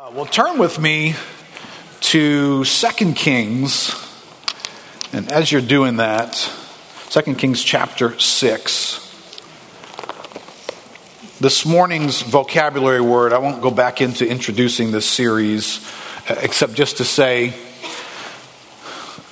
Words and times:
Uh, 0.00 0.10
well, 0.14 0.24
turn 0.24 0.56
with 0.56 0.78
me 0.78 1.14
to 2.00 2.64
2 2.64 3.12
Kings. 3.12 3.94
And 5.12 5.30
as 5.30 5.52
you're 5.52 5.60
doing 5.60 5.96
that, 5.96 6.50
2 7.10 7.34
Kings 7.34 7.62
chapter 7.62 8.18
6. 8.18 8.96
This 11.38 11.66
morning's 11.66 12.22
vocabulary 12.22 13.02
word, 13.02 13.34
I 13.34 13.38
won't 13.40 13.60
go 13.60 13.70
back 13.70 14.00
into 14.00 14.26
introducing 14.26 14.90
this 14.90 15.04
series, 15.04 15.86
uh, 16.30 16.36
except 16.40 16.72
just 16.72 16.96
to 16.96 17.04
say 17.04 17.52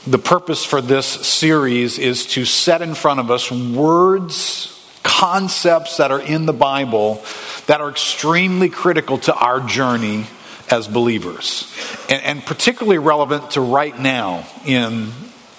the 0.06 0.18
purpose 0.18 0.66
for 0.66 0.82
this 0.82 1.06
series 1.06 1.98
is 1.98 2.26
to 2.26 2.44
set 2.44 2.82
in 2.82 2.94
front 2.94 3.20
of 3.20 3.30
us 3.30 3.50
words, 3.50 4.86
concepts 5.02 5.96
that 5.96 6.10
are 6.10 6.20
in 6.20 6.44
the 6.44 6.52
Bible 6.52 7.24
that 7.68 7.80
are 7.80 7.88
extremely 7.88 8.68
critical 8.68 9.16
to 9.16 9.34
our 9.34 9.60
journey 9.60 10.26
as 10.70 10.88
believers, 10.88 11.72
and, 12.08 12.22
and 12.22 12.44
particularly 12.44 12.98
relevant 12.98 13.52
to 13.52 13.60
right 13.60 13.98
now 13.98 14.46
in 14.66 15.06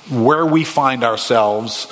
where 0.09 0.45
we 0.45 0.63
find 0.63 1.03
ourselves 1.03 1.87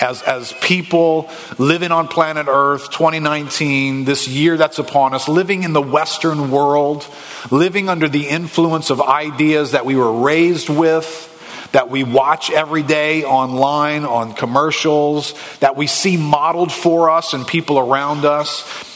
as, 0.00 0.20
as 0.22 0.52
people 0.60 1.30
living 1.58 1.92
on 1.92 2.08
planet 2.08 2.46
Earth 2.48 2.90
2019, 2.90 4.04
this 4.04 4.26
year 4.26 4.56
that's 4.56 4.78
upon 4.78 5.14
us, 5.14 5.28
living 5.28 5.62
in 5.62 5.72
the 5.72 5.82
Western 5.82 6.50
world, 6.50 7.06
living 7.50 7.88
under 7.88 8.08
the 8.08 8.26
influence 8.28 8.90
of 8.90 9.00
ideas 9.00 9.72
that 9.72 9.86
we 9.86 9.94
were 9.94 10.20
raised 10.20 10.68
with, 10.68 11.28
that 11.72 11.88
we 11.88 12.02
watch 12.02 12.50
every 12.50 12.82
day 12.82 13.24
online, 13.24 14.04
on 14.04 14.34
commercials, 14.34 15.34
that 15.60 15.76
we 15.76 15.86
see 15.86 16.16
modeled 16.16 16.72
for 16.72 17.08
us 17.10 17.32
and 17.32 17.46
people 17.46 17.78
around 17.78 18.24
us 18.24 18.90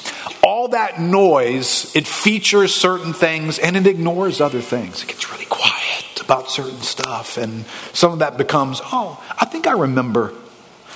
that 0.68 1.00
noise, 1.00 1.94
it 1.94 2.06
features 2.06 2.74
certain 2.74 3.12
things 3.12 3.58
and 3.58 3.76
it 3.76 3.86
ignores 3.86 4.40
other 4.40 4.60
things. 4.60 5.02
It 5.02 5.08
gets 5.08 5.30
really 5.32 5.46
quiet 5.46 6.20
about 6.20 6.50
certain 6.50 6.80
stuff, 6.80 7.38
and 7.38 7.64
some 7.92 8.12
of 8.12 8.18
that 8.18 8.36
becomes, 8.36 8.80
oh, 8.84 9.22
I 9.38 9.44
think 9.44 9.66
I 9.66 9.72
remember. 9.72 10.32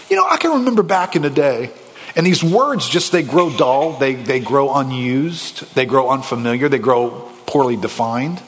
You 0.08 0.16
know, 0.16 0.26
I 0.28 0.36
can 0.38 0.58
remember 0.58 0.82
back 0.82 1.14
in 1.14 1.22
the 1.22 1.30
day. 1.30 1.70
And 2.16 2.26
these 2.26 2.42
words 2.42 2.88
just, 2.88 3.12
they 3.12 3.22
grow 3.22 3.56
dull, 3.56 3.92
they, 3.92 4.14
they 4.14 4.40
grow 4.40 4.74
unused, 4.74 5.72
they 5.76 5.86
grow 5.86 6.10
unfamiliar, 6.10 6.68
they 6.68 6.78
grow 6.78 7.30
poorly 7.46 7.76
defined. 7.76 8.42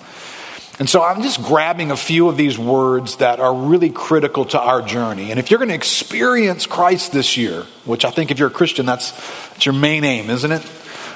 And 0.80 0.90
so 0.90 1.02
I'm 1.02 1.22
just 1.22 1.40
grabbing 1.42 1.92
a 1.92 1.96
few 1.96 2.28
of 2.28 2.36
these 2.36 2.58
words 2.58 3.16
that 3.16 3.38
are 3.38 3.54
really 3.54 3.90
critical 3.90 4.44
to 4.46 4.60
our 4.60 4.82
journey. 4.82 5.30
And 5.30 5.38
if 5.38 5.50
you're 5.50 5.58
going 5.58 5.68
to 5.68 5.76
experience 5.76 6.66
Christ 6.66 7.12
this 7.12 7.36
year, 7.36 7.66
which 7.84 8.04
I 8.04 8.10
think 8.10 8.32
if 8.32 8.40
you're 8.40 8.48
a 8.48 8.52
Christian, 8.52 8.84
that's, 8.84 9.12
that's 9.50 9.64
your 9.64 9.74
main 9.74 10.02
aim, 10.02 10.28
isn't 10.30 10.50
it? 10.50 10.62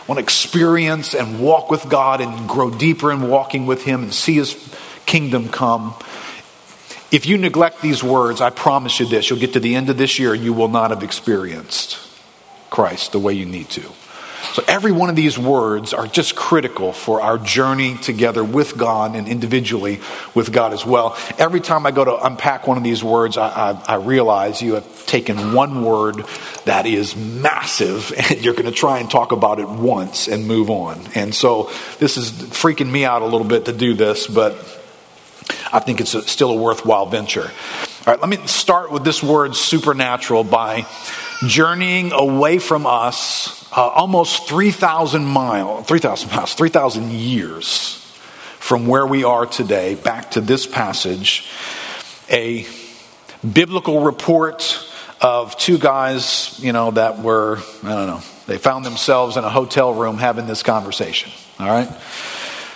Want 0.07 0.19
to 0.19 0.23
experience 0.23 1.15
and 1.15 1.41
walk 1.41 1.71
with 1.71 1.89
God 1.89 2.21
and 2.21 2.49
grow 2.49 2.71
deeper 2.71 3.11
in 3.13 3.29
walking 3.29 3.67
with 3.67 3.83
Him 3.85 4.03
and 4.03 4.15
see 4.15 4.35
His 4.35 4.57
kingdom 5.07 5.49
come. 5.49 5.95
If 7.13 7.27
you 7.27 7.39
neglect 7.39 7.83
these 7.83 8.03
words, 8.03 8.41
I 8.41 8.51
promise 8.51 9.01
you 9.01 9.07
this 9.07 9.31
you'll 9.31 9.39
get 9.39 9.53
to 9.55 9.61
the 9.61 9.75
end 9.75 9.91
of 9.91 9.97
this 9.97 10.19
year 10.19 10.35
and 10.35 10.43
you 10.43 10.53
will 10.53 10.69
not 10.69 10.91
have 10.91 11.03
experienced 11.03 11.99
Christ 12.71 13.13
the 13.13 13.19
way 13.19 13.33
you 13.33 13.47
need 13.47 13.69
to. 13.71 13.83
So, 14.53 14.63
every 14.67 14.93
one 14.93 15.11
of 15.11 15.17
these 15.17 15.39
words 15.39 15.93
are 15.93 16.07
just 16.07 16.35
critical 16.35 16.93
for 16.93 17.21
our 17.21 17.39
journey 17.39 17.97
together 17.97 18.43
with 18.43 18.77
God 18.77 19.15
and 19.15 19.29
individually 19.29 20.01
with 20.35 20.53
God 20.53 20.73
as 20.73 20.85
well. 20.85 21.17
Every 21.39 21.61
time 21.61 21.87
I 21.87 21.91
go 21.91 22.05
to 22.05 22.25
unpack 22.25 22.67
one 22.67 22.77
of 22.77 22.85
these 22.85 23.03
words, 23.03 23.37
I, 23.37 23.49
I, 23.49 23.83
I 23.87 23.95
realize 23.97 24.63
you 24.63 24.75
have 24.75 25.07
taken 25.07 25.53
one 25.53 25.85
word 25.85 26.25
that 26.65 26.87
is 26.87 27.17
massive 27.17 28.13
and 28.31 28.45
you're 28.45 28.55
going 28.55 28.67
to 28.67 28.73
try 28.73 28.99
and 28.99 29.11
talk 29.11 29.33
about 29.33 29.59
it 29.59 29.69
once 29.69 30.29
and 30.29 30.47
move 30.47 30.71
on. 30.71 31.01
And 31.15 31.35
so, 31.35 31.71
this 31.99 32.17
is 32.17 32.31
freaking 32.31 32.91
me 32.91 33.05
out 33.05 33.23
a 33.23 33.27
little 33.27 33.47
bit 33.47 33.67
to 33.67 33.73
do 33.73 33.95
this, 33.95 34.27
but 34.27 34.55
I 35.73 35.81
think 35.81 36.01
it's 36.01 36.15
a, 36.15 36.23
still 36.23 36.51
a 36.51 36.57
worthwhile 36.57 37.07
venture. 37.07 37.51
All 38.07 38.13
right, 38.13 38.21
let 38.21 38.29
me 38.29 38.47
start 38.47 38.93
with 38.93 39.05
this 39.05 39.23
word 39.23 39.57
supernatural 39.57 40.45
by 40.45 40.87
journeying 41.45 42.13
away 42.13 42.59
from 42.59 42.87
us 42.87 43.66
uh, 43.77 43.89
almost 43.89 44.49
3,000 44.49 45.25
miles, 45.27 45.87
3,000 45.87 46.31
miles, 46.31 46.55
3,000 46.55 47.11
years 47.11 48.03
from 48.59 48.87
where 48.87 49.07
we 49.07 49.23
are 49.23 49.45
today 49.45 49.95
back 49.95 50.31
to 50.33 50.41
this 50.41 50.67
passage, 50.67 51.47
a 52.31 52.67
biblical 53.53 54.01
report 54.01 54.83
of 55.21 55.57
two 55.59 55.79
guys, 55.79 56.59
you 56.61 56.73
know, 56.73 56.91
that 56.91 57.19
were, 57.19 57.59
I 57.85 57.89
don't 57.89 58.07
know, 58.07 58.23
they 58.47 58.57
found 58.57 58.85
themselves 58.85 59.37
in 59.37 59.45
a 59.45 59.51
hotel 59.51 59.93
room 59.93 60.17
having 60.17 60.47
this 60.47 60.63
conversation. 60.63 61.31
All 61.61 61.69
right? 61.69 61.89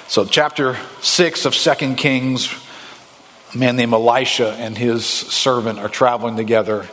So, 0.07 0.25
chapter 0.27 0.77
6 1.01 1.47
of 1.47 1.55
Second 1.55 1.97
Kings, 1.97 2.53
a 3.55 3.59
man 3.59 3.77
named 3.77 3.93
Elisha 3.93 4.53
and 4.53 4.77
his 4.77 5.07
servant 5.07 5.79
are 5.79 5.89
traveling 5.89 6.37
together. 6.37 6.87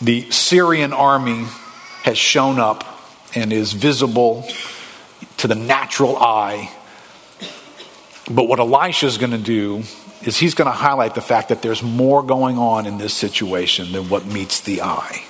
The 0.00 0.30
Syrian 0.30 0.92
army 0.92 1.46
has 2.02 2.18
shown 2.18 2.58
up 2.58 2.84
and 3.34 3.52
is 3.52 3.72
visible 3.72 4.48
to 5.38 5.48
the 5.48 5.54
natural 5.54 6.16
eye. 6.16 6.70
But 8.30 8.44
what 8.44 8.58
Elisha 8.58 9.06
is 9.06 9.18
going 9.18 9.32
to 9.32 9.38
do 9.38 9.82
is 10.22 10.36
he's 10.36 10.54
going 10.54 10.66
to 10.66 10.76
highlight 10.76 11.14
the 11.14 11.20
fact 11.20 11.48
that 11.48 11.62
there's 11.62 11.82
more 11.82 12.22
going 12.22 12.58
on 12.58 12.86
in 12.86 12.98
this 12.98 13.14
situation 13.14 13.92
than 13.92 14.08
what 14.08 14.26
meets 14.26 14.60
the 14.60 14.82
eye. 14.82 15.22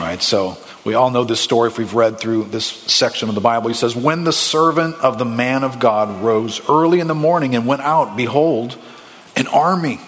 Right? 0.00 0.22
So 0.22 0.56
we 0.84 0.94
all 0.94 1.10
know 1.10 1.24
this 1.24 1.40
story 1.40 1.68
if 1.68 1.78
we've 1.78 1.94
read 1.94 2.18
through 2.18 2.44
this 2.44 2.66
section 2.66 3.28
of 3.28 3.34
the 3.34 3.40
Bible. 3.40 3.68
He 3.68 3.74
says, 3.74 3.94
When 3.94 4.24
the 4.24 4.32
servant 4.32 4.96
of 4.96 5.18
the 5.18 5.24
man 5.24 5.64
of 5.64 5.78
God 5.78 6.22
rose 6.22 6.60
early 6.68 7.00
in 7.00 7.06
the 7.06 7.14
morning 7.14 7.54
and 7.54 7.66
went 7.66 7.82
out, 7.82 8.16
behold, 8.16 8.76
an 9.36 9.46
army 9.48 10.00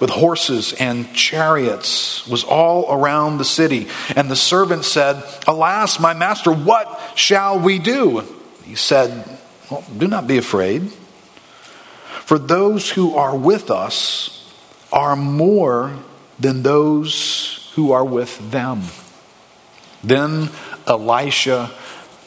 with 0.00 0.10
horses 0.10 0.72
and 0.74 1.12
chariots 1.14 2.26
was 2.26 2.44
all 2.44 2.92
around 2.92 3.38
the 3.38 3.44
city. 3.44 3.88
And 4.14 4.30
the 4.30 4.36
servant 4.36 4.84
said, 4.84 5.22
Alas, 5.46 5.98
my 5.98 6.14
master, 6.14 6.52
what 6.52 7.00
shall 7.16 7.58
we 7.58 7.78
do? 7.78 8.24
He 8.64 8.74
said, 8.74 9.38
well, 9.70 9.84
Do 9.96 10.06
not 10.06 10.26
be 10.26 10.38
afraid, 10.38 10.90
for 12.24 12.38
those 12.38 12.90
who 12.90 13.16
are 13.16 13.36
with 13.36 13.70
us 13.70 14.52
are 14.92 15.16
more 15.16 15.96
than 16.38 16.62
those 16.62 17.70
who 17.74 17.92
are 17.92 18.04
with 18.04 18.50
them. 18.50 18.82
Then 20.04 20.50
Elisha 20.86 21.70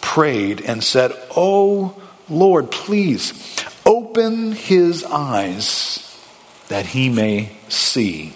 prayed 0.01 0.61
and 0.61 0.83
said, 0.83 1.11
Oh 1.35 2.01
Lord, 2.29 2.71
please 2.71 3.33
open 3.85 4.51
his 4.53 5.03
eyes 5.03 6.07
that 6.67 6.87
he 6.87 7.09
may 7.09 7.51
see. 7.71 8.33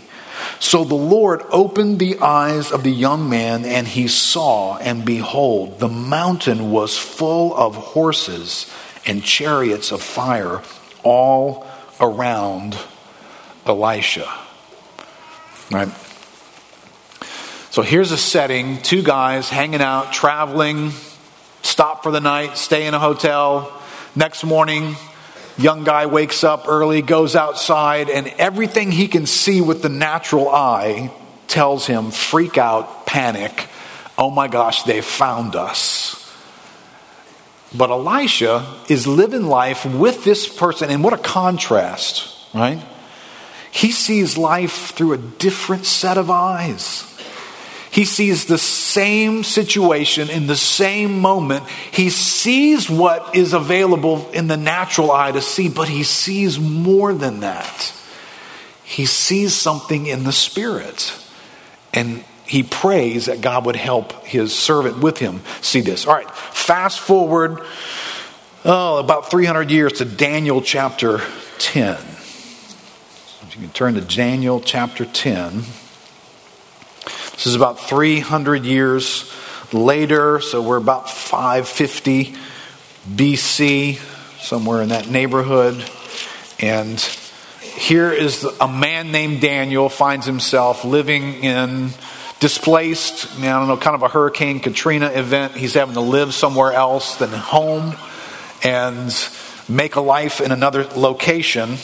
So 0.59 0.83
the 0.83 0.95
Lord 0.95 1.43
opened 1.49 1.99
the 1.99 2.19
eyes 2.19 2.71
of 2.71 2.83
the 2.83 2.91
young 2.91 3.29
man, 3.29 3.65
and 3.65 3.87
he 3.87 4.07
saw, 4.07 4.77
and 4.77 5.05
behold, 5.05 5.79
the 5.79 5.89
mountain 5.89 6.71
was 6.71 6.97
full 6.97 7.55
of 7.55 7.75
horses 7.75 8.71
and 9.05 9.23
chariots 9.23 9.91
of 9.91 10.01
fire 10.01 10.61
all 11.03 11.67
around 11.99 12.77
Elisha. 13.65 14.31
Right? 15.71 15.89
So 17.71 17.81
here's 17.81 18.11
a 18.11 18.17
setting 18.17 18.81
two 18.81 19.03
guys 19.03 19.49
hanging 19.49 19.81
out, 19.81 20.13
traveling, 20.13 20.91
stop 21.61 22.03
for 22.03 22.11
the 22.11 22.21
night, 22.21 22.57
stay 22.57 22.87
in 22.87 22.93
a 22.93 22.99
hotel. 22.99 23.71
Next 24.15 24.43
morning, 24.45 24.95
young 25.57 25.83
guy 25.83 26.05
wakes 26.05 26.43
up 26.43 26.65
early, 26.67 27.01
goes 27.01 27.35
outside, 27.35 28.09
and 28.09 28.27
everything 28.37 28.91
he 28.91 29.07
can 29.07 29.25
see 29.25 29.61
with 29.61 29.81
the 29.81 29.89
natural 29.89 30.49
eye 30.49 31.11
tells 31.47 31.87
him 31.87 32.11
freak 32.11 32.57
out, 32.57 33.05
panic. 33.05 33.67
Oh 34.17 34.29
my 34.29 34.47
gosh, 34.47 34.83
they 34.83 35.01
found 35.01 35.55
us. 35.55 36.21
But 37.73 37.89
Elisha 37.89 38.65
is 38.89 39.05
living 39.07 39.43
life 39.43 39.85
with 39.85 40.23
this 40.23 40.47
person, 40.47 40.89
and 40.89 41.03
what 41.03 41.13
a 41.13 41.17
contrast, 41.17 42.33
right? 42.53 42.81
He 43.71 43.91
sees 43.91 44.37
life 44.37 44.91
through 44.91 45.13
a 45.13 45.17
different 45.17 45.85
set 45.85 46.17
of 46.17 46.29
eyes. 46.29 47.14
He 47.95 48.03
sees 48.03 48.43
the 48.43 48.57
same 48.57 49.45
situation 49.45 50.29
in 50.29 50.47
the 50.47 50.57
same 50.57 51.21
moment. 51.21 51.65
He 51.69 52.09
sees 52.09 52.89
what 52.89 53.33
is 53.37 53.53
available 53.53 54.29
in 54.31 54.49
the 54.49 54.57
natural 54.57 55.13
eye 55.13 55.31
to 55.31 55.41
see, 55.41 55.69
but 55.69 55.87
he 55.87 56.03
sees 56.03 56.59
more 56.59 57.13
than 57.13 57.39
that. 57.39 57.93
He 58.83 59.05
sees 59.05 59.55
something 59.55 60.07
in 60.07 60.25
the 60.25 60.33
spirit. 60.33 61.17
And 61.93 62.25
he 62.45 62.63
prays 62.63 63.27
that 63.27 63.39
God 63.39 63.65
would 63.65 63.77
help 63.77 64.25
his 64.25 64.53
servant 64.53 64.97
with 64.97 65.19
him 65.19 65.39
see 65.61 65.79
this. 65.79 66.05
All 66.05 66.15
right, 66.15 66.29
fast 66.29 66.99
forward 66.99 67.61
oh, 68.65 68.97
about 68.97 69.31
300 69.31 69.71
years 69.71 69.93
to 69.99 70.05
Daniel 70.05 70.61
chapter 70.61 71.21
10. 71.59 71.93
If 71.93 73.55
you 73.55 73.61
can 73.61 73.69
turn 73.69 73.93
to 73.93 74.01
Daniel 74.01 74.59
chapter 74.59 75.05
10. 75.05 75.63
This 77.35 77.47
is 77.47 77.55
about 77.55 77.81
300 77.81 78.63
years 78.63 79.29
later, 79.73 80.39
so 80.39 80.61
we're 80.61 80.77
about 80.77 81.09
550 81.09 82.33
BC, 83.09 83.99
somewhere 84.41 84.81
in 84.81 84.89
that 84.89 85.09
neighborhood. 85.09 85.83
And 86.61 86.97
here 87.59 88.09
is 88.13 88.45
a 88.61 88.69
man 88.69 89.11
named 89.11 89.41
Daniel 89.41 89.89
finds 89.89 90.25
himself 90.25 90.85
living 90.85 91.43
in 91.43 91.89
displaced, 92.39 93.37
I, 93.39 93.43
don't 93.47 93.67
know, 93.67 93.75
kind 93.75 93.95
of 93.95 94.03
a 94.03 94.07
Hurricane 94.07 94.61
Katrina 94.61 95.07
event. 95.07 95.55
He's 95.55 95.73
having 95.73 95.95
to 95.95 96.01
live 96.01 96.33
somewhere 96.33 96.71
else 96.71 97.17
than 97.17 97.31
home 97.31 97.95
and 98.63 99.13
make 99.67 99.95
a 99.95 100.01
life 100.01 100.39
in 100.39 100.53
another 100.53 100.85
location. 100.95 101.75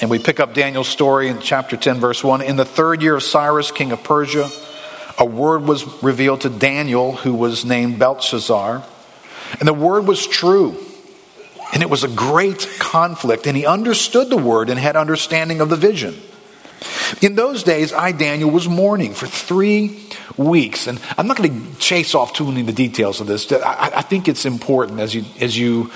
And 0.00 0.10
we 0.10 0.18
pick 0.18 0.40
up 0.40 0.54
Daniel's 0.54 0.88
story 0.88 1.28
in 1.28 1.40
chapter 1.40 1.76
10, 1.76 2.00
verse 2.00 2.24
1. 2.24 2.42
In 2.42 2.56
the 2.56 2.64
third 2.64 3.00
year 3.00 3.16
of 3.16 3.22
Cyrus, 3.22 3.70
king 3.70 3.92
of 3.92 4.02
Persia, 4.02 4.50
a 5.18 5.24
word 5.24 5.62
was 5.62 6.02
revealed 6.02 6.40
to 6.42 6.50
Daniel, 6.50 7.12
who 7.12 7.34
was 7.34 7.64
named 7.64 7.98
Belshazzar. 7.98 8.84
And 9.58 9.68
the 9.68 9.74
word 9.74 10.06
was 10.06 10.26
true. 10.26 10.76
And 11.72 11.82
it 11.82 11.90
was 11.90 12.02
a 12.02 12.08
great 12.08 12.68
conflict. 12.78 13.46
And 13.46 13.56
he 13.56 13.66
understood 13.66 14.30
the 14.30 14.36
word 14.36 14.68
and 14.68 14.78
had 14.78 14.96
understanding 14.96 15.60
of 15.60 15.68
the 15.68 15.76
vision. 15.76 16.20
In 17.22 17.36
those 17.36 17.62
days, 17.62 17.92
I, 17.92 18.10
Daniel, 18.12 18.50
was 18.50 18.68
mourning 18.68 19.14
for 19.14 19.26
three 19.26 20.04
weeks. 20.36 20.88
And 20.88 21.00
I'm 21.16 21.28
not 21.28 21.36
going 21.36 21.50
to 21.50 21.78
chase 21.78 22.14
off 22.14 22.32
too 22.32 22.46
many 22.46 22.62
the 22.62 22.72
details 22.72 23.20
of 23.20 23.28
this. 23.28 23.50
I, 23.52 23.92
I 23.96 24.02
think 24.02 24.26
it's 24.26 24.44
important 24.44 24.98
as 24.98 25.14
you, 25.14 25.24
as 25.40 25.56
you 25.56 25.92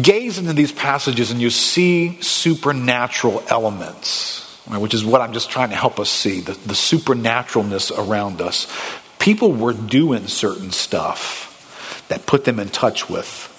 gaze 0.00 0.38
into 0.38 0.52
these 0.52 0.72
passages 0.72 1.30
and 1.30 1.40
you 1.40 1.50
see 1.50 2.20
supernatural 2.20 3.42
elements, 3.48 4.60
right, 4.68 4.80
which 4.80 4.94
is 4.94 5.04
what 5.04 5.20
I'm 5.20 5.32
just 5.32 5.50
trying 5.50 5.70
to 5.70 5.76
help 5.76 5.98
us 5.98 6.10
see 6.10 6.40
the, 6.40 6.52
the 6.52 6.74
supernaturalness 6.74 7.90
around 7.96 8.40
us. 8.40 8.72
People 9.18 9.52
were 9.52 9.72
doing 9.72 10.26
certain 10.26 10.70
stuff 10.70 12.04
that 12.08 12.26
put 12.26 12.44
them 12.44 12.58
in 12.58 12.68
touch 12.68 13.08
with 13.08 13.54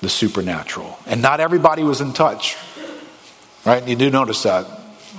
the 0.00 0.08
supernatural. 0.08 0.98
And 1.06 1.22
not 1.22 1.40
everybody 1.40 1.82
was 1.82 2.00
in 2.00 2.12
touch, 2.12 2.56
right? 3.64 3.86
You 3.86 3.96
do 3.96 4.10
notice 4.10 4.42
that. 4.42 4.66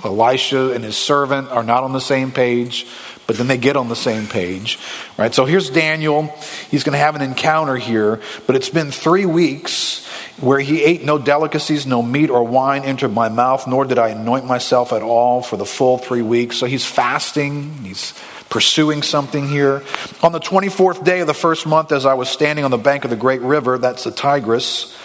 Elisha 0.04 0.72
and 0.72 0.84
his 0.84 0.96
servant 0.96 1.48
are 1.48 1.62
not 1.62 1.82
on 1.82 1.92
the 1.92 2.00
same 2.00 2.30
page, 2.30 2.86
but 3.26 3.36
then 3.36 3.46
they 3.46 3.58
get 3.58 3.76
on 3.76 3.88
the 3.88 3.96
same 3.96 4.26
page, 4.26 4.78
right? 5.16 5.34
So 5.34 5.44
here's 5.44 5.70
Daniel. 5.70 6.24
He's 6.70 6.84
going 6.84 6.92
to 6.92 6.98
have 6.98 7.16
an 7.16 7.22
encounter 7.22 7.76
here, 7.76 8.20
but 8.46 8.56
it's 8.56 8.70
been 8.70 8.90
three 8.90 9.26
weeks 9.26 10.06
where 10.40 10.58
he 10.58 10.82
ate 10.82 11.04
no 11.04 11.18
delicacies, 11.18 11.86
no 11.86 12.02
meat 12.02 12.28
or 12.28 12.42
wine 12.42 12.84
entered 12.84 13.12
my 13.12 13.28
mouth, 13.28 13.66
nor 13.66 13.84
did 13.84 13.98
I 13.98 14.08
anoint 14.08 14.46
myself 14.46 14.92
at 14.92 15.02
all 15.02 15.42
for 15.42 15.56
the 15.56 15.66
full 15.66 15.98
three 15.98 16.22
weeks. 16.22 16.56
So 16.56 16.66
he's 16.66 16.84
fasting. 16.84 17.72
He's 17.84 18.14
pursuing 18.50 19.02
something 19.02 19.48
here. 19.48 19.82
On 20.22 20.32
the 20.32 20.40
24th 20.40 21.04
day 21.04 21.20
of 21.20 21.26
the 21.26 21.34
first 21.34 21.66
month, 21.66 21.92
as 21.92 22.06
I 22.06 22.14
was 22.14 22.28
standing 22.28 22.64
on 22.64 22.70
the 22.70 22.78
bank 22.78 23.04
of 23.04 23.10
the 23.10 23.16
great 23.16 23.40
river, 23.40 23.78
that's 23.78 24.04
the 24.04 24.10
Tigris, 24.10 24.96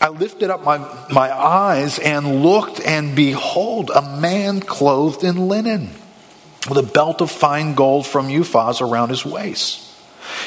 I 0.00 0.08
lifted 0.08 0.50
up 0.50 0.64
my, 0.64 0.78
my 1.10 1.34
eyes 1.34 1.98
and 1.98 2.42
looked, 2.42 2.80
and 2.80 3.14
behold, 3.16 3.90
a 3.94 4.18
man 4.18 4.60
clothed 4.60 5.24
in 5.24 5.48
linen, 5.48 5.90
with 6.68 6.78
a 6.78 6.82
belt 6.82 7.20
of 7.20 7.30
fine 7.30 7.74
gold 7.74 8.06
from 8.06 8.28
Uphaz 8.28 8.80
around 8.80 9.08
his 9.08 9.24
waist. 9.24 9.86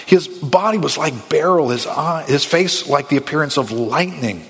His 0.06 0.28
body 0.28 0.78
was 0.78 0.98
like 0.98 1.30
beryl, 1.30 1.70
his, 1.70 1.88
eye, 1.88 2.24
his 2.28 2.46
face 2.46 2.88
like 2.88 3.10
the 3.10 3.18
appearance 3.18 3.58
of 3.58 3.72
lightning, 3.72 4.46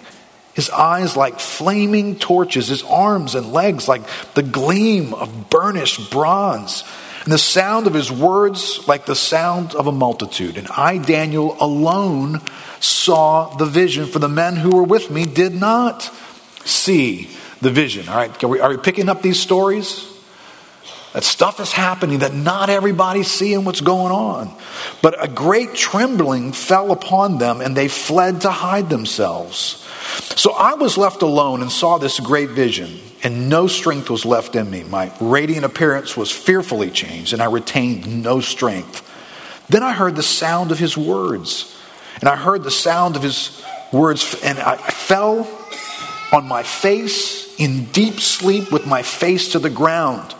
his 0.53 0.69
eyes 0.69 1.15
like 1.15 1.39
flaming 1.39 2.17
torches, 2.17 2.67
his 2.67 2.83
arms 2.83 3.33
and 3.33 3.51
legs 3.51 3.87
like 3.87 4.01
the 4.33 4.43
gleam 4.43 5.13
of 5.13 5.49
burnished 5.49 6.11
bronze, 6.11 6.83
and 7.23 7.31
the 7.31 7.37
sound 7.37 7.87
of 7.87 7.93
his 7.93 8.11
words 8.11 8.85
like 8.87 9.05
the 9.05 9.15
sound 9.15 9.73
of 9.75 9.87
a 9.87 9.91
multitude. 9.91 10.57
And 10.57 10.67
I, 10.67 10.97
Daniel, 10.97 11.55
alone 11.59 12.41
saw 12.79 13.55
the 13.55 13.65
vision, 13.65 14.05
for 14.05 14.19
the 14.19 14.29
men 14.29 14.57
who 14.57 14.71
were 14.71 14.83
with 14.83 15.09
me 15.09 15.25
did 15.25 15.55
not 15.55 16.03
see 16.65 17.29
the 17.61 17.71
vision. 17.71 18.09
All 18.09 18.17
right, 18.17 18.43
are 18.43 18.47
we, 18.47 18.59
are 18.59 18.69
we 18.69 18.77
picking 18.77 19.07
up 19.07 19.21
these 19.21 19.39
stories? 19.39 20.12
That 21.13 21.23
stuff 21.23 21.59
is 21.59 21.71
happening 21.71 22.19
that 22.19 22.33
not 22.33 22.69
everybody's 22.69 23.31
seeing 23.31 23.65
what's 23.65 23.81
going 23.81 24.11
on. 24.11 24.51
But 25.01 25.23
a 25.23 25.27
great 25.27 25.75
trembling 25.75 26.51
fell 26.53 26.91
upon 26.91 27.37
them 27.37 27.61
and 27.61 27.77
they 27.77 27.87
fled 27.87 28.41
to 28.41 28.49
hide 28.49 28.89
themselves. 28.89 29.87
So 30.35 30.53
I 30.53 30.73
was 30.73 30.97
left 30.97 31.21
alone 31.21 31.61
and 31.61 31.71
saw 31.71 31.97
this 31.97 32.19
great 32.19 32.49
vision, 32.49 32.99
and 33.23 33.47
no 33.47 33.67
strength 33.67 34.09
was 34.09 34.25
left 34.25 34.55
in 34.55 34.69
me. 34.69 34.83
My 34.83 35.11
radiant 35.21 35.65
appearance 35.65 36.17
was 36.17 36.31
fearfully 36.31 36.89
changed, 36.89 37.33
and 37.33 37.41
I 37.41 37.45
retained 37.45 38.23
no 38.23 38.41
strength. 38.41 39.09
Then 39.69 39.83
I 39.83 39.93
heard 39.93 40.15
the 40.15 40.23
sound 40.23 40.71
of 40.71 40.79
his 40.79 40.97
words, 40.97 41.75
and 42.19 42.27
I 42.27 42.35
heard 42.35 42.63
the 42.63 42.71
sound 42.71 43.15
of 43.15 43.23
his 43.23 43.63
words, 43.91 44.35
and 44.43 44.59
I 44.59 44.75
fell 44.77 45.47
on 46.31 46.47
my 46.47 46.63
face 46.63 47.55
in 47.59 47.85
deep 47.85 48.19
sleep 48.19 48.71
with 48.71 48.85
my 48.85 49.03
face 49.03 49.53
to 49.53 49.59
the 49.59 49.69
ground. 49.69 50.35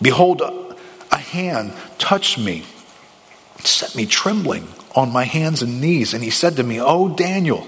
Behold, 0.00 0.42
a 1.10 1.16
hand 1.16 1.72
touched 1.98 2.38
me, 2.38 2.64
set 3.60 3.94
me 3.94 4.06
trembling 4.06 4.68
on 4.94 5.12
my 5.12 5.24
hands 5.24 5.62
and 5.62 5.80
knees. 5.80 6.14
And 6.14 6.22
he 6.22 6.30
said 6.30 6.56
to 6.56 6.62
me, 6.62 6.80
Oh, 6.80 7.08
Daniel, 7.08 7.66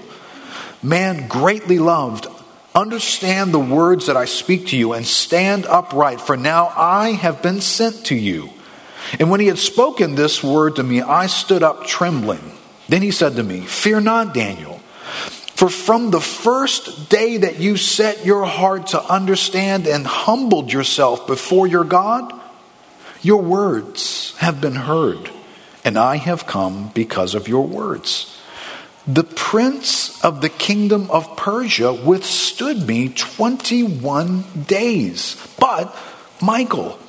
man 0.81 1.27
greatly 1.27 1.79
loved, 1.79 2.27
understand 2.75 3.53
the 3.53 3.59
words 3.59 4.07
that 4.07 4.17
I 4.17 4.25
speak 4.25 4.67
to 4.67 4.77
you 4.77 4.93
and 4.93 5.05
stand 5.05 5.65
upright, 5.65 6.21
for 6.21 6.37
now 6.37 6.71
I 6.75 7.11
have 7.11 7.41
been 7.41 7.61
sent 7.61 8.05
to 8.07 8.15
you. 8.15 8.49
And 9.19 9.31
when 9.31 9.39
he 9.39 9.47
had 9.47 9.57
spoken 9.57 10.15
this 10.15 10.43
word 10.43 10.75
to 10.75 10.83
me, 10.83 11.01
I 11.01 11.27
stood 11.27 11.63
up 11.63 11.85
trembling. 11.85 12.51
Then 12.89 13.01
he 13.01 13.11
said 13.11 13.35
to 13.35 13.43
me, 13.43 13.61
Fear 13.61 14.01
not, 14.01 14.33
Daniel. 14.33 14.76
For 15.57 15.69
from 15.69 16.11
the 16.11 16.21
first 16.21 17.09
day 17.09 17.37
that 17.37 17.59
you 17.59 17.77
set 17.77 18.23
your 18.23 18.45
heart 18.45 18.87
to 18.87 19.03
understand 19.03 19.87
and 19.87 20.05
humbled 20.05 20.71
yourself 20.71 21.25
before 21.25 21.65
your 21.65 21.83
God, 21.83 22.31
your 23.23 23.41
words 23.41 24.35
have 24.37 24.61
been 24.61 24.75
heard, 24.75 25.31
and 25.83 25.97
I 25.97 26.17
have 26.17 26.45
come 26.45 26.91
because 26.93 27.33
of 27.33 27.47
your 27.47 27.65
words. 27.65 28.39
The 29.07 29.23
prince 29.23 30.23
of 30.23 30.41
the 30.41 30.49
kingdom 30.49 31.09
of 31.09 31.35
Persia 31.35 31.91
withstood 31.91 32.87
me 32.87 33.09
21 33.09 34.43
days. 34.67 35.43
But 35.59 35.97
Michael, 36.39 36.99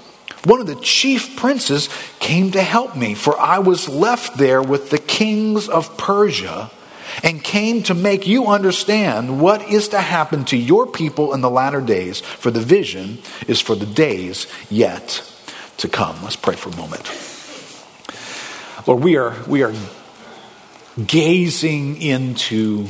one 0.45 0.62
of 0.62 0.67
the 0.67 0.81
chief 0.81 1.37
princes, 1.37 1.91
came 2.19 2.53
to 2.53 2.62
help 2.62 2.97
me, 2.97 3.12
for 3.12 3.39
I 3.39 3.59
was 3.59 3.91
left 3.91 4.39
there 4.39 4.62
with 4.62 4.89
the 4.89 4.97
kings 4.97 5.69
of 5.69 5.99
Persia 5.99 6.71
and 7.23 7.43
came 7.43 7.82
to 7.85 7.94
make 7.94 8.26
you 8.26 8.47
understand 8.47 9.40
what 9.40 9.62
is 9.69 9.88
to 9.88 10.00
happen 10.00 10.45
to 10.47 10.57
your 10.57 10.87
people 10.87 11.35
in 11.35 11.40
the 11.40 11.50
latter 11.50 11.81
days, 11.81 12.21
for 12.21 12.50
the 12.50 12.61
vision 12.61 13.19
is 13.47 13.61
for 13.61 13.75
the 13.75 13.87
days 13.87 14.47
yet 14.71 15.23
to 15.78 15.88
come. 15.88 16.23
Let's 16.23 16.37
pray 16.37 16.57
for 16.57 16.71
a 16.71 16.76
moment. 16.76 17.11
Lord, 18.87 19.02
we 19.02 19.16
are, 19.16 19.37
we 19.47 19.62
are 19.62 19.75
gazing 21.07 22.00
into 22.00 22.87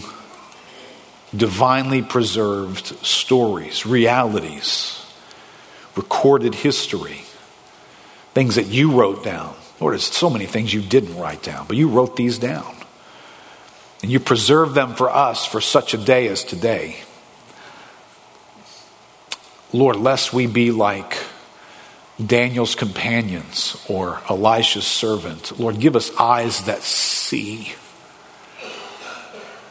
divinely 1.35 2.03
preserved 2.03 2.87
stories, 3.05 3.85
realities, 3.85 5.05
recorded 5.97 6.55
history, 6.55 7.23
things 8.33 8.55
that 8.55 8.67
you 8.67 8.93
wrote 8.93 9.25
down. 9.25 9.55
Lord, 9.81 9.93
there's 9.93 10.05
so 10.05 10.31
many 10.31 10.47
things 10.47 10.73
you 10.73 10.81
didn't 10.81 11.17
write 11.17 11.43
down, 11.43 11.67
but 11.67 11.77
you 11.77 11.89
wrote 11.89 12.17
these 12.17 12.39
down. 12.39 12.78
And 14.03 14.13
you 14.13 14.21
preserve 14.21 14.75
them 14.75 14.95
for 14.95 15.11
us 15.11 15.45
for 15.45 15.61
such 15.61 15.95
a 15.95 15.99
day 15.99 16.29
as 16.29 16.45
today. 16.45 16.97
Lord, 19.73 19.97
lest 19.97 20.33
we 20.33 20.47
be 20.47 20.71
like 20.71 21.19
Daniel's 22.25 22.75
companions 22.75 23.77
or 23.89 24.21
Elisha's 24.29 24.87
servant. 24.87 25.59
Lord, 25.59 25.79
give 25.79 25.95
us 25.95 26.15
eyes 26.17 26.65
that 26.65 26.83
see. 26.83 27.75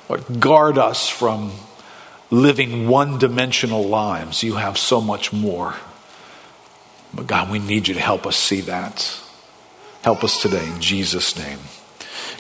Lord, 0.08 0.40
guard 0.40 0.78
us 0.78 1.10
from 1.10 1.52
living 2.30 2.88
one 2.88 3.18
dimensional 3.18 3.84
lives. 3.84 4.44
You 4.44 4.56
have 4.56 4.78
so 4.78 5.02
much 5.02 5.34
more. 5.34 5.76
But 7.14 7.28
God, 7.28 7.50
we 7.50 7.60
need 7.60 7.88
you 7.88 7.94
to 7.94 8.00
help 8.00 8.26
us 8.26 8.36
see 8.36 8.62
that. 8.62 9.20
Help 10.04 10.24
us 10.24 10.42
today 10.42 10.66
in 10.66 10.80
Jesus' 10.80 11.38
name. 11.38 11.60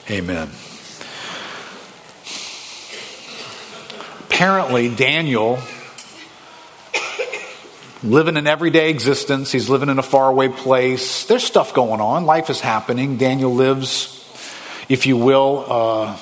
Amen. 0.09 0.49
Apparently, 4.37 4.87
Daniel, 4.87 5.57
living 8.03 8.37
an 8.37 8.45
everyday 8.45 8.91
existence, 8.91 9.51
he's 9.51 9.67
living 9.67 9.89
in 9.89 9.97
a 9.97 10.03
faraway 10.03 10.47
place. 10.47 11.25
There's 11.25 11.43
stuff 11.43 11.73
going 11.73 12.01
on, 12.01 12.27
life 12.27 12.51
is 12.51 12.59
happening. 12.59 13.17
Daniel 13.17 13.51
lives, 13.51 14.13
if 14.89 15.07
you 15.07 15.17
will, 15.17 15.65
uh, 15.67 16.17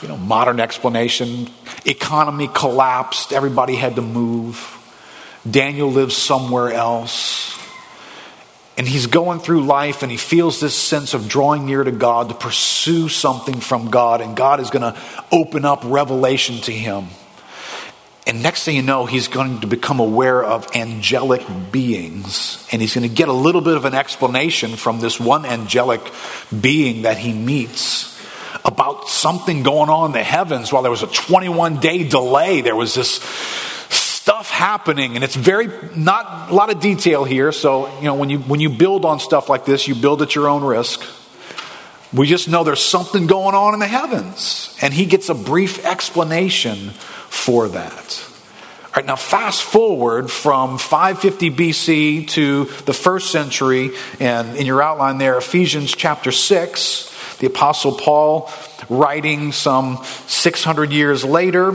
you 0.00 0.08
know, 0.08 0.16
modern 0.16 0.60
explanation. 0.60 1.50
Economy 1.84 2.48
collapsed, 2.48 3.34
everybody 3.34 3.74
had 3.74 3.96
to 3.96 4.02
move. 4.02 4.78
Daniel 5.48 5.92
lives 5.92 6.16
somewhere 6.16 6.72
else. 6.72 7.49
And 8.80 8.88
he's 8.88 9.08
going 9.08 9.40
through 9.40 9.64
life 9.64 10.02
and 10.02 10.10
he 10.10 10.16
feels 10.16 10.58
this 10.58 10.74
sense 10.74 11.12
of 11.12 11.28
drawing 11.28 11.66
near 11.66 11.84
to 11.84 11.92
God 11.92 12.30
to 12.30 12.34
pursue 12.34 13.10
something 13.10 13.60
from 13.60 13.90
God, 13.90 14.22
and 14.22 14.34
God 14.34 14.58
is 14.58 14.70
going 14.70 14.94
to 14.94 14.98
open 15.30 15.66
up 15.66 15.82
revelation 15.84 16.56
to 16.62 16.72
him. 16.72 17.08
And 18.26 18.42
next 18.42 18.64
thing 18.64 18.76
you 18.76 18.80
know, 18.82 19.04
he's 19.04 19.28
going 19.28 19.60
to 19.60 19.66
become 19.66 20.00
aware 20.00 20.42
of 20.42 20.74
angelic 20.74 21.42
beings. 21.70 22.66
And 22.72 22.80
he's 22.80 22.94
going 22.94 23.06
to 23.06 23.14
get 23.14 23.28
a 23.28 23.34
little 23.34 23.60
bit 23.60 23.76
of 23.76 23.84
an 23.84 23.92
explanation 23.92 24.76
from 24.76 24.98
this 24.98 25.20
one 25.20 25.44
angelic 25.44 26.00
being 26.58 27.02
that 27.02 27.18
he 27.18 27.34
meets 27.34 28.18
about 28.64 29.10
something 29.10 29.62
going 29.62 29.90
on 29.90 30.06
in 30.06 30.12
the 30.12 30.22
heavens 30.22 30.72
while 30.72 30.80
there 30.80 30.90
was 30.90 31.02
a 31.02 31.06
21 31.06 31.80
day 31.80 32.08
delay. 32.08 32.62
There 32.62 32.74
was 32.74 32.94
this 32.94 33.20
stuff 34.30 34.48
happening 34.48 35.16
and 35.16 35.24
it's 35.24 35.34
very 35.34 35.66
not 35.96 36.52
a 36.52 36.54
lot 36.54 36.70
of 36.70 36.78
detail 36.78 37.24
here 37.24 37.50
so 37.50 37.92
you 37.98 38.04
know 38.04 38.14
when 38.14 38.30
you 38.30 38.38
when 38.38 38.60
you 38.60 38.70
build 38.70 39.04
on 39.04 39.18
stuff 39.18 39.48
like 39.48 39.64
this 39.64 39.88
you 39.88 39.94
build 39.96 40.22
at 40.22 40.36
your 40.36 40.48
own 40.48 40.62
risk. 40.62 41.02
We 42.12 42.28
just 42.28 42.48
know 42.48 42.62
there's 42.62 42.84
something 42.84 43.26
going 43.26 43.56
on 43.56 43.74
in 43.74 43.80
the 43.80 43.88
heavens 43.88 44.78
and 44.80 44.94
he 44.94 45.06
gets 45.06 45.30
a 45.30 45.34
brief 45.34 45.84
explanation 45.84 46.90
for 47.28 47.66
that. 47.70 48.24
All 48.84 48.90
right 48.94 49.04
now 49.04 49.16
fast 49.16 49.64
forward 49.64 50.30
from 50.30 50.78
550 50.78 51.50
bc 51.50 52.28
to 52.28 52.66
the 52.86 52.94
first 52.94 53.32
century 53.32 53.90
and 54.20 54.56
in 54.56 54.64
your 54.64 54.80
outline 54.80 55.18
there 55.18 55.38
ephesians 55.38 55.92
chapter 55.92 56.30
6 56.30 57.38
the 57.40 57.48
apostle 57.48 57.98
paul 57.98 58.48
writing 58.88 59.50
some 59.50 59.98
600 60.28 60.92
years 60.92 61.24
later 61.24 61.74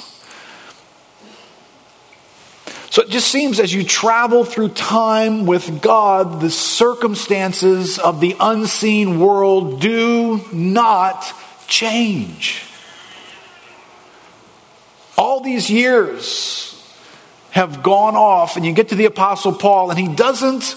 So 2.91 3.01
it 3.01 3.09
just 3.09 3.29
seems 3.29 3.61
as 3.61 3.73
you 3.73 3.85
travel 3.85 4.43
through 4.43 4.69
time 4.69 5.45
with 5.45 5.81
God, 5.81 6.41
the 6.41 6.49
circumstances 6.49 7.97
of 7.97 8.19
the 8.19 8.35
unseen 8.37 9.17
world 9.17 9.79
do 9.79 10.41
not 10.51 11.25
change. 11.67 12.65
All 15.17 15.39
these 15.39 15.69
years 15.69 16.67
have 17.51 17.81
gone 17.81 18.17
off, 18.17 18.57
and 18.57 18.65
you 18.65 18.73
get 18.73 18.89
to 18.89 18.95
the 18.95 19.05
Apostle 19.05 19.53
Paul, 19.53 19.89
and 19.89 19.97
he 19.97 20.13
doesn't 20.13 20.75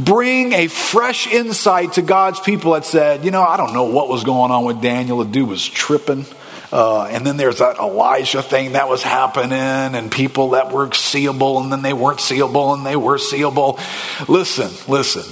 bring 0.00 0.54
a 0.54 0.68
fresh 0.68 1.26
insight 1.26 1.92
to 1.94 2.02
God's 2.02 2.40
people 2.40 2.72
that 2.72 2.86
said, 2.86 3.26
you 3.26 3.30
know, 3.30 3.42
I 3.42 3.58
don't 3.58 3.74
know 3.74 3.84
what 3.84 4.08
was 4.08 4.24
going 4.24 4.50
on 4.50 4.64
with 4.64 4.80
Daniel. 4.80 5.18
The 5.18 5.30
dude 5.30 5.50
was 5.50 5.68
tripping. 5.68 6.24
Uh, 6.72 7.04
and 7.04 7.26
then 7.26 7.36
there's 7.36 7.58
that 7.58 7.78
Elijah 7.78 8.42
thing 8.42 8.72
that 8.72 8.88
was 8.88 9.02
happening, 9.02 9.52
and 9.52 10.10
people 10.10 10.50
that 10.50 10.72
were 10.72 10.90
seeable, 10.92 11.60
and 11.60 11.70
then 11.70 11.82
they 11.82 11.92
weren't 11.92 12.20
seeable, 12.20 12.72
and 12.72 12.86
they 12.86 12.96
were 12.96 13.18
seeable. 13.18 13.78
Listen, 14.26 14.70
listen. 14.90 15.22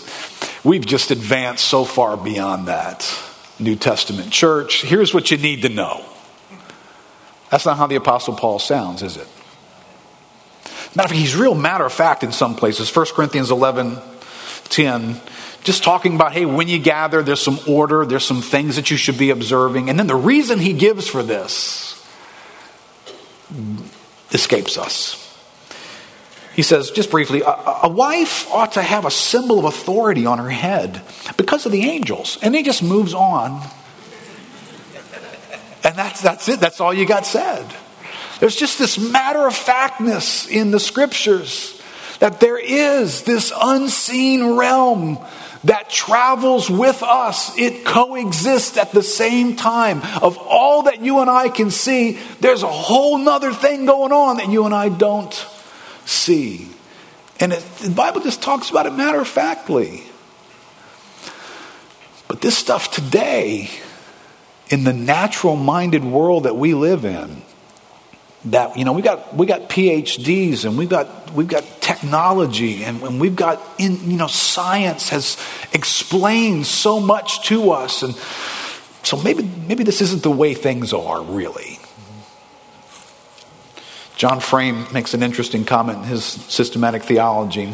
We've 0.63 0.85
just 0.85 1.11
advanced 1.11 1.67
so 1.67 1.85
far 1.85 2.19
beyond 2.19 2.69
that. 2.69 3.11
New 3.59 3.77
Testament 3.77 4.31
church. 4.31 4.83
Here's 4.83 5.15
what 5.15 5.31
you 5.31 5.39
need 5.39 5.63
to 5.63 5.71
know. 5.71 6.05
That's 7.51 7.65
not 7.65 7.79
how 7.79 7.87
the 7.87 7.97
Apostle 7.97 8.35
Paul 8.35 8.59
sounds, 8.59 9.03
is 9.03 9.17
it? 9.17 9.27
Matter 10.95 11.07
of 11.07 11.11
fact, 11.11 11.13
he's 11.13 11.37
real 11.37 11.55
matter 11.55 11.85
of 11.85 11.93
fact 11.93 12.23
in 12.23 12.33
some 12.33 12.55
places. 12.55 12.95
1 12.95 13.07
Corinthians 13.15 13.51
11 13.51 13.99
10 14.71 15.21
just 15.63 15.83
talking 15.83 16.15
about, 16.15 16.33
hey, 16.33 16.47
when 16.47 16.69
you 16.69 16.79
gather, 16.79 17.23
there's 17.23 17.43
some 17.43 17.59
order, 17.67 18.07
there's 18.07 18.25
some 18.25 18.43
things 18.43 18.77
that 18.77 18.91
you 18.91 18.97
should 18.97 19.19
be 19.19 19.31
observing. 19.31 19.91
And 19.91 19.99
then 19.99 20.07
the 20.07 20.17
reason 20.17 20.59
he 20.59 20.73
gives 20.73 21.07
for 21.07 21.23
this 21.23 21.97
escapes 24.33 24.79
us. 24.79 25.27
He 26.55 26.63
says, 26.63 26.91
just 26.91 27.11
briefly, 27.11 27.43
a, 27.43 27.51
a, 27.85 27.89
wife 27.89 28.51
ought 28.51 28.73
to 28.73 28.83
have 28.83 29.05
a 29.07 29.11
symbol 29.11 29.59
of 29.59 29.65
authority 29.65 30.27
on 30.27 30.39
her 30.39 30.51
head 30.51 31.01
because 31.37 31.65
of 31.65 31.73
the 31.73 31.83
angels. 31.83 32.39
And 32.43 32.55
he 32.55 32.63
just 32.63 32.83
moves 32.83 33.15
on. 33.15 33.63
And 35.85 35.97
that's, 35.97 36.21
that's 36.21 36.49
it. 36.49 36.61
That's 36.61 36.81
all 36.81 36.93
you 36.93 37.07
got 37.07 37.25
said. 37.25 37.65
There's 38.41 38.57
just 38.57 38.79
this 38.79 38.99
matter 38.99 39.47
of 39.47 39.55
factness 39.55 40.47
in 40.49 40.71
the 40.71 40.81
scriptures 40.81 41.81
that 42.19 42.41
there 42.41 42.59
is 42.59 43.23
this 43.23 43.53
unseen 43.59 44.57
realm 44.57 45.19
that 45.65 45.91
travels 45.91 46.71
with 46.71 47.03
us. 47.03 47.57
It 47.59 47.85
coexists 47.85 48.77
at 48.77 48.93
the 48.93 49.03
same 49.03 49.57
time. 49.57 50.03
Of 50.23 50.39
all 50.39 50.85
that 50.85 51.01
you 51.01 51.21
and 51.21 51.29
I 51.29 51.49
can 51.49 51.71
see, 51.71 52.19
there's 52.41 52.63
a 52.63 52.69
whole 52.69 53.19
nother 53.19 53.53
thing 53.53 53.87
going 53.87 54.13
on 54.13 54.39
that 54.39 54.49
you 54.49 54.65
and 54.65 54.75
I 54.75 54.89
don't 54.89 55.35
see. 56.07 56.69
And 57.39 57.53
it, 57.53 57.63
the 57.81 57.91
Bible 57.91 58.21
just 58.21 58.43
talks 58.43 58.71
about 58.71 58.87
it 58.87 58.95
matter 58.95 59.21
of 59.21 59.29
factly. 59.29 60.05
But 62.29 62.41
this 62.41 62.57
stuff 62.57 62.91
today, 62.91 63.71
in 64.69 64.85
the 64.85 64.93
natural 64.93 65.57
minded 65.57 66.05
world 66.05 66.45
that 66.45 66.57
we 66.57 66.75
live 66.75 67.05
in, 67.05 67.43
that 68.47 68.77
you 68.77 68.85
know 68.85 68.93
we 68.93 69.03
got 69.03 69.37
we 69.37 69.47
got 69.47 69.69
PhDs 69.69 70.65
and 70.65 70.79
we've 70.79 70.89
got 70.89 71.33
we've 71.33 71.49
got 71.49 71.65
technology 71.81 72.85
and, 72.85 73.03
and 73.03 73.21
we've 73.21 73.37
got 73.37 73.61
in 73.79 74.11
you 74.11 74.17
know 74.17 74.27
science 74.27 75.11
has 75.11 75.37
explained 75.73 76.67
so 76.67 77.01
much 77.01 77.47
to 77.49 77.73
us 77.73 78.03
and 78.03 78.15
so 79.03 79.17
maybe 79.17 79.43
maybe 79.69 79.85
this 79.85 80.01
isn't 80.01 80.23
the 80.23 80.31
way 80.31 80.55
things 80.55 80.93
are 80.93 81.23
really. 81.23 81.79
John 84.17 84.41
Frame 84.41 84.87
makes 84.93 85.15
an 85.15 85.23
interesting 85.23 85.65
comment 85.65 85.99
in 85.99 86.05
his 86.05 86.25
systematic 86.25 87.03
theology. 87.03 87.73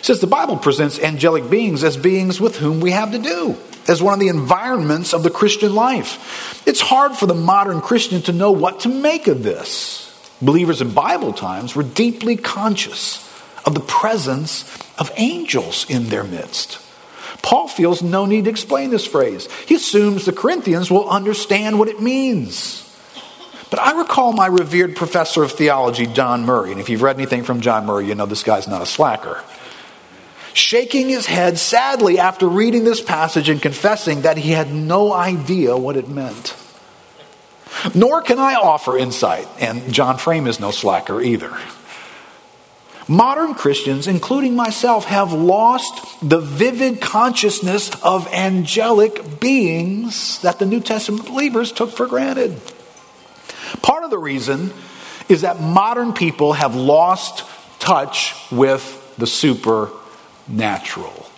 He 0.00 0.06
says 0.06 0.20
the 0.20 0.26
Bible 0.26 0.56
presents 0.56 0.98
angelic 0.98 1.50
beings 1.50 1.84
as 1.84 1.98
beings 1.98 2.40
with 2.40 2.56
whom 2.56 2.80
we 2.80 2.90
have 2.92 3.12
to 3.12 3.18
do 3.18 3.54
as 3.86 4.02
one 4.02 4.14
of 4.14 4.20
the 4.20 4.28
environments 4.28 5.12
of 5.12 5.22
the 5.22 5.30
Christian 5.30 5.74
life. 5.74 6.66
It's 6.66 6.80
hard 6.80 7.12
for 7.16 7.26
the 7.26 7.34
modern 7.34 7.82
Christian 7.82 8.22
to 8.22 8.32
know 8.32 8.50
what 8.50 8.80
to 8.80 8.88
make 8.88 9.26
of 9.26 9.42
this. 9.42 10.06
Believers 10.40 10.80
in 10.80 10.94
Bible 10.94 11.34
times 11.34 11.76
were 11.76 11.82
deeply 11.82 12.36
conscious 12.36 13.26
of 13.66 13.74
the 13.74 13.80
presence 13.80 14.64
of 14.98 15.12
angels 15.16 15.84
in 15.90 16.04
their 16.04 16.24
midst. 16.24 16.78
Paul 17.42 17.68
feels 17.68 18.02
no 18.02 18.24
need 18.24 18.44
to 18.44 18.50
explain 18.50 18.88
this 18.88 19.06
phrase. 19.06 19.52
He 19.66 19.74
assumes 19.74 20.24
the 20.24 20.32
Corinthians 20.32 20.90
will 20.90 21.08
understand 21.10 21.78
what 21.78 21.88
it 21.88 22.00
means. 22.00 22.86
But 23.68 23.80
I 23.80 23.98
recall 23.98 24.32
my 24.32 24.46
revered 24.46 24.96
professor 24.96 25.42
of 25.42 25.52
theology, 25.52 26.06
John 26.06 26.46
Murray, 26.46 26.72
and 26.72 26.80
if 26.80 26.88
you've 26.88 27.02
read 27.02 27.16
anything 27.16 27.44
from 27.44 27.60
John 27.60 27.84
Murray, 27.84 28.06
you 28.06 28.14
know 28.14 28.26
this 28.26 28.42
guy's 28.42 28.66
not 28.66 28.80
a 28.80 28.86
slacker 28.86 29.44
shaking 30.52 31.08
his 31.08 31.26
head 31.26 31.58
sadly 31.58 32.18
after 32.18 32.48
reading 32.48 32.84
this 32.84 33.00
passage 33.00 33.48
and 33.48 33.60
confessing 33.60 34.22
that 34.22 34.36
he 34.36 34.50
had 34.50 34.72
no 34.72 35.12
idea 35.12 35.76
what 35.76 35.96
it 35.96 36.08
meant. 36.08 36.56
Nor 37.94 38.22
can 38.22 38.38
I 38.38 38.54
offer 38.54 38.98
insight, 38.98 39.48
and 39.60 39.92
John 39.92 40.18
Frame 40.18 40.46
is 40.46 40.60
no 40.60 40.70
slacker 40.70 41.20
either. 41.20 41.56
Modern 43.08 43.54
Christians, 43.54 44.06
including 44.06 44.54
myself, 44.54 45.06
have 45.06 45.32
lost 45.32 46.28
the 46.28 46.38
vivid 46.38 47.00
consciousness 47.00 47.90
of 48.02 48.28
angelic 48.28 49.40
beings 49.40 50.40
that 50.42 50.58
the 50.58 50.66
New 50.66 50.80
Testament 50.80 51.26
believers 51.26 51.72
took 51.72 51.90
for 51.90 52.06
granted. 52.06 52.60
Part 53.82 54.04
of 54.04 54.10
the 54.10 54.18
reason 54.18 54.72
is 55.28 55.40
that 55.40 55.60
modern 55.60 56.12
people 56.12 56.52
have 56.52 56.76
lost 56.76 57.44
touch 57.80 58.34
with 58.52 59.14
the 59.16 59.26
super 59.26 59.90
natural. 60.50 61.30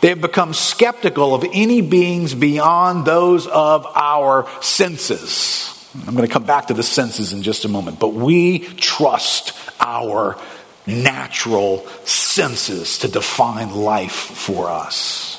They 0.00 0.08
have 0.08 0.20
become 0.20 0.54
skeptical 0.54 1.34
of 1.34 1.44
any 1.52 1.80
beings 1.80 2.34
beyond 2.34 3.04
those 3.04 3.46
of 3.46 3.86
our 3.94 4.48
senses. 4.62 5.66
I'm 6.06 6.14
going 6.14 6.26
to 6.26 6.32
come 6.32 6.44
back 6.44 6.68
to 6.68 6.74
the 6.74 6.82
senses 6.82 7.32
in 7.32 7.42
just 7.42 7.64
a 7.64 7.68
moment, 7.68 7.98
but 7.98 8.14
we 8.14 8.60
trust 8.60 9.52
our 9.80 10.38
natural 10.86 11.86
senses 12.04 12.98
to 13.00 13.08
define 13.08 13.74
life 13.74 14.12
for 14.12 14.70
us. 14.70 15.36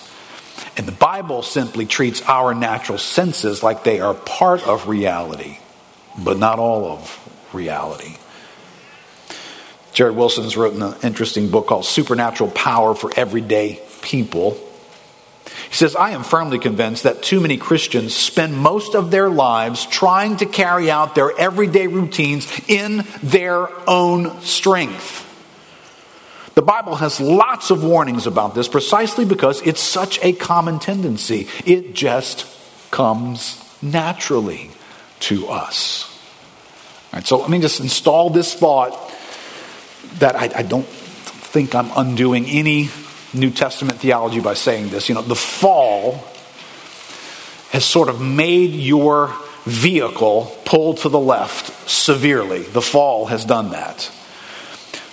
And 0.77 0.85
the 0.85 0.91
Bible 0.93 1.41
simply 1.41 1.85
treats 1.85 2.21
our 2.23 2.53
natural 2.53 2.97
senses 2.97 3.63
like 3.63 3.83
they 3.83 3.99
are 3.99 4.13
part 4.13 4.65
of 4.67 4.87
reality, 4.87 5.57
but 6.17 6.37
not 6.37 6.59
all 6.59 6.85
of 6.85 7.49
reality. 7.53 8.15
Jared 9.93 10.15
Wilson's 10.15 10.55
written 10.55 10.81
an 10.81 10.95
interesting 11.03 11.49
book 11.49 11.67
called 11.67 11.85
Supernatural 11.85 12.51
Power 12.51 12.95
for 12.95 13.11
Everyday 13.15 13.81
People. 14.01 14.57
He 15.69 15.75
says, 15.75 15.95
I 15.95 16.11
am 16.11 16.23
firmly 16.23 16.59
convinced 16.59 17.03
that 17.03 17.23
too 17.23 17.39
many 17.41 17.57
Christians 17.57 18.15
spend 18.15 18.57
most 18.57 18.95
of 18.95 19.11
their 19.11 19.29
lives 19.29 19.85
trying 19.85 20.37
to 20.37 20.45
carry 20.45 20.89
out 20.89 21.15
their 21.15 21.37
everyday 21.37 21.87
routines 21.87 22.47
in 22.67 23.05
their 23.21 23.69
own 23.87 24.41
strength. 24.41 25.27
The 26.55 26.61
Bible 26.61 26.95
has 26.95 27.19
lots 27.19 27.69
of 27.69 27.83
warnings 27.83 28.27
about 28.27 28.55
this 28.55 28.67
precisely 28.67 29.25
because 29.25 29.61
it's 29.61 29.81
such 29.81 30.19
a 30.23 30.33
common 30.33 30.79
tendency. 30.79 31.47
It 31.65 31.95
just 31.95 32.45
comes 32.91 33.61
naturally 33.81 34.71
to 35.21 35.47
us. 35.47 36.07
All 37.13 37.17
right, 37.17 37.27
so 37.27 37.37
let 37.37 37.49
me 37.49 37.59
just 37.59 37.79
install 37.79 38.29
this 38.29 38.53
thought 38.53 38.93
that 40.21 40.35
I, 40.35 40.49
I 40.55 40.63
don't 40.63 40.87
think 40.87 41.75
I'm 41.75 41.91
undoing 41.95 42.45
any 42.45 42.89
New 43.33 43.51
Testament 43.51 43.99
theology 43.99 44.39
by 44.39 44.53
saying 44.53 44.89
this. 44.89 45.09
You 45.09 45.15
know, 45.15 45.21
the 45.21 45.35
fall 45.35 46.23
has 47.71 47.85
sort 47.85 48.09
of 48.09 48.21
made 48.21 48.71
your 48.71 49.33
vehicle 49.65 50.55
pull 50.65 50.95
to 50.95 51.09
the 51.09 51.19
left 51.19 51.89
severely. 51.89 52.63
The 52.63 52.81
fall 52.81 53.27
has 53.27 53.45
done 53.45 53.71
that. 53.71 54.01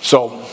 So, 0.00 0.44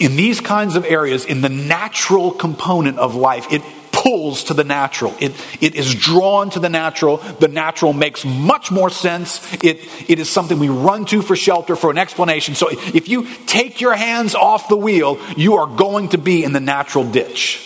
in 0.00 0.16
these 0.16 0.40
kinds 0.40 0.76
of 0.76 0.84
areas, 0.84 1.24
in 1.24 1.40
the 1.40 1.48
natural 1.48 2.30
component 2.30 2.98
of 2.98 3.14
life, 3.14 3.52
it 3.52 3.62
pulls 4.08 4.44
to 4.44 4.54
the 4.54 4.64
natural. 4.64 5.14
It, 5.20 5.32
it 5.60 5.74
is 5.74 5.94
drawn 5.94 6.48
to 6.50 6.60
the 6.60 6.70
natural. 6.70 7.18
The 7.18 7.48
natural 7.48 7.92
makes 7.92 8.24
much 8.24 8.70
more 8.70 8.88
sense. 8.88 9.52
It, 9.62 9.86
it 10.08 10.18
is 10.18 10.30
something 10.30 10.58
we 10.58 10.70
run 10.70 11.04
to 11.06 11.20
for 11.20 11.36
shelter, 11.36 11.76
for 11.76 11.90
an 11.90 11.98
explanation. 11.98 12.54
So 12.54 12.68
if 12.70 13.08
you 13.08 13.26
take 13.44 13.82
your 13.82 13.94
hands 13.94 14.34
off 14.34 14.70
the 14.70 14.78
wheel, 14.78 15.18
you 15.36 15.56
are 15.56 15.66
going 15.66 16.08
to 16.10 16.18
be 16.18 16.42
in 16.42 16.54
the 16.54 16.60
natural 16.60 17.04
ditch. 17.04 17.64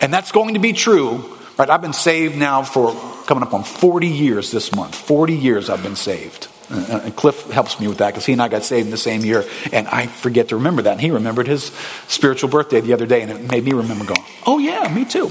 And 0.00 0.14
that's 0.14 0.30
going 0.30 0.54
to 0.54 0.60
be 0.60 0.72
true. 0.72 1.36
Right? 1.58 1.68
I've 1.68 1.82
been 1.82 1.92
saved 1.92 2.36
now 2.36 2.62
for 2.62 2.94
coming 3.26 3.42
up 3.42 3.54
on 3.54 3.64
40 3.64 4.06
years 4.06 4.52
this 4.52 4.72
month. 4.72 4.94
40 4.94 5.34
years 5.34 5.68
I've 5.68 5.82
been 5.82 5.96
saved. 5.96 6.46
Uh, 6.70 7.00
and 7.04 7.16
Cliff 7.16 7.50
helps 7.50 7.78
me 7.78 7.88
with 7.88 7.98
that 7.98 8.08
because 8.08 8.26
he 8.26 8.32
and 8.32 8.42
I 8.42 8.48
got 8.48 8.64
saved 8.64 8.86
in 8.86 8.90
the 8.90 8.96
same 8.96 9.24
year, 9.24 9.44
and 9.72 9.86
I 9.88 10.06
forget 10.06 10.48
to 10.48 10.56
remember 10.56 10.82
that. 10.82 10.92
And 10.92 11.00
he 11.00 11.10
remembered 11.10 11.46
his 11.46 11.64
spiritual 12.08 12.48
birthday 12.48 12.80
the 12.80 12.92
other 12.92 13.06
day, 13.06 13.22
and 13.22 13.30
it 13.30 13.50
made 13.50 13.64
me 13.64 13.72
remember 13.72 14.04
going, 14.04 14.22
oh, 14.46 14.58
yeah, 14.58 14.92
me 14.92 15.04
too. 15.04 15.30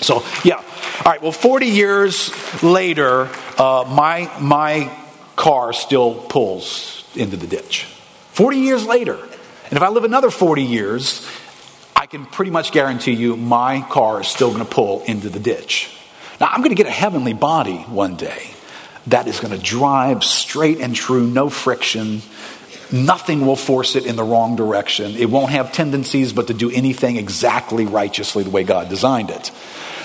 So, 0.00 0.22
yeah. 0.44 0.56
All 0.56 1.12
right, 1.12 1.22
well, 1.22 1.32
40 1.32 1.66
years 1.66 2.62
later, 2.62 3.28
uh, 3.58 3.84
my, 3.88 4.30
my 4.40 4.94
car 5.36 5.72
still 5.72 6.14
pulls 6.14 7.04
into 7.14 7.36
the 7.36 7.46
ditch. 7.46 7.84
40 8.32 8.58
years 8.58 8.86
later. 8.86 9.14
And 9.14 9.76
if 9.76 9.82
I 9.82 9.88
live 9.88 10.04
another 10.04 10.30
40 10.30 10.62
years, 10.62 11.28
I 11.96 12.06
can 12.06 12.26
pretty 12.26 12.50
much 12.50 12.72
guarantee 12.72 13.12
you 13.12 13.36
my 13.36 13.82
car 13.82 14.20
is 14.20 14.28
still 14.28 14.48
going 14.48 14.64
to 14.64 14.70
pull 14.70 15.02
into 15.02 15.28
the 15.28 15.40
ditch. 15.40 15.96
Now, 16.40 16.48
I'm 16.48 16.60
going 16.60 16.70
to 16.70 16.76
get 16.76 16.86
a 16.86 16.90
heavenly 16.90 17.34
body 17.34 17.76
one 17.76 18.16
day 18.16 18.50
that 19.10 19.28
is 19.28 19.40
going 19.40 19.56
to 19.56 19.62
drive 19.62 20.24
straight 20.24 20.80
and 20.80 20.94
true, 20.94 21.26
no 21.26 21.50
friction. 21.50 22.22
Nothing 22.92 23.46
will 23.46 23.56
force 23.56 23.94
it 23.94 24.06
in 24.06 24.16
the 24.16 24.24
wrong 24.24 24.56
direction. 24.56 25.14
It 25.16 25.30
won't 25.30 25.50
have 25.50 25.72
tendencies 25.72 26.32
but 26.32 26.48
to 26.48 26.54
do 26.54 26.70
anything 26.70 27.16
exactly 27.16 27.86
righteously 27.86 28.42
the 28.42 28.50
way 28.50 28.64
God 28.64 28.88
designed 28.88 29.30
it. 29.30 29.52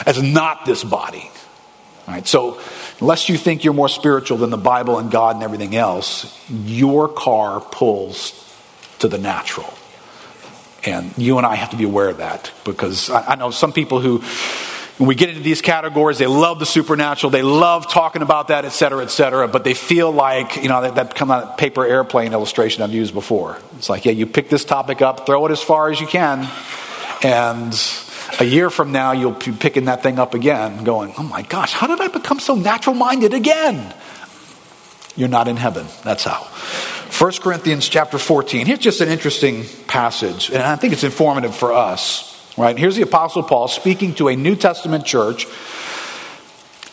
As 0.06 0.22
not 0.22 0.66
this 0.66 0.84
body. 0.84 1.32
Right? 2.08 2.28
So, 2.28 2.60
unless 3.00 3.30
you 3.30 3.38
think 3.38 3.64
you're 3.64 3.74
more 3.74 3.90
spiritual 3.90 4.38
than 4.38 4.52
the 4.52 4.58
Bible 4.58 5.00
and 5.00 5.10
God 5.10 5.36
and 5.36 5.44
everything 5.44 5.76
else, 5.76 6.40
your 6.50 7.08
car 7.08 7.60
pulls 7.60 8.42
to 9.00 9.08
the 9.08 9.18
natural. 9.18 9.74
And 10.86 11.18
you 11.18 11.38
and 11.38 11.48
I 11.48 11.56
have 11.56 11.72
to 11.72 11.78
be 11.78 11.84
aware 11.84 12.10
of 12.10 12.18
that 12.18 12.52
because 12.64 13.10
I, 13.10 13.34
I 13.34 13.36
know 13.36 13.50
some 13.50 13.74
people 13.74 14.00
who 14.00 14.22
when 14.98 15.08
we 15.08 15.16
get 15.16 15.30
into 15.30 15.42
these 15.42 15.62
categories, 15.62 16.18
they 16.18 16.28
love 16.28 16.60
the 16.60 16.66
supernatural, 16.66 17.30
they 17.30 17.42
love 17.42 17.92
talking 17.92 18.22
about 18.22 18.48
that, 18.48 18.64
et 18.64 18.70
cetera, 18.70 19.04
et 19.04 19.12
cetera, 19.12 19.48
but 19.48 19.66
they 19.66 19.74
feel 19.74 20.10
like, 20.12 20.56
you 20.56 20.70
know, 20.70 20.82
that, 20.82 20.96
that 20.96 21.16
come 21.16 21.32
out 21.32 21.58
paper 21.58 21.86
airplane 21.86 22.32
illustration 22.32 22.82
I've 22.82 22.94
used 22.94 23.14
before. 23.14 23.58
It's 23.78 23.90
like, 23.90 24.06
yeah, 24.06 24.14
you 24.14 24.26
pick 24.26 24.50
this 24.50 24.64
topic 24.64 25.02
up, 25.02 25.26
throw 25.26 25.46
it 25.46 25.52
as 25.52 25.62
far 25.62 25.92
as 25.92 26.00
you 26.00 26.08
can, 26.08 26.50
and 27.24 27.74
a 28.40 28.46
year 28.46 28.70
from 28.70 28.94
now, 28.94 29.12
you'll 29.12 29.32
be 29.32 29.52
picking 29.52 29.86
that 29.86 30.02
thing 30.02 30.18
up 30.18 30.34
again, 30.34 30.86
going, 30.86 31.14
oh 31.18 31.24
my 31.24 31.42
gosh, 31.42 31.74
how 31.74 31.88
did 31.88 32.00
I 32.00 32.08
become 32.08 32.40
so 32.40 32.56
natural 32.56 32.96
minded 32.96 33.34
again? 33.34 33.94
You're 35.18 35.30
not 35.30 35.48
in 35.48 35.58
heaven. 35.58 35.88
That's 36.04 36.24
how. 36.24 36.44
1 37.18 37.32
Corinthians 37.42 37.88
chapter 37.88 38.18
14. 38.18 38.66
Here's 38.66 38.80
just 38.80 39.02
an 39.02 39.10
interesting 39.10 39.66
passage, 39.88 40.50
and 40.50 40.62
I 40.62 40.76
think 40.76 40.94
it's 40.94 41.04
informative 41.04 41.56
for 41.56 41.74
us. 41.74 42.35
Right? 42.58 42.78
Here's 42.78 42.96
the 42.96 43.02
Apostle 43.02 43.44
Paul 43.44 43.68
speaking 43.68 44.16
to 44.16 44.30
a 44.30 44.36
New 44.36 44.56
Testament 44.56 45.06
church. 45.06 45.46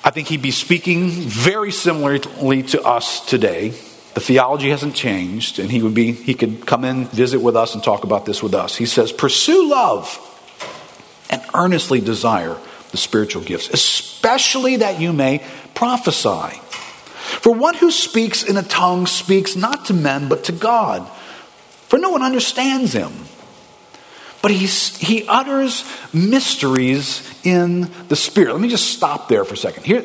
I 0.05 0.11
think 0.11 0.27
he'd 0.27 0.42
be 0.42 0.51
speaking 0.51 1.11
very 1.11 1.70
similarly 1.70 2.64
to 2.64 2.83
us 2.83 3.25
today. 3.25 3.68
The 4.14 4.20
theology 4.20 4.70
hasn't 4.70 4.96
changed, 4.96 5.61
and 5.61 5.70
he 5.70 5.81
would 5.81 5.94
be 5.94 6.12
he 6.12 6.35
could 6.35 6.66
come 6.66 6.85
in, 6.85 7.07
visit 7.07 7.40
with 7.40 7.55
us, 7.55 7.75
and 7.75 7.83
talk 7.83 8.03
about 8.03 8.27
this 8.27 8.42
with 8.42 8.55
us. 8.55 8.75
He 8.77 8.87
says, 8.87 9.12
Pursue 9.12 9.70
love 9.70 10.18
and 11.31 11.40
earnestly 11.55 12.01
desire 12.01 12.57
the 12.90 12.96
spiritual 12.96 13.42
gifts, 13.42 13.68
especially 13.68 14.79
that 14.79 15.01
you 15.01 15.12
may 15.12 15.44
prophesy. 15.75 16.59
For 17.40 17.55
one 17.55 17.75
who 17.75 17.92
speaks 17.92 18.42
in 18.42 18.57
a 18.57 18.62
tongue 18.62 19.07
speaks 19.07 19.55
not 19.55 19.87
to 19.87 19.94
men, 19.94 20.29
but 20.29 20.44
to 20.44 20.53
God. 20.53 21.09
For 21.88 21.98
no 21.98 22.11
one 22.11 22.22
understands 22.22 22.92
him 22.92 23.12
but 24.42 24.50
he's, 24.50 24.96
he 24.96 25.26
utters 25.28 25.85
mysteries 26.12 27.22
in 27.44 27.88
the 28.09 28.16
Spirit. 28.16 28.52
Let 28.52 28.61
me 28.61 28.68
just 28.68 28.90
stop 28.90 29.28
there 29.28 29.44
for 29.44 29.55
a 29.55 29.57
second. 29.57 29.85
Here, 29.85 30.02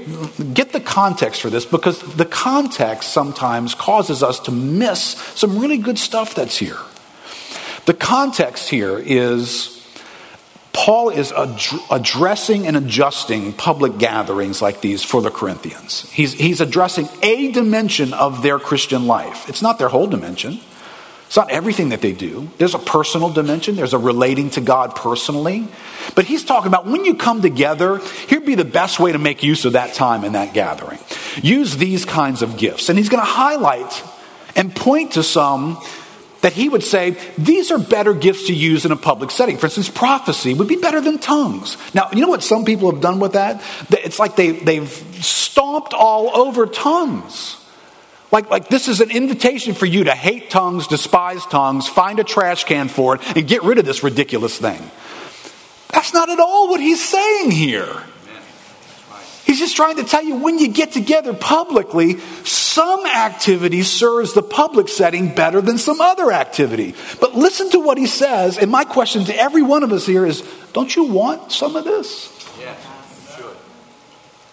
get 0.54 0.72
the 0.72 0.80
context 0.80 1.42
for 1.42 1.50
this 1.50 1.66
because 1.66 2.00
the 2.16 2.26
context 2.26 3.12
sometimes 3.12 3.74
causes 3.74 4.22
us 4.22 4.40
to 4.42 4.52
miss 4.52 5.02
some 5.02 5.58
really 5.58 5.78
good 5.78 5.98
stuff 5.98 6.36
that's 6.36 6.58
here. 6.58 6.78
The 7.88 7.96
context 7.96 8.70
here 8.70 9.00
is 9.00 9.74
Paul 10.72 11.10
is 11.10 11.32
ad- 11.32 11.60
addressing 11.90 12.68
and 12.68 12.78
adjusting 12.78 13.54
public 13.54 13.98
gatherings 13.98 14.62
like 14.62 14.82
these 14.82 15.04
for 15.04 15.24
the 15.24 15.32
Corinthians. 15.32 16.08
He's, 16.12 16.34
he's 16.34 16.62
addressing 16.62 17.10
a 17.24 17.52
dimension 17.52 18.14
of 18.14 18.44
their 18.44 18.60
Christian 18.60 19.08
life, 19.08 19.50
it's 19.50 19.64
not 19.64 19.80
their 19.80 19.90
whole 19.90 20.06
dimension. 20.06 20.60
It's 21.28 21.36
not 21.36 21.52
everything 21.52 21.90
that 21.90 22.00
they 22.00 22.14
do. 22.14 22.50
There's 22.58 22.74
a 22.74 22.80
personal 22.80 23.30
dimension, 23.30 23.76
there's 23.76 23.94
a 23.94 23.98
relating 23.98 24.50
to 24.52 24.62
God 24.62 24.96
personally. 24.96 25.68
But 26.16 26.26
he's 26.26 26.46
talking 26.46 26.68
about 26.68 26.86
when 26.86 27.04
you 27.04 27.16
come 27.16 27.42
together, 27.42 28.00
here'd 28.28 28.46
be 28.46 28.56
the 28.56 28.66
best 28.66 29.00
way 29.00 29.12
to 29.12 29.20
make 29.20 29.44
use 29.44 29.66
of 29.66 29.74
that 29.74 29.94
time 29.94 30.24
in 30.24 30.34
that 30.34 30.54
gathering. 30.54 31.00
Use 31.44 31.76
these 31.76 32.06
kinds 32.06 32.42
of 32.42 32.58
gifts. 32.58 32.88
And 32.88 32.98
he's 32.98 33.10
going 33.10 33.22
to 33.22 33.30
highlight 33.30 34.04
and 34.56 34.74
point 34.74 35.14
to 35.14 35.24
some 35.24 35.78
that 36.42 36.54
he 36.54 36.70
would 36.70 36.84
say 36.84 37.18
these 37.38 37.72
are 37.72 37.80
better 37.80 38.14
gifts 38.14 38.48
to 38.48 38.54
use 38.54 38.86
in 38.86 38.94
a 38.94 38.96
public 38.96 39.32
setting. 39.32 39.58
For 39.58 39.66
instance, 39.66 39.90
prophecy 39.90 40.54
would 40.54 40.68
be 40.68 40.78
better 40.78 41.02
than 41.02 41.20
tongues. 41.20 41.78
Now, 41.94 42.10
you 42.14 42.22
know 42.22 42.30
what 42.30 42.44
some 42.44 42.64
people 42.64 42.90
have 42.92 43.02
done 43.02 43.20
with 43.20 43.34
that? 43.34 43.62
It's 43.90 44.20
like 44.20 44.38
they, 44.38 44.52
they've 44.52 44.90
stomped 45.22 45.94
all 45.94 46.36
over 46.38 46.68
tongues. 46.68 47.58
Like, 48.32 48.50
like 48.50 48.68
this 48.68 48.88
is 48.88 49.00
an 49.00 49.12
invitation 49.12 49.74
for 49.74 49.86
you 49.86 50.06
to 50.06 50.16
hate 50.16 50.50
tongues, 50.50 50.88
despise 50.88 51.46
tongues, 51.46 51.88
find 51.88 52.20
a 52.20 52.24
trash 52.24 52.66
can 52.66 52.90
for 52.90 53.16
it, 53.16 53.38
and 53.38 53.48
get 53.48 53.64
rid 53.64 53.78
of 53.78 53.86
this 53.86 54.04
ridiculous 54.04 54.58
thing. 54.58 54.80
That's 55.90 56.14
not 56.14 56.30
at 56.30 56.40
all 56.40 56.70
what 56.70 56.82
he's 56.82 57.04
saying 57.04 57.52
here. 57.52 58.04
He's 59.46 59.60
just 59.60 59.78
trying 59.78 59.96
to 59.96 60.04
tell 60.04 60.22
you 60.22 60.36
when 60.36 60.60
you 60.60 60.68
get 60.68 60.92
together 60.92 61.34
publicly, 61.34 62.20
some 62.44 63.06
activity 63.06 63.82
serves 63.82 64.34
the 64.34 64.44
public 64.44 64.90
setting 64.90 65.34
better 65.34 65.62
than 65.62 65.78
some 65.78 66.02
other 66.02 66.34
activity. 66.34 66.96
But 67.22 67.34
listen 67.34 67.70
to 67.70 67.80
what 67.80 67.98
he 67.98 68.08
says, 68.08 68.58
and 68.58 68.70
my 68.70 68.84
question 68.84 69.24
to 69.24 69.36
every 69.36 69.62
one 69.62 69.84
of 69.84 69.94
us 69.94 70.06
here 70.06 70.26
is 70.26 70.42
don't 70.74 70.94
you 70.94 71.06
want 71.06 71.54
some 71.54 71.78
of 71.78 71.86
this? 71.86 72.28
Yes, 72.60 72.78
should. 73.38 73.46
All 73.46 73.56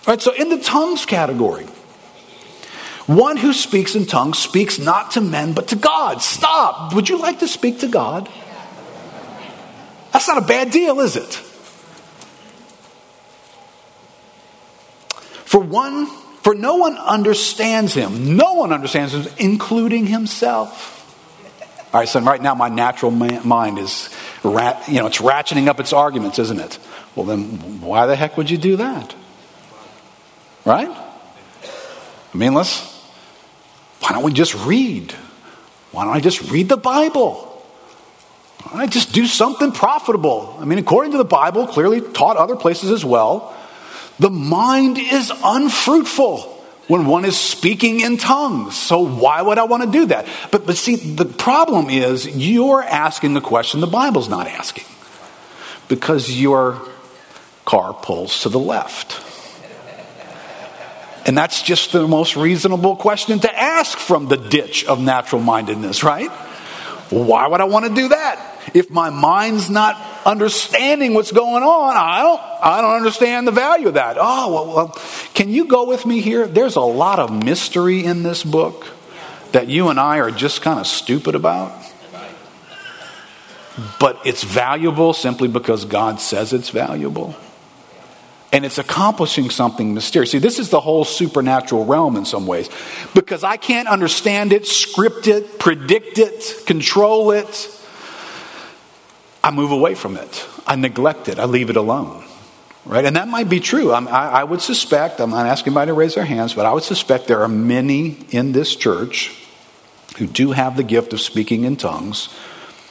right, 0.07 0.23
so 0.23 0.33
in 0.33 0.49
the 0.49 0.59
tongues 0.59 1.05
category, 1.07 1.67
one 3.07 3.37
who 3.37 3.53
speaks 3.53 3.95
in 3.95 4.07
tongues 4.07 4.38
speaks 4.38 4.79
not 4.79 5.12
to 5.12 5.21
men, 5.21 5.53
but 5.53 5.69
to 5.69 5.77
God. 5.77 6.23
Stop. 6.23 6.95
Would 6.95 7.09
you 7.09 7.19
like 7.19 7.40
to 7.40 7.49
speak 7.49 7.81
to 7.81 7.88
God? 7.88 8.31
That's 10.12 10.29
not 10.29 10.38
a 10.38 10.47
bad 10.47 10.71
deal, 10.71 11.01
is 11.01 11.17
it? 11.17 11.35
For 15.45 15.61
one, 15.61 16.07
for 16.43 16.55
no 16.55 16.77
one 16.77 16.97
understands 16.97 17.95
him. 17.95 18.37
No 18.37 18.55
one 18.55 18.73
understands 18.73 19.12
him, 19.12 19.27
including 19.38 20.07
himself. 20.07 21.03
All 21.93 22.01
right, 22.01 22.09
son, 22.09 22.25
right 22.25 22.40
now 22.40 22.55
my 22.55 22.69
natural 22.69 23.11
mind 23.11 23.79
is, 23.79 24.09
you 24.43 24.51
know, 24.51 25.07
it's 25.07 25.21
ratcheting 25.21 25.69
up 25.69 25.79
its 25.79 25.93
arguments, 25.93 26.38
isn't 26.38 26.61
it? 26.61 26.79
Well, 27.14 27.27
then 27.27 27.81
why 27.81 28.07
the 28.07 28.17
heck 28.17 28.37
would 28.37 28.51
you 28.51 28.59
do 28.59 28.77
that? 28.77 29.14
Right? 30.64 30.88
I 30.88 32.37
mean, 32.37 32.55
let's 32.55 32.93
why 34.05 34.12
don't 34.12 34.23
we 34.23 34.35
just 34.35 34.55
read? 34.67 35.12
Why 35.90 36.05
don't 36.05 36.14
I 36.14 36.21
just 36.21 36.51
read 36.51 36.69
the 36.69 36.77
Bible? 36.77 37.33
Why 38.62 38.73
don't 38.73 38.81
I 38.83 38.87
just 38.87 39.14
do 39.14 39.27
something 39.27 39.73
profitable? 39.73 40.59
I 40.61 40.67
mean, 40.67 40.79
according 40.79 41.12
to 41.12 41.19
the 41.19 41.25
Bible, 41.25 41.67
clearly 41.67 42.03
taught 42.03 42.37
other 42.37 42.55
places 42.55 42.90
as 42.90 43.03
well, 43.03 43.57
the 44.19 44.29
mind 44.29 44.99
is 44.99 45.33
unfruitful 45.43 46.43
when 46.87 47.07
one 47.07 47.25
is 47.25 47.38
speaking 47.38 48.03
in 48.03 48.19
tongues. 48.19 48.77
So 48.77 49.01
why 49.01 49.40
would 49.40 49.57
I 49.57 49.64
want 49.64 49.85
to 49.85 49.90
do 49.90 50.05
that? 50.07 50.29
But, 50.51 50.67
but 50.67 50.77
see, 50.77 50.97
the 50.97 51.25
problem 51.25 51.88
is 51.88 52.27
you're 52.27 52.83
asking 52.83 53.33
the 53.33 53.40
question 53.40 53.81
the 53.81 53.87
Bible's 53.87 54.29
not 54.29 54.47
asking 54.47 54.85
because 55.88 56.31
your 56.31 56.79
car 57.64 57.95
pulls 57.95 58.43
to 58.43 58.51
the 58.51 58.59
left. 58.59 59.24
And 61.27 61.37
that's 61.37 61.63
just 61.63 61.93
the 61.93 62.07
most 62.07 62.37
reasonable 62.37 62.97
question 62.97 63.41
to 63.41 63.59
ask 63.59 63.99
from 63.99 64.29
the 64.29 64.37
ditch 64.37 64.85
of 64.85 65.01
natural 65.01 65.41
mindedness, 65.41 66.05
right? 66.05 66.31
Why 67.11 67.47
would 67.47 67.61
I 67.61 67.65
want 67.65 67.87
to 67.87 67.95
do 67.95 68.09
that? 68.09 68.61
If 68.75 68.91
my 68.91 69.11
mind's 69.11 69.71
not 69.71 69.97
understanding 70.27 71.15
what's 71.15 71.33
going 71.33 71.63
on, 71.63 71.97
I 71.97 72.23
don't, 72.23 72.41
I 72.63 72.81
don't 72.81 72.97
understand 72.97 73.47
the 73.47 73.53
value 73.53 73.89
of 73.89 73.95
that. 73.95 74.17
Oh, 74.19 74.53
well, 74.53 74.75
well, 74.75 74.89
can 75.35 75.49
you 75.49 75.67
go 75.67 75.87
with 75.87 76.05
me 76.05 76.21
here? 76.21 76.47
There's 76.47 76.77
a 76.77 76.81
lot 76.81 77.19
of 77.19 77.45
mystery 77.45 78.05
in 78.05 78.23
this 78.23 78.43
book 78.43 78.87
that 79.53 79.69
you 79.69 79.89
and 79.89 80.01
I 80.01 80.19
are 80.19 80.31
just 80.31 80.63
kind 80.63 80.79
of 80.81 80.87
stupid 80.87 81.35
about. 81.35 81.73
But 83.99 84.21
it's 84.25 84.45
valuable 84.45 85.13
simply 85.15 85.49
because 85.49 85.85
God 85.85 86.21
says 86.21 86.53
it's 86.53 86.71
valuable 86.71 87.35
and 88.55 88.64
it's 88.64 88.79
accomplishing 88.79 89.51
something 89.51 89.95
mysterious. 89.95 90.31
See, 90.31 90.38
this 90.38 90.61
is 90.61 90.71
the 90.71 90.79
whole 90.79 91.05
supernatural 91.05 91.87
realm 91.87 92.14
in 92.14 92.25
some 92.25 92.47
ways 92.47 92.71
because 93.12 93.43
I 93.43 93.57
can't 93.57 93.88
understand 93.88 94.53
it, 94.53 94.64
script 94.64 95.27
it, 95.27 95.59
predict 95.59 96.19
it, 96.19 96.62
control 96.64 97.33
it. 97.33 97.81
I 99.43 99.51
move 99.51 99.73
away 99.73 99.97
from 99.97 100.17
it. 100.17 100.49
I 100.69 100.77
neglect 100.77 101.29
it. 101.29 101.40
I 101.40 101.47
leave 101.47 101.69
it 101.69 101.75
alone. 101.75 102.25
Right? 102.87 103.05
And 103.05 103.17
that 103.17 103.27
might 103.27 103.49
be 103.49 103.59
true. 103.59 103.90
I, 103.90 104.05
I 104.05 104.45
would 104.45 104.61
suspect, 104.61 105.21
I'm 105.21 105.31
not 105.31 105.47
asking 105.47 105.73
anybody 105.73 105.88
to 105.88 105.95
raise 105.95 106.14
their 106.14 106.25
hands, 106.25 106.55
but 106.55 106.64
I 106.64 106.73
would 106.73 106.85
suspect 106.85 107.27
there 107.27 107.43
are 107.43 107.49
many 107.49 108.19
in 108.31 108.53
this 108.53 108.77
church 108.77 109.35
who 110.19 110.29
do 110.29 110.53
have 110.53 110.77
the 110.77 110.85
gift 110.85 111.12
of 111.12 111.21
speaking 111.21 111.64
in 111.64 111.75
tongues 111.75 112.29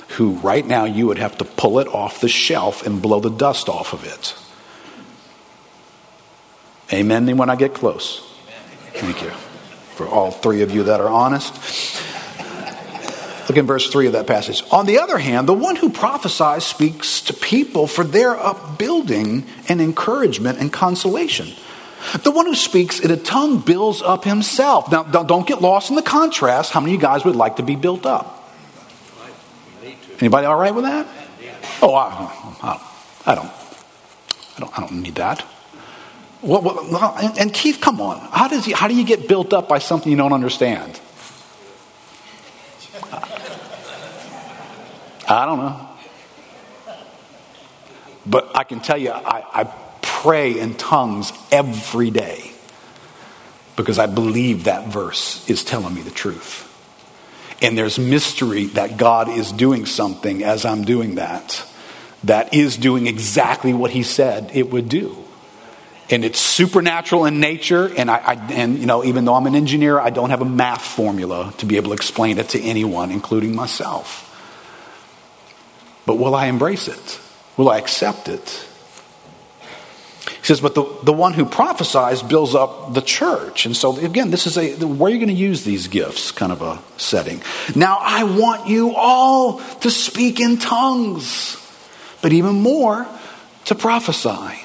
who 0.10 0.34
right 0.40 0.68
now 0.68 0.84
you 0.84 1.08
would 1.08 1.20
have 1.20 1.38
to 1.38 1.46
pull 1.46 1.80
it 1.80 1.88
off 1.88 2.20
the 2.20 2.28
shelf 2.28 2.86
and 2.86 3.02
blow 3.02 3.22
the 3.22 3.30
dust 3.30 3.70
off 3.70 3.94
of 3.94 4.04
it. 4.04 4.36
Amen 6.94 7.38
when 7.38 7.50
I 7.50 7.56
get 7.56 7.74
close. 7.74 8.20
Thank 8.94 9.24
you. 9.24 9.32
For 9.96 10.08
all 10.08 10.32
three 10.32 10.62
of 10.62 10.72
you 10.72 10.84
that 10.84 11.02
are 11.02 11.10
honest. 11.10 11.54
Look 13.50 13.58
in 13.58 13.66
verse 13.66 13.90
3 13.90 14.08
of 14.08 14.14
that 14.14 14.26
passage. 14.26 14.64
On 14.72 14.86
the 14.86 15.00
other 15.00 15.18
hand, 15.18 15.50
the 15.50 15.54
one 15.54 15.76
who 15.76 15.90
prophesies 15.90 16.64
speaks 16.64 17.22
to 17.24 17.34
people 17.34 17.88
for 17.88 18.04
their 18.04 18.38
upbuilding 18.38 19.46
and 19.68 19.82
encouragement 19.82 20.60
and 20.60 20.72
consolation. 20.72 21.50
The 22.24 22.32
one 22.32 22.46
who 22.46 22.56
speaks 22.56 23.00
in 23.00 23.12
a 23.12 23.18
tongue 23.18 23.60
builds 23.60 24.02
up 24.02 24.24
himself. 24.24 24.92
Now, 24.92 25.04
don't 25.04 25.48
get 25.48 25.62
lost 25.62 25.90
in 25.90 25.96
the 25.96 26.02
contrast. 26.02 26.72
How 26.72 26.80
many 26.80 26.94
of 26.94 27.02
you 27.02 27.02
guys 27.02 27.26
would 27.26 27.36
like 27.36 27.58
to 27.58 27.64
be 27.64 27.76
built 27.76 28.06
up? 28.06 28.52
Anybody 30.20 30.46
all 30.46 30.58
right 30.58 30.74
with 30.74 30.86
that? 30.86 31.08
Oh, 31.82 31.96
I, 31.96 32.80
I 33.26 33.36
don't. 33.36 33.52
I 34.56 34.60
don't. 34.60 34.78
I 34.78 34.82
don't 34.82 35.02
need 35.02 35.16
that. 35.16 35.46
And 36.44 37.54
Keith, 37.54 37.80
come 37.80 38.02
on. 38.02 38.20
How, 38.20 38.48
does 38.48 38.66
he, 38.66 38.74
how 38.74 38.88
do 38.88 38.96
you 38.96 39.06
get 39.06 39.28
built 39.28 39.54
up 39.54 39.70
by 39.70 39.80
something 39.80 40.12
you 40.12 40.18
don't 40.18 40.34
understand? 40.34 41.00
I 45.28 45.46
don't 45.46 45.60
know. 45.60 45.90
But 48.26 48.56
I 48.56 48.64
can 48.64 48.82
tell 48.82 48.98
you, 48.98 49.12
I, 49.12 49.44
I 49.54 49.64
pray 50.02 50.60
in 50.60 50.76
tongues 50.76 51.32
every 51.52 52.12
day 52.12 52.52
because 53.76 53.98
I 53.98 54.06
believe 54.06 54.66
that 54.66 54.88
verse 54.88 55.50
is 55.50 55.64
telling 55.64 55.94
me 55.94 56.02
the 56.02 56.12
truth. 56.12 56.70
And 57.62 57.78
there's 57.78 57.98
mystery 57.98 58.66
that 58.68 58.98
God 58.98 59.30
is 59.30 59.52
doing 59.52 59.86
something 59.86 60.44
as 60.44 60.66
I'm 60.66 60.84
doing 60.84 61.16
that, 61.16 61.66
that 62.26 62.54
is 62.54 62.76
doing 62.76 63.08
exactly 63.08 63.74
what 63.74 63.92
He 63.92 64.04
said 64.04 64.52
it 64.54 64.70
would 64.70 64.90
do 64.90 65.23
and 66.14 66.24
it's 66.24 66.40
supernatural 66.40 67.26
in 67.26 67.40
nature. 67.40 67.92
And 67.98 68.10
I, 68.10 68.18
I, 68.18 68.34
and 68.54 68.78
you 68.78 68.86
know, 68.86 69.04
even 69.04 69.26
though 69.26 69.34
I'm 69.34 69.48
an 69.48 69.56
engineer, 69.56 70.00
I 70.00 70.12
don't 70.12 70.30
have 70.30 70.42
a 70.42 70.46
math 70.46 70.84
formula 70.84 71.54
to 71.58 71.66
be 71.66 71.78
able 71.78 71.90
to 71.90 71.96
explain 71.96 72.38
it 72.38 72.50
to 72.50 72.62
anyone, 72.62 73.10
including 73.10 73.56
myself. 73.56 74.30
But 76.06 76.16
will 76.16 76.36
I 76.36 76.46
embrace 76.46 76.88
it? 76.88 77.20
Will 77.58 77.70
I 77.70 77.80
accept 77.80 78.28
it? 78.28 78.68
He 80.26 80.48
says, 80.48 80.60
but 80.60 80.76
the, 80.76 80.84
the 81.04 81.14
one 81.14 81.34
who 81.34 81.46
prophesies 81.46 82.22
builds 82.22 82.54
up 82.54 82.94
the 82.94 83.02
church. 83.02 83.66
And 83.66 83.76
so, 83.76 83.98
again, 83.98 84.30
this 84.30 84.46
is 84.46 84.58
a 84.58 84.74
where 84.86 85.10
are 85.10 85.14
you 85.14 85.18
going 85.18 85.30
to 85.30 85.34
use 85.34 85.64
these 85.64 85.88
gifts 85.88 86.32
kind 86.32 86.52
of 86.52 86.62
a 86.62 86.80
setting. 86.98 87.42
Now, 87.76 87.98
I 88.02 88.26
want 88.26 88.68
you 88.68 88.94
all 88.94 89.60
to 89.80 89.90
speak 89.90 90.40
in 90.40 90.58
tongues, 90.58 91.58
but 92.22 92.34
even 92.34 92.56
more, 92.56 93.08
to 93.66 93.76
prophesy. 93.76 94.60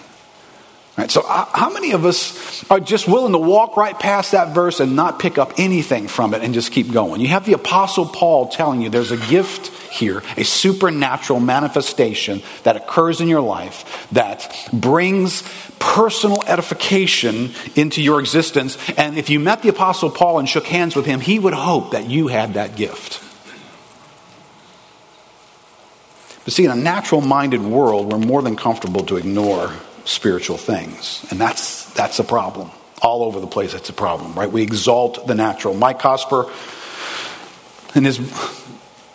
Right, 0.99 1.13
so, 1.13 1.21
uh, 1.21 1.45
how 1.53 1.71
many 1.71 1.93
of 1.93 2.05
us 2.05 2.69
are 2.69 2.81
just 2.81 3.07
willing 3.07 3.31
to 3.31 3.39
walk 3.39 3.77
right 3.77 3.97
past 3.97 4.33
that 4.33 4.53
verse 4.53 4.81
and 4.81 4.97
not 4.97 5.21
pick 5.21 5.39
up 5.39 5.53
anything 5.57 6.09
from 6.09 6.35
it 6.35 6.43
and 6.43 6.53
just 6.53 6.73
keep 6.73 6.91
going? 6.91 7.21
You 7.21 7.29
have 7.29 7.47
the 7.47 7.53
Apostle 7.53 8.05
Paul 8.05 8.49
telling 8.49 8.83
you 8.83 8.91
there's 8.91 9.13
a 9.13 9.17
gift 9.17 9.69
here, 9.93 10.25
a 10.37 10.43
supernatural 10.43 11.39
manifestation 11.39 12.43
that 12.65 12.75
occurs 12.75 13.21
in 13.21 13.29
your 13.29 13.43
life 13.43 14.09
that 14.11 14.53
brings 14.73 15.45
personal 15.79 16.43
edification 16.49 17.53
into 17.77 18.03
your 18.03 18.19
existence. 18.19 18.77
And 18.99 19.17
if 19.17 19.31
you 19.31 19.39
met 19.39 19.63
the 19.63 19.69
Apostle 19.69 20.11
Paul 20.11 20.41
and 20.41 20.49
shook 20.49 20.67
hands 20.67 20.97
with 20.97 21.07
him, 21.07 21.21
he 21.21 21.39
would 21.39 21.55
hope 21.55 21.93
that 21.93 22.11
you 22.11 22.27
had 22.27 22.55
that 22.55 22.75
gift. 22.75 23.23
But 26.45 26.55
see, 26.55 26.65
in 26.65 26.73
a 26.73 26.75
natural 26.75 27.21
minded 27.21 27.63
world, 27.63 28.11
we're 28.11 28.19
more 28.19 28.43
than 28.43 28.57
comfortable 28.57 29.05
to 29.05 29.17
ignore 29.17 29.73
spiritual 30.05 30.57
things. 30.57 31.27
And 31.31 31.41
that's, 31.41 31.85
that's 31.93 32.19
a 32.19 32.25
problem. 32.25 32.71
All 33.01 33.23
over 33.23 33.41
the 33.41 33.47
place, 33.47 33.75
it's 33.75 33.89
a 33.89 33.93
problem, 33.93 34.35
right? 34.35 34.51
We 34.51 34.63
exalt 34.63 35.27
the 35.27 35.35
natural. 35.35 35.75
Mike 35.75 36.01
Cosper, 36.01 36.51
in 37.95 38.05
his, 38.05 38.19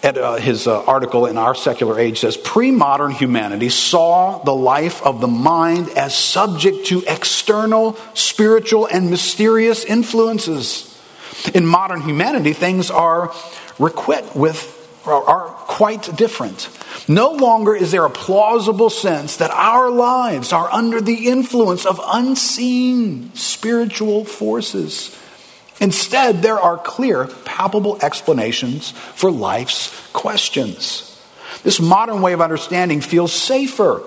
uh, 0.03 0.37
his 0.37 0.67
uh, 0.67 0.83
article 0.85 1.25
in 1.25 1.37
Our 1.37 1.53
Secular 1.53 1.99
Age, 1.99 2.19
says 2.19 2.37
pre 2.37 2.71
modern 2.71 3.11
humanity 3.11 3.69
saw 3.69 4.41
the 4.43 4.55
life 4.55 5.01
of 5.01 5.19
the 5.19 5.27
mind 5.27 5.89
as 5.89 6.17
subject 6.17 6.87
to 6.87 7.03
external, 7.07 7.97
spiritual, 8.13 8.85
and 8.85 9.09
mysterious 9.09 9.83
influences. 9.83 10.89
In 11.53 11.65
modern 11.65 12.01
humanity, 12.01 12.53
things 12.53 12.89
are 12.89 13.33
requite 13.79 14.35
with 14.35 14.82
are 15.05 15.49
quite 15.49 16.15
different. 16.15 16.69
No 17.07 17.31
longer 17.31 17.75
is 17.75 17.91
there 17.91 18.05
a 18.05 18.09
plausible 18.09 18.89
sense 18.89 19.37
that 19.37 19.51
our 19.51 19.89
lives 19.89 20.53
are 20.53 20.71
under 20.71 21.01
the 21.01 21.27
influence 21.27 21.85
of 21.85 21.99
unseen 22.05 23.33
spiritual 23.35 24.25
forces. 24.25 25.17
Instead, 25.79 26.41
there 26.41 26.59
are 26.59 26.77
clear, 26.77 27.27
palpable 27.45 27.97
explanations 28.01 28.91
for 28.91 29.31
life's 29.31 29.91
questions. 30.13 31.09
This 31.63 31.81
modern 31.81 32.21
way 32.21 32.33
of 32.33 32.41
understanding 32.41 33.01
feels 33.01 33.33
safer 33.33 34.01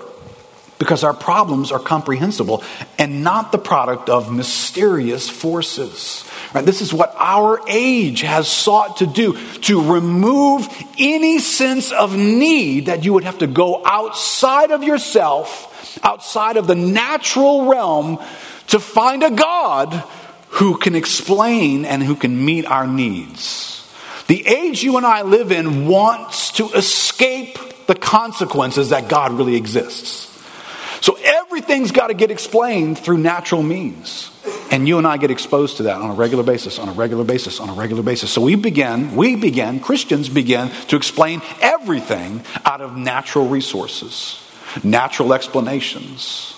because 0.79 1.03
our 1.03 1.13
problems 1.13 1.71
are 1.71 1.79
comprehensible 1.79 2.63
and 2.97 3.23
not 3.23 3.51
the 3.51 3.57
product 3.57 4.09
of 4.09 4.31
mysterious 4.31 5.29
forces. 5.29 6.23
Right? 6.53 6.65
This 6.65 6.81
is 6.81 6.93
what 6.93 7.13
our 7.17 7.59
age 7.67 8.21
has 8.21 8.47
sought 8.49 8.97
to 8.97 9.05
do 9.05 9.37
to 9.61 9.93
remove 9.93 10.67
any 10.97 11.39
sense 11.39 11.91
of 11.91 12.15
need 12.15 12.85
that 12.85 13.03
you 13.03 13.13
would 13.13 13.25
have 13.25 13.39
to 13.39 13.47
go 13.47 13.85
outside 13.85 14.71
of 14.71 14.83
yourself, 14.83 15.99
outside 16.03 16.57
of 16.57 16.67
the 16.67 16.75
natural 16.75 17.65
realm, 17.65 18.19
to 18.67 18.79
find 18.79 19.23
a 19.23 19.31
God 19.31 20.03
who 20.49 20.77
can 20.77 20.95
explain 20.95 21.85
and 21.85 22.01
who 22.01 22.15
can 22.15 22.43
meet 22.43 22.65
our 22.65 22.87
needs. 22.87 23.73
The 24.27 24.45
age 24.47 24.83
you 24.83 24.97
and 24.97 25.05
I 25.05 25.21
live 25.21 25.51
in 25.51 25.87
wants 25.87 26.51
to 26.53 26.69
escape 26.71 27.57
the 27.87 27.95
consequences 27.95 28.89
that 28.89 29.07
God 29.07 29.33
really 29.33 29.55
exists. 29.55 30.36
So 31.01 31.17
everything's 31.23 31.91
got 31.91 32.07
to 32.07 32.13
get 32.13 32.31
explained 32.31 32.97
through 32.99 33.19
natural 33.19 33.63
means. 33.63 34.31
And 34.71 34.87
you 34.87 34.97
and 34.97 35.07
I 35.07 35.17
get 35.17 35.31
exposed 35.31 35.77
to 35.77 35.83
that 35.83 36.01
on 36.01 36.09
a 36.09 36.13
regular 36.13 36.43
basis, 36.43 36.79
on 36.79 36.89
a 36.89 36.91
regular 36.91 37.23
basis, 37.23 37.59
on 37.59 37.69
a 37.69 37.73
regular 37.73 38.03
basis. 38.03 38.31
So 38.31 38.41
we 38.41 38.55
begin, 38.55 39.15
we 39.15 39.35
begin, 39.35 39.79
Christians 39.79 40.29
begin 40.29 40.69
to 40.89 40.95
explain 40.95 41.41
everything 41.61 42.43
out 42.65 42.81
of 42.81 42.97
natural 42.97 43.47
resources, 43.47 44.41
natural 44.83 45.33
explanations. 45.33 46.53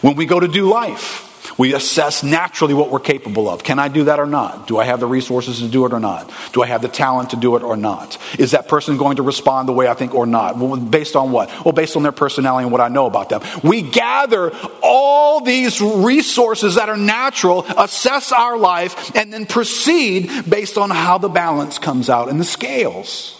When 0.00 0.16
we 0.16 0.26
go 0.26 0.40
to 0.40 0.48
do 0.48 0.68
life, 0.68 1.28
We 1.58 1.74
assess 1.74 2.22
naturally 2.22 2.74
what 2.74 2.90
we're 2.90 3.00
capable 3.00 3.48
of. 3.48 3.62
Can 3.62 3.78
I 3.78 3.88
do 3.88 4.04
that 4.04 4.18
or 4.18 4.26
not? 4.26 4.66
Do 4.66 4.78
I 4.78 4.84
have 4.84 5.00
the 5.00 5.06
resources 5.06 5.60
to 5.60 5.68
do 5.68 5.84
it 5.86 5.92
or 5.92 6.00
not? 6.00 6.32
Do 6.52 6.62
I 6.62 6.66
have 6.66 6.82
the 6.82 6.88
talent 6.88 7.30
to 7.30 7.36
do 7.36 7.56
it 7.56 7.62
or 7.62 7.76
not? 7.76 8.18
Is 8.38 8.52
that 8.52 8.68
person 8.68 8.96
going 8.96 9.16
to 9.16 9.22
respond 9.22 9.68
the 9.68 9.72
way 9.72 9.88
I 9.88 9.94
think 9.94 10.14
or 10.14 10.26
not? 10.26 10.56
Well, 10.56 10.76
based 10.76 11.16
on 11.16 11.32
what? 11.32 11.50
Well, 11.64 11.72
based 11.72 11.96
on 11.96 12.02
their 12.02 12.12
personality 12.12 12.64
and 12.64 12.72
what 12.72 12.80
I 12.80 12.88
know 12.88 13.06
about 13.06 13.28
them. 13.28 13.42
We 13.62 13.82
gather 13.82 14.52
all 14.82 15.40
these 15.40 15.80
resources 15.80 16.76
that 16.76 16.88
are 16.88 16.96
natural, 16.96 17.64
assess 17.76 18.32
our 18.32 18.56
life, 18.56 19.14
and 19.14 19.32
then 19.32 19.46
proceed 19.46 20.30
based 20.48 20.78
on 20.78 20.90
how 20.90 21.18
the 21.18 21.28
balance 21.28 21.78
comes 21.78 22.08
out 22.08 22.28
in 22.28 22.38
the 22.38 22.44
scales. 22.44 23.38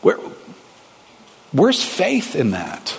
Where, 0.00 0.18
where's 1.52 1.82
faith 1.82 2.34
in 2.34 2.50
that? 2.50 2.98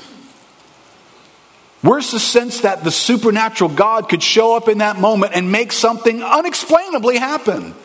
Where's 1.84 2.12
the 2.12 2.20
sense 2.20 2.62
that 2.62 2.86
the 2.86 2.92
supernatural 2.92 3.70
God 3.70 4.08
could 4.08 4.24
show 4.24 4.56
up 4.56 4.70
in 4.70 4.78
that 4.78 5.00
moment 5.00 5.34
and 5.36 5.52
make 5.52 5.74
something 5.74 6.24
unexplainably 6.24 7.18
happen? 7.18 7.76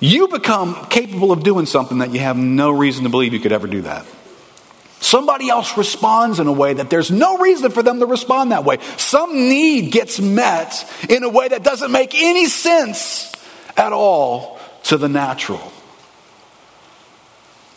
You 0.00 0.28
become 0.28 0.86
capable 0.86 1.30
of 1.30 1.42
doing 1.42 1.66
something 1.66 1.98
that 1.98 2.12
you 2.12 2.20
have 2.20 2.38
no 2.38 2.70
reason 2.70 3.04
to 3.04 3.10
believe 3.10 3.34
you 3.34 3.40
could 3.40 3.52
ever 3.52 3.66
do 3.66 3.82
that. 3.82 4.06
Somebody 5.00 5.50
else 5.50 5.76
responds 5.76 6.40
in 6.40 6.46
a 6.46 6.52
way 6.52 6.72
that 6.72 6.88
there's 6.88 7.10
no 7.10 7.36
reason 7.36 7.70
for 7.70 7.82
them 7.82 8.00
to 8.00 8.06
respond 8.06 8.52
that 8.52 8.64
way. 8.64 8.78
Some 8.96 9.34
need 9.34 9.92
gets 9.92 10.18
met 10.18 10.90
in 11.10 11.24
a 11.24 11.28
way 11.28 11.46
that 11.48 11.62
doesn't 11.62 11.92
make 11.92 12.14
any 12.14 12.46
sense 12.46 13.30
at 13.76 13.92
all 13.92 14.58
to 14.84 14.96
the 14.96 15.10
natural. 15.10 15.72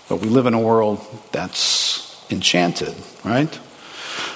But 0.08 0.22
we 0.22 0.30
live 0.30 0.46
in 0.46 0.54
a 0.54 0.60
world 0.60 1.06
that's 1.34 2.26
enchanted, 2.32 2.96
right? 3.26 3.60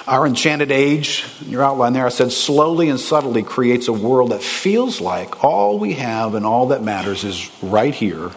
Our 0.06 0.24
enchanted 0.24 0.70
age, 0.70 1.24
in 1.42 1.50
your 1.50 1.64
outline 1.64 1.92
there, 1.92 2.06
I 2.06 2.10
said 2.10 2.30
slowly 2.30 2.90
and 2.90 3.00
subtly 3.00 3.42
creates 3.42 3.88
a 3.88 3.92
world 3.92 4.30
that 4.30 4.40
feels 4.40 5.00
like 5.00 5.42
all 5.42 5.80
we 5.80 5.94
have 5.94 6.36
and 6.36 6.46
all 6.46 6.68
that 6.68 6.80
matters 6.80 7.24
is 7.24 7.50
right 7.60 7.92
here 7.92 8.30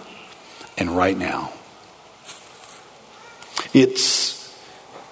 and 0.79 0.89
right 0.89 1.15
now. 1.15 1.53
It's 3.71 4.51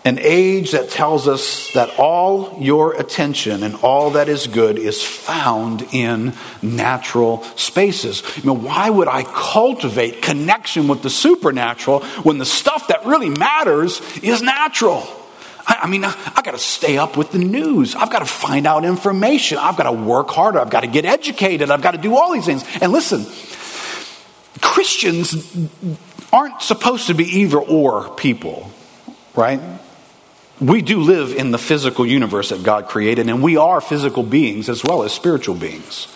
an 0.04 0.18
age 0.20 0.72
that 0.72 0.90
tells 0.90 1.28
us 1.28 1.72
that 1.74 2.00
all 2.00 2.58
your 2.60 2.96
attention 2.96 3.62
and 3.62 3.76
all 3.84 4.12
that 4.12 4.28
is 4.28 4.48
good 4.48 4.80
is 4.80 5.04
found 5.04 5.86
in 5.92 6.34
natural 6.64 7.44
spaces. 7.56 8.24
You 8.38 8.46
know, 8.46 8.56
why 8.56 8.90
would 8.90 9.08
I 9.08 9.22
cultivate 9.24 10.24
connection 10.24 10.88
with 10.88 11.04
the 11.04 11.12
supernatural 11.12 12.00
when 12.24 12.40
the 12.40 12.46
stuff 12.46 12.88
that 12.88 13.06
really 13.06 13.30
matters 13.30 14.02
is 14.24 14.42
natural? 14.42 15.08
I, 15.68 15.82
I 15.84 15.88
mean, 15.88 16.06
I, 16.06 16.16
I 16.36 16.42
got 16.42 16.52
to 16.52 16.58
stay 16.58 16.98
up 16.98 17.18
with 17.18 17.32
the 17.32 17.40
news. 17.40 17.94
I've 17.96 18.10
got 18.10 18.20
to 18.20 18.26
find 18.26 18.66
out 18.66 18.86
information. 18.86 19.58
I've 19.58 19.76
got 19.76 19.84
to 19.84 19.92
work 19.92 20.30
harder. 20.30 20.60
I've 20.60 20.70
got 20.70 20.82
to 20.82 20.88
get 20.88 21.06
educated. 21.06 21.70
I've 21.70 21.82
got 21.82 21.92
to 21.92 21.98
do 21.98 22.16
all 22.16 22.32
these 22.34 22.46
things. 22.46 22.64
And 22.82 22.92
listen, 22.92 23.26
Christians 24.62 25.68
aren't 26.32 26.62
supposed 26.62 27.08
to 27.08 27.14
be 27.14 27.26
either 27.26 27.60
or 27.60 28.10
people, 28.16 28.72
right? 29.36 29.60
We 30.60 30.82
do 30.82 31.02
live 31.02 31.36
in 31.36 31.52
the 31.52 31.60
physical 31.60 32.06
universe 32.06 32.50
that 32.50 32.64
God 32.64 32.88
created, 32.88 33.30
and 33.30 33.44
we 33.44 33.58
are 33.58 33.80
physical 33.80 34.24
beings 34.24 34.70
as 34.70 34.84
well 34.84 35.04
as 35.04 35.14
spiritual 35.14 35.56
beings. 35.56 36.08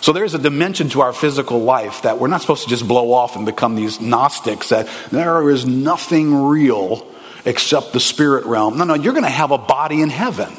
So 0.00 0.12
there's 0.12 0.34
a 0.34 0.38
dimension 0.38 0.88
to 0.90 1.00
our 1.00 1.12
physical 1.12 1.62
life 1.62 2.02
that 2.02 2.18
we're 2.18 2.28
not 2.28 2.40
supposed 2.40 2.62
to 2.62 2.70
just 2.70 2.86
blow 2.86 3.12
off 3.12 3.36
and 3.36 3.44
become 3.44 3.74
these 3.74 4.00
Gnostics 4.00 4.68
that 4.68 4.88
there 5.10 5.50
is 5.50 5.66
nothing 5.66 6.46
real 6.46 7.06
except 7.44 7.92
the 7.92 8.00
spirit 8.00 8.44
realm. 8.46 8.78
No, 8.78 8.84
no, 8.84 8.94
you're 8.94 9.12
going 9.12 9.24
to 9.24 9.30
have 9.30 9.50
a 9.50 9.58
body 9.58 10.02
in 10.02 10.10
heaven. 10.10 10.52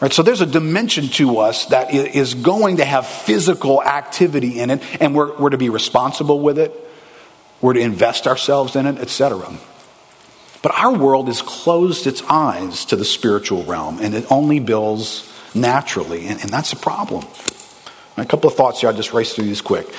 Right, 0.00 0.12
so 0.12 0.22
there's 0.22 0.40
a 0.40 0.46
dimension 0.46 1.08
to 1.08 1.38
us 1.38 1.66
that 1.66 1.92
is 1.92 2.32
going 2.32 2.78
to 2.78 2.86
have 2.86 3.06
physical 3.06 3.82
activity 3.82 4.58
in 4.58 4.70
it, 4.70 4.82
and 4.98 5.14
we're, 5.14 5.36
we're 5.36 5.50
to 5.50 5.58
be 5.58 5.68
responsible 5.68 6.40
with 6.40 6.58
it. 6.58 6.74
We're 7.60 7.74
to 7.74 7.80
invest 7.80 8.26
ourselves 8.26 8.76
in 8.76 8.86
it, 8.86 8.98
etc. 8.98 9.52
But 10.62 10.72
our 10.78 10.96
world 10.96 11.26
has 11.26 11.42
closed 11.42 12.06
its 12.06 12.22
eyes 12.22 12.86
to 12.86 12.96
the 12.96 13.04
spiritual 13.04 13.64
realm, 13.64 13.98
and 14.00 14.14
it 14.14 14.24
only 14.30 14.58
builds 14.58 15.30
naturally, 15.54 16.26
and, 16.28 16.40
and 16.40 16.50
that's 16.50 16.72
a 16.72 16.76
problem. 16.76 17.26
A 18.16 18.24
couple 18.24 18.48
of 18.48 18.56
thoughts 18.56 18.80
here. 18.80 18.88
I'll 18.88 18.96
just 18.96 19.12
race 19.12 19.34
through 19.34 19.44
these 19.44 19.60
quick. 19.60 19.92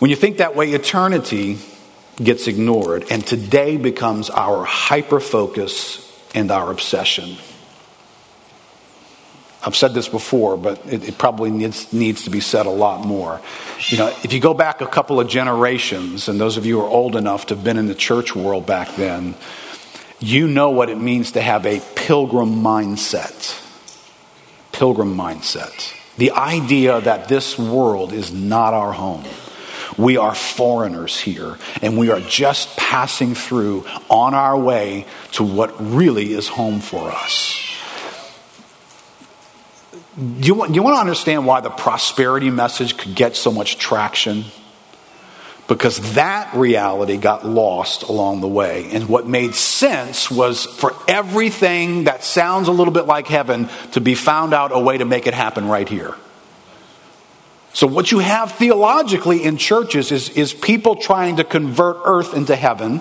When 0.00 0.10
you 0.10 0.16
think 0.16 0.38
that 0.38 0.56
way, 0.56 0.70
eternity 0.70 1.58
gets 2.22 2.46
ignored, 2.46 3.06
and 3.10 3.26
today 3.26 3.76
becomes 3.76 4.30
our 4.30 4.64
hyper 4.64 5.20
focus 5.20 6.06
and 6.34 6.50
our 6.50 6.70
obsession. 6.70 7.36
I've 9.62 9.76
said 9.76 9.92
this 9.92 10.08
before, 10.08 10.56
but 10.56 10.84
it, 10.86 11.08
it, 11.08 11.18
probably 11.18 11.50
needs, 11.50 11.92
needs 11.92 12.24
to 12.24 12.30
be 12.30 12.40
said 12.40 12.64
a 12.64 12.70
lot 12.70 13.04
more. 13.04 13.40
You 13.88 13.98
know, 13.98 14.08
if 14.22 14.32
you 14.32 14.40
go 14.40 14.54
back 14.54 14.80
a 14.80 14.86
couple 14.86 15.20
of 15.20 15.28
generations, 15.28 16.28
and 16.28 16.40
those 16.40 16.56
of 16.56 16.64
you 16.64 16.80
who 16.80 16.86
are 16.86 16.88
old 16.88 17.14
enough 17.14 17.46
to 17.46 17.54
have 17.54 17.64
been 17.64 17.76
in 17.76 17.86
the 17.86 17.94
church 17.94 18.34
world 18.34 18.64
back 18.64 18.94
then, 18.96 19.34
you 20.18 20.48
know 20.48 20.70
what 20.70 20.88
it 20.88 20.98
means 20.98 21.32
to 21.32 21.42
have 21.42 21.66
a 21.66 21.80
pilgrim 21.94 22.62
mindset. 22.62 23.56
Pilgrim 24.72 25.14
mindset. 25.14 25.94
The 26.16 26.30
idea 26.32 27.00
that 27.00 27.28
this 27.28 27.58
world 27.58 28.12
is 28.12 28.32
not 28.32 28.72
our 28.72 28.92
home 28.92 29.24
we 29.96 30.16
are 30.16 30.34
foreigners 30.34 31.18
here, 31.18 31.56
and 31.82 31.98
we 31.98 32.10
are 32.10 32.20
just 32.20 32.76
passing 32.76 33.34
through 33.34 33.86
on 34.08 34.34
our 34.34 34.58
way 34.58 35.06
to 35.32 35.44
what 35.44 35.74
really 35.78 36.32
is 36.32 36.48
home 36.48 36.80
for 36.80 37.10
us. 37.10 37.66
Do 40.16 40.46
you, 40.46 40.54
want, 40.54 40.72
do 40.72 40.76
you 40.76 40.82
want 40.82 40.96
to 40.96 41.00
understand 41.00 41.46
why 41.46 41.60
the 41.60 41.70
prosperity 41.70 42.50
message 42.50 42.96
could 42.96 43.14
get 43.14 43.36
so 43.36 43.50
much 43.52 43.78
traction? 43.78 44.44
Because 45.68 46.14
that 46.14 46.52
reality 46.54 47.16
got 47.16 47.46
lost 47.46 48.02
along 48.02 48.40
the 48.40 48.48
way. 48.48 48.90
And 48.90 49.08
what 49.08 49.28
made 49.28 49.54
sense 49.54 50.28
was 50.28 50.66
for 50.66 50.94
everything 51.06 52.04
that 52.04 52.24
sounds 52.24 52.66
a 52.66 52.72
little 52.72 52.92
bit 52.92 53.06
like 53.06 53.28
heaven 53.28 53.68
to 53.92 54.00
be 54.00 54.16
found 54.16 54.52
out 54.52 54.72
a 54.74 54.80
way 54.80 54.98
to 54.98 55.04
make 55.04 55.28
it 55.28 55.34
happen 55.34 55.68
right 55.68 55.88
here. 55.88 56.16
So, 57.72 57.86
what 57.86 58.10
you 58.10 58.18
have 58.18 58.52
theologically 58.52 59.44
in 59.44 59.56
churches 59.56 60.10
is, 60.10 60.28
is 60.30 60.52
people 60.52 60.96
trying 60.96 61.36
to 61.36 61.44
convert 61.44 61.98
earth 62.04 62.34
into 62.34 62.56
heaven, 62.56 63.00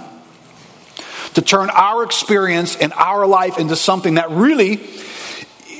to 1.33 1.41
turn 1.41 1.69
our 1.71 2.03
experience 2.03 2.75
and 2.75 2.93
our 2.93 3.25
life 3.25 3.57
into 3.57 3.75
something 3.75 4.15
that 4.15 4.29
really 4.29 4.79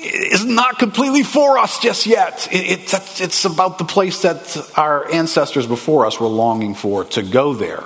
is 0.01 0.45
not 0.45 0.79
completely 0.79 1.23
for 1.23 1.57
us 1.57 1.79
just 1.79 2.07
yet. 2.07 2.47
It, 2.51 2.93
it, 2.93 3.21
it's 3.21 3.45
about 3.45 3.77
the 3.77 3.83
place 3.83 4.23
that 4.23 4.71
our 4.75 5.11
ancestors 5.11 5.67
before 5.67 6.05
us 6.05 6.19
were 6.19 6.27
longing 6.27 6.73
for 6.73 7.03
to 7.05 7.21
go 7.21 7.53
there 7.53 7.83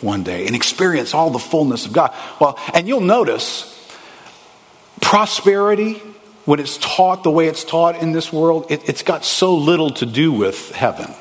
one 0.00 0.22
day 0.22 0.46
and 0.46 0.54
experience 0.54 1.12
all 1.12 1.30
the 1.30 1.38
fullness 1.38 1.84
of 1.84 1.92
God. 1.92 2.14
Well, 2.40 2.58
and 2.72 2.86
you'll 2.86 3.00
notice 3.00 3.70
prosperity 5.00 6.00
when 6.44 6.60
it's 6.60 6.76
taught 6.78 7.22
the 7.22 7.30
way 7.30 7.46
it's 7.46 7.64
taught 7.64 8.00
in 8.00 8.12
this 8.12 8.32
world, 8.32 8.66
it, 8.70 8.88
it's 8.88 9.02
got 9.02 9.24
so 9.24 9.54
little 9.54 9.90
to 9.90 10.06
do 10.06 10.32
with 10.32 10.72
heaven. 10.72 11.14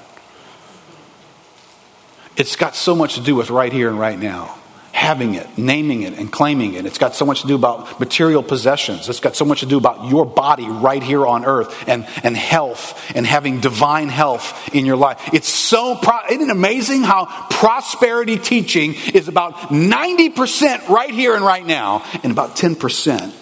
It's 2.36 2.56
got 2.56 2.76
so 2.76 2.96
much 2.96 3.16
to 3.16 3.22
do 3.22 3.36
with 3.36 3.50
right 3.50 3.72
here 3.72 3.90
and 3.90 4.00
right 4.00 4.20
now. 4.20 4.58
Having 4.92 5.36
it, 5.36 5.58
naming 5.58 6.04
it, 6.04 6.14
and 6.14 6.32
claiming 6.32 6.76
it. 6.76 6.86
It's 6.86 6.98
got 6.98 7.16
so 7.16 7.26
much 7.26 7.42
to 7.42 7.48
do 7.48 7.56
about 7.56 8.00
material 8.00 8.44
possessions. 8.44 9.10
It's 9.10 9.20
got 9.20 9.36
so 9.36 9.44
much 9.44 9.62
to 9.62 9.66
do 9.66 9.78
about 9.78 10.10
your 10.10 10.26
body 10.26 10.68
right 10.68 11.02
here 11.02 11.26
on 11.26 11.46
earth 11.46 11.88
and, 11.88 12.08
and 12.24 12.38
health 12.38 13.12
and 13.16 13.26
having 13.26 13.60
divine 13.60 14.10
health 14.10 14.74
in 14.74 14.86
your 14.86 14.96
life. 14.96 15.34
It's 15.34 15.50
so, 15.50 15.96
pro- 15.96 16.26
isn't 16.30 16.50
it 16.50 16.50
amazing 16.50 17.04
how 17.04 17.26
prosperity 17.50 18.38
teaching 18.38 18.94
is 19.14 19.28
about 19.28 19.56
90% 19.56 20.88
right 20.90 21.12
here 21.12 21.36
and 21.36 21.44
right 21.44 21.66
now 21.66 22.06
and 22.24 22.32
about 22.32 22.56
10% 22.56 23.34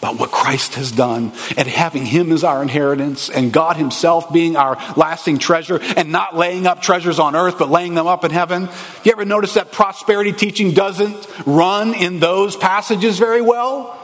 about 0.00 0.18
what 0.18 0.30
Christ 0.30 0.76
has 0.76 0.90
done 0.90 1.32
and 1.58 1.68
having 1.68 2.06
Him 2.06 2.32
as 2.32 2.42
our 2.42 2.62
inheritance 2.62 3.28
and 3.28 3.52
God 3.52 3.76
Himself 3.76 4.32
being 4.32 4.56
our 4.56 4.76
lasting 4.96 5.38
treasure 5.38 5.78
and 5.96 6.10
not 6.10 6.34
laying 6.34 6.66
up 6.66 6.80
treasures 6.80 7.18
on 7.18 7.36
earth 7.36 7.58
but 7.58 7.68
laying 7.68 7.94
them 7.94 8.06
up 8.06 8.24
in 8.24 8.30
heaven. 8.30 8.70
You 9.04 9.12
ever 9.12 9.26
notice 9.26 9.54
that 9.54 9.72
prosperity 9.72 10.32
teaching 10.32 10.72
doesn't 10.72 11.26
run 11.44 11.92
in 11.92 12.18
those 12.18 12.56
passages 12.56 13.18
very 13.18 13.42
well? 13.42 13.98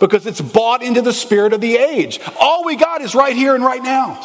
Because 0.00 0.26
it's 0.26 0.40
bought 0.40 0.82
into 0.82 1.02
the 1.02 1.12
spirit 1.12 1.52
of 1.52 1.60
the 1.60 1.76
age. 1.76 2.18
All 2.40 2.64
we 2.64 2.74
got 2.74 3.00
is 3.00 3.14
right 3.14 3.34
here 3.34 3.54
and 3.54 3.64
right 3.64 3.82
now. 3.82 4.20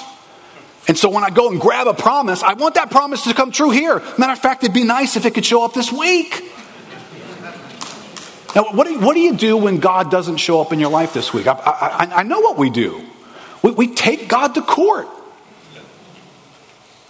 And 0.88 0.98
so 0.98 1.10
when 1.10 1.24
I 1.24 1.30
go 1.30 1.50
and 1.50 1.62
grab 1.62 1.88
a 1.88 1.94
promise, 1.94 2.42
I 2.42 2.54
want 2.54 2.76
that 2.76 2.90
promise 2.90 3.24
to 3.26 3.34
come 3.34 3.52
true 3.52 3.70
here. 3.70 4.02
Matter 4.18 4.34
of 4.34 4.40
fact, 4.40 4.64
it'd 4.64 4.74
be 4.74 4.84
nice 4.84 5.16
if 5.16 5.26
it 5.26 5.36
could 5.36 5.46
show 5.46 5.64
up 5.64 5.74
this 5.74 5.92
week. 5.92 6.44
Now, 8.56 8.66
what 8.72 8.86
do, 8.86 8.94
you, 8.94 9.00
what 9.00 9.16
do 9.16 9.20
you 9.20 9.36
do 9.36 9.58
when 9.58 9.80
God 9.80 10.12
doesn't 10.12 10.38
show 10.38 10.62
up 10.62 10.72
in 10.72 10.80
your 10.80 10.92
life 10.92 11.14
this 11.14 11.34
week? 11.34 11.48
I, 11.48 11.54
I, 11.54 12.20
I 12.20 12.24
know 12.24 12.40
what 12.40 12.58
we 12.58 12.70
do. 12.70 13.04
We, 13.64 13.72
we 13.72 13.88
take 13.88 14.28
God 14.28 14.56
to 14.56 14.62
court. 14.62 15.08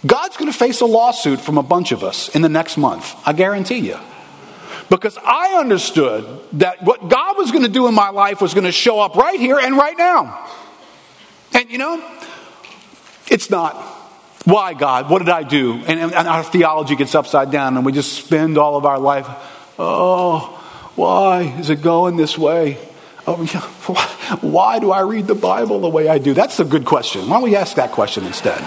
God's 0.06 0.36
going 0.36 0.50
to 0.50 0.56
face 0.56 0.80
a 0.80 0.86
lawsuit 0.86 1.40
from 1.40 1.58
a 1.58 1.62
bunch 1.62 1.92
of 1.92 2.02
us 2.02 2.28
in 2.34 2.42
the 2.42 2.48
next 2.48 2.76
month. 2.76 3.14
I 3.26 3.32
guarantee 3.32 3.78
you. 3.78 3.98
Because 4.90 5.16
I 5.18 5.58
understood 5.58 6.40
that 6.54 6.82
what 6.82 7.08
God 7.08 7.38
was 7.38 7.50
going 7.50 7.64
to 7.64 7.70
do 7.70 7.88
in 7.88 7.94
my 7.94 8.10
life 8.10 8.40
was 8.40 8.52
going 8.52 8.64
to 8.64 8.72
show 8.72 9.00
up 9.00 9.16
right 9.16 9.40
here 9.40 9.58
and 9.58 9.76
right 9.76 9.96
now. 9.96 10.46
And, 11.52 11.70
you 11.70 11.78
know, 11.78 12.02
it's 13.28 13.50
not. 13.50 13.76
Why, 14.44 14.74
God? 14.74 15.08
What 15.08 15.20
did 15.20 15.30
I 15.30 15.42
do? 15.42 15.74
And, 15.86 15.98
and 15.98 16.28
our 16.28 16.42
theology 16.42 16.96
gets 16.96 17.14
upside 17.14 17.50
down, 17.50 17.76
and 17.76 17.86
we 17.86 17.92
just 17.92 18.12
spend 18.12 18.58
all 18.58 18.76
of 18.76 18.84
our 18.84 18.98
life, 18.98 19.26
oh, 19.78 20.60
why 20.96 21.42
is 21.58 21.70
it 21.70 21.82
going 21.82 22.16
this 22.16 22.38
way? 22.38 22.78
Oh, 23.26 23.42
yeah. 23.42 23.60
Why 24.40 24.78
do 24.78 24.90
I 24.92 25.00
read 25.00 25.26
the 25.26 25.34
Bible 25.34 25.80
the 25.80 25.88
way 25.88 26.08
I 26.08 26.18
do? 26.18 26.34
That's 26.34 26.60
a 26.60 26.64
good 26.64 26.84
question. 26.84 27.22
Why 27.22 27.36
don't 27.36 27.42
we 27.42 27.56
ask 27.56 27.76
that 27.76 27.92
question 27.92 28.24
instead? 28.24 28.60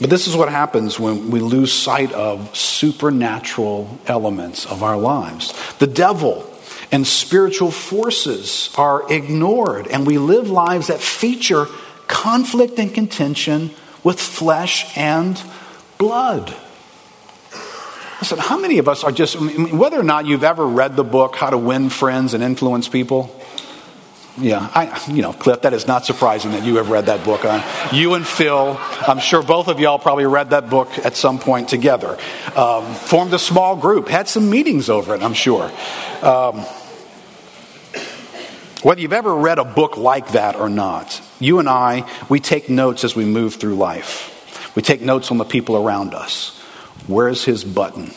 But 0.00 0.10
this 0.10 0.26
is 0.26 0.36
what 0.36 0.48
happens 0.48 0.98
when 0.98 1.30
we 1.30 1.38
lose 1.38 1.72
sight 1.72 2.12
of 2.12 2.56
supernatural 2.56 4.00
elements 4.08 4.66
of 4.66 4.82
our 4.82 4.96
lives. 4.96 5.54
The 5.78 5.86
devil 5.86 6.44
and 6.90 7.06
spiritual 7.06 7.70
forces 7.70 8.74
are 8.76 9.10
ignored, 9.12 9.86
and 9.86 10.04
we 10.04 10.18
live 10.18 10.50
lives 10.50 10.88
that 10.88 11.00
feature 11.00 11.66
conflict 12.08 12.80
and 12.80 12.92
contention 12.92 13.70
with 14.02 14.20
flesh 14.20 14.96
and 14.98 15.40
blood. 15.98 16.52
Listen, 18.22 18.38
how 18.38 18.56
many 18.56 18.78
of 18.78 18.88
us 18.88 19.02
are 19.02 19.10
just, 19.10 19.34
whether 19.34 19.98
or 19.98 20.04
not 20.04 20.26
you've 20.26 20.44
ever 20.44 20.64
read 20.64 20.94
the 20.94 21.02
book, 21.02 21.34
How 21.34 21.50
to 21.50 21.58
Win 21.58 21.90
Friends 21.90 22.34
and 22.34 22.44
Influence 22.44 22.88
People? 22.88 23.36
Yeah, 24.38 24.70
I, 24.72 25.02
you 25.10 25.22
know, 25.22 25.32
Cliff, 25.32 25.62
that 25.62 25.72
is 25.72 25.88
not 25.88 26.06
surprising 26.06 26.52
that 26.52 26.62
you 26.62 26.76
have 26.76 26.88
read 26.88 27.06
that 27.06 27.24
book. 27.24 27.40
Huh? 27.42 27.90
You 27.92 28.14
and 28.14 28.24
Phil, 28.24 28.78
I'm 29.08 29.18
sure 29.18 29.42
both 29.42 29.66
of 29.66 29.80
y'all 29.80 29.98
probably 29.98 30.26
read 30.26 30.50
that 30.50 30.70
book 30.70 30.96
at 31.04 31.16
some 31.16 31.40
point 31.40 31.68
together. 31.68 32.16
Um, 32.54 32.94
formed 32.94 33.34
a 33.34 33.40
small 33.40 33.74
group, 33.74 34.06
had 34.06 34.28
some 34.28 34.48
meetings 34.48 34.88
over 34.88 35.16
it, 35.16 35.22
I'm 35.24 35.34
sure. 35.34 35.68
Um, 36.22 36.60
whether 38.84 39.00
you've 39.00 39.12
ever 39.12 39.34
read 39.34 39.58
a 39.58 39.64
book 39.64 39.96
like 39.96 40.30
that 40.30 40.54
or 40.54 40.68
not, 40.68 41.20
you 41.40 41.58
and 41.58 41.68
I, 41.68 42.08
we 42.28 42.38
take 42.38 42.70
notes 42.70 43.02
as 43.02 43.16
we 43.16 43.24
move 43.24 43.56
through 43.56 43.74
life. 43.74 44.76
We 44.76 44.82
take 44.82 45.00
notes 45.00 45.32
on 45.32 45.38
the 45.38 45.44
people 45.44 45.76
around 45.76 46.14
us. 46.14 46.61
Where's 47.06 47.44
his 47.44 47.64
button? 47.64 48.12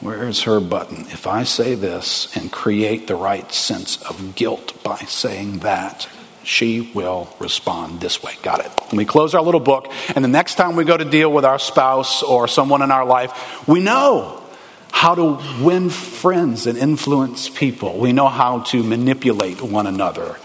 Where's 0.00 0.42
her 0.44 0.60
button? 0.60 1.06
If 1.10 1.26
I 1.26 1.42
say 1.44 1.74
this 1.74 2.34
and 2.34 2.50
create 2.50 3.06
the 3.06 3.16
right 3.16 3.52
sense 3.52 4.00
of 4.02 4.34
guilt 4.34 4.82
by 4.82 4.96
saying 4.96 5.58
that, 5.58 6.08
she 6.42 6.90
will 6.94 7.28
respond 7.38 8.00
this 8.00 8.22
way. 8.22 8.32
Got 8.42 8.64
it. 8.64 8.72
And 8.88 8.96
we 8.96 9.04
close 9.04 9.34
our 9.34 9.42
little 9.42 9.60
book, 9.60 9.92
and 10.14 10.24
the 10.24 10.28
next 10.28 10.54
time 10.54 10.74
we 10.74 10.84
go 10.84 10.96
to 10.96 11.04
deal 11.04 11.30
with 11.30 11.44
our 11.44 11.58
spouse 11.58 12.22
or 12.22 12.48
someone 12.48 12.80
in 12.80 12.90
our 12.90 13.04
life, 13.04 13.68
we 13.68 13.80
know 13.80 14.42
how 14.90 15.14
to 15.14 15.38
win 15.62 15.90
friends 15.90 16.66
and 16.66 16.78
influence 16.78 17.48
people. 17.48 17.98
We 17.98 18.12
know 18.12 18.28
how 18.28 18.60
to 18.60 18.82
manipulate 18.82 19.60
one 19.60 19.86
another. 19.86 20.36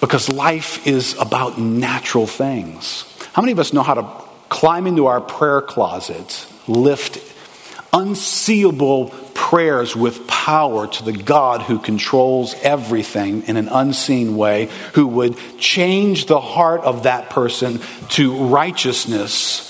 Because 0.00 0.28
life 0.30 0.86
is 0.86 1.16
about 1.18 1.58
natural 1.58 2.26
things. 2.26 3.04
How 3.34 3.42
many 3.42 3.52
of 3.52 3.58
us 3.58 3.72
know 3.72 3.82
how 3.82 3.94
to 3.94 4.27
climb 4.48 4.86
into 4.86 5.06
our 5.06 5.20
prayer 5.20 5.60
closet, 5.60 6.46
lift 6.66 7.18
unseeable 7.92 9.08
prayers 9.34 9.96
with 9.96 10.26
power 10.26 10.86
to 10.86 11.02
the 11.04 11.12
God 11.12 11.62
who 11.62 11.78
controls 11.78 12.54
everything 12.62 13.44
in 13.44 13.56
an 13.56 13.68
unseen 13.68 14.36
way, 14.36 14.68
who 14.94 15.06
would 15.06 15.38
change 15.58 16.26
the 16.26 16.40
heart 16.40 16.82
of 16.82 17.04
that 17.04 17.30
person 17.30 17.80
to 18.10 18.36
righteousness 18.48 19.68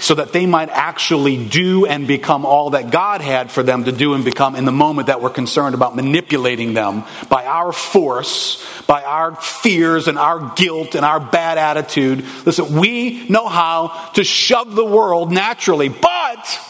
so 0.00 0.14
that 0.14 0.32
they 0.32 0.46
might 0.46 0.68
actually 0.70 1.46
do 1.46 1.86
and 1.86 2.06
become 2.06 2.44
all 2.44 2.70
that 2.70 2.90
God 2.90 3.20
had 3.20 3.50
for 3.50 3.62
them 3.62 3.84
to 3.84 3.92
do 3.92 4.14
and 4.14 4.24
become 4.24 4.56
in 4.56 4.64
the 4.64 4.72
moment 4.72 5.06
that 5.06 5.20
we're 5.20 5.30
concerned 5.30 5.74
about 5.74 5.96
manipulating 5.96 6.74
them 6.74 7.04
by 7.28 7.46
our 7.46 7.72
force, 7.72 8.64
by 8.86 9.02
our 9.02 9.34
fears 9.36 10.08
and 10.08 10.18
our 10.18 10.52
guilt 10.56 10.94
and 10.94 11.04
our 11.04 11.20
bad 11.20 11.58
attitude. 11.58 12.24
Listen, 12.44 12.78
we 12.78 13.28
know 13.28 13.48
how 13.48 14.10
to 14.14 14.24
shove 14.24 14.74
the 14.74 14.84
world 14.84 15.32
naturally, 15.32 15.88
but 15.88 16.60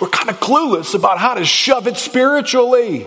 we're 0.00 0.08
kind 0.08 0.30
of 0.30 0.40
clueless 0.40 0.94
about 0.94 1.18
how 1.18 1.34
to 1.34 1.44
shove 1.44 1.86
it 1.86 1.96
spiritually, 1.96 3.06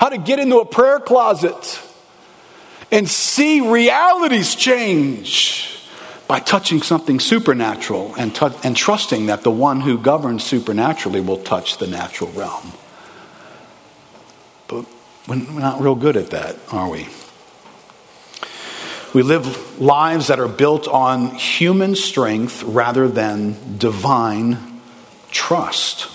how 0.00 0.08
to 0.08 0.18
get 0.18 0.38
into 0.38 0.58
a 0.58 0.64
prayer 0.64 0.98
closet 0.98 1.80
and 2.90 3.08
see 3.08 3.60
realities 3.60 4.54
change 4.54 5.83
by 6.26 6.40
touching 6.40 6.80
something 6.80 7.20
supernatural 7.20 8.14
and, 8.16 8.34
t- 8.34 8.46
and 8.62 8.76
trusting 8.76 9.26
that 9.26 9.42
the 9.42 9.50
one 9.50 9.80
who 9.82 9.98
governs 9.98 10.42
supernaturally 10.42 11.20
will 11.20 11.38
touch 11.38 11.78
the 11.78 11.86
natural 11.86 12.30
realm. 12.30 12.72
But 14.68 14.86
we're 15.28 15.36
not 15.36 15.80
real 15.80 15.94
good 15.94 16.16
at 16.16 16.30
that, 16.30 16.56
are 16.72 16.88
we? 16.88 17.08
We 19.12 19.22
live 19.22 19.80
lives 19.80 20.28
that 20.28 20.40
are 20.40 20.48
built 20.48 20.88
on 20.88 21.34
human 21.36 21.94
strength 21.94 22.62
rather 22.64 23.06
than 23.06 23.78
divine 23.78 24.80
trust. 25.30 26.10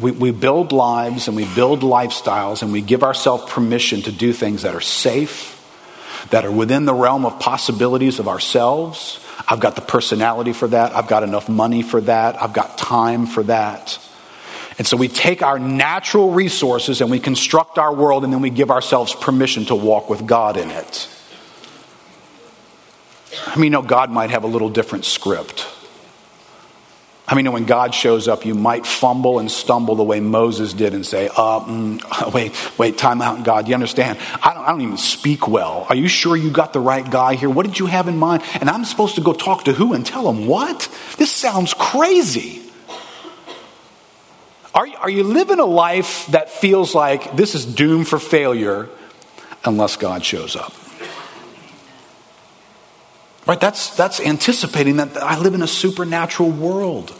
We, 0.00 0.12
we 0.12 0.30
build 0.30 0.70
lives 0.70 1.26
and 1.26 1.36
we 1.36 1.52
build 1.52 1.80
lifestyles 1.80 2.62
and 2.62 2.72
we 2.72 2.80
give 2.80 3.02
ourselves 3.02 3.50
permission 3.52 4.02
to 4.02 4.12
do 4.12 4.32
things 4.32 4.62
that 4.62 4.74
are 4.74 4.80
safe 4.80 5.57
that 6.30 6.44
are 6.44 6.52
within 6.52 6.84
the 6.84 6.94
realm 6.94 7.24
of 7.24 7.38
possibilities 7.40 8.18
of 8.18 8.28
ourselves. 8.28 9.24
I've 9.46 9.60
got 9.60 9.76
the 9.76 9.82
personality 9.82 10.52
for 10.52 10.68
that. 10.68 10.94
I've 10.94 11.08
got 11.08 11.22
enough 11.22 11.48
money 11.48 11.82
for 11.82 12.00
that. 12.02 12.40
I've 12.42 12.52
got 12.52 12.76
time 12.76 13.26
for 13.26 13.42
that. 13.44 13.98
And 14.78 14.86
so 14.86 14.96
we 14.96 15.08
take 15.08 15.42
our 15.42 15.58
natural 15.58 16.30
resources 16.30 17.00
and 17.00 17.10
we 17.10 17.18
construct 17.18 17.78
our 17.78 17.92
world 17.92 18.24
and 18.24 18.32
then 18.32 18.40
we 18.40 18.50
give 18.50 18.70
ourselves 18.70 19.14
permission 19.14 19.64
to 19.66 19.74
walk 19.74 20.08
with 20.08 20.26
God 20.26 20.56
in 20.56 20.70
it. 20.70 21.08
I 23.46 23.58
mean, 23.58 23.72
know, 23.72 23.82
God 23.82 24.10
might 24.10 24.30
have 24.30 24.44
a 24.44 24.46
little 24.46 24.68
different 24.68 25.04
script. 25.04 25.66
I 27.30 27.34
mean, 27.34 27.52
when 27.52 27.66
God 27.66 27.94
shows 27.94 28.26
up, 28.26 28.46
you 28.46 28.54
might 28.54 28.86
fumble 28.86 29.38
and 29.38 29.50
stumble 29.50 29.96
the 29.96 30.02
way 30.02 30.18
Moses 30.18 30.72
did 30.72 30.94
and 30.94 31.04
say, 31.04 31.28
uh, 31.28 31.60
mm, 31.60 32.32
wait, 32.32 32.78
wait, 32.78 32.96
time 32.96 33.20
out, 33.20 33.44
God. 33.44 33.68
You 33.68 33.74
understand? 33.74 34.18
I 34.42 34.54
don't, 34.54 34.64
I 34.64 34.70
don't 34.70 34.80
even 34.80 34.96
speak 34.96 35.46
well. 35.46 35.86
Are 35.90 35.94
you 35.94 36.08
sure 36.08 36.38
you 36.38 36.50
got 36.50 36.72
the 36.72 36.80
right 36.80 37.08
guy 37.08 37.34
here? 37.34 37.50
What 37.50 37.66
did 37.66 37.78
you 37.78 37.84
have 37.84 38.08
in 38.08 38.16
mind? 38.16 38.42
And 38.54 38.70
I'm 38.70 38.86
supposed 38.86 39.16
to 39.16 39.20
go 39.20 39.34
talk 39.34 39.64
to 39.64 39.74
who 39.74 39.92
and 39.92 40.06
tell 40.06 40.26
him 40.30 40.46
what? 40.46 40.88
This 41.18 41.30
sounds 41.30 41.74
crazy. 41.74 42.62
Are, 44.74 44.88
are 45.00 45.10
you 45.10 45.22
living 45.22 45.58
a 45.58 45.66
life 45.66 46.28
that 46.28 46.48
feels 46.48 46.94
like 46.94 47.36
this 47.36 47.54
is 47.54 47.66
doomed 47.66 48.08
for 48.08 48.18
failure 48.18 48.88
unless 49.66 49.96
God 49.96 50.24
shows 50.24 50.56
up? 50.56 50.72
Right? 53.48 53.58
That's, 53.58 53.96
that's 53.96 54.20
anticipating 54.20 54.98
that 54.98 55.16
I 55.16 55.38
live 55.38 55.54
in 55.54 55.62
a 55.62 55.66
supernatural 55.66 56.50
world 56.50 57.10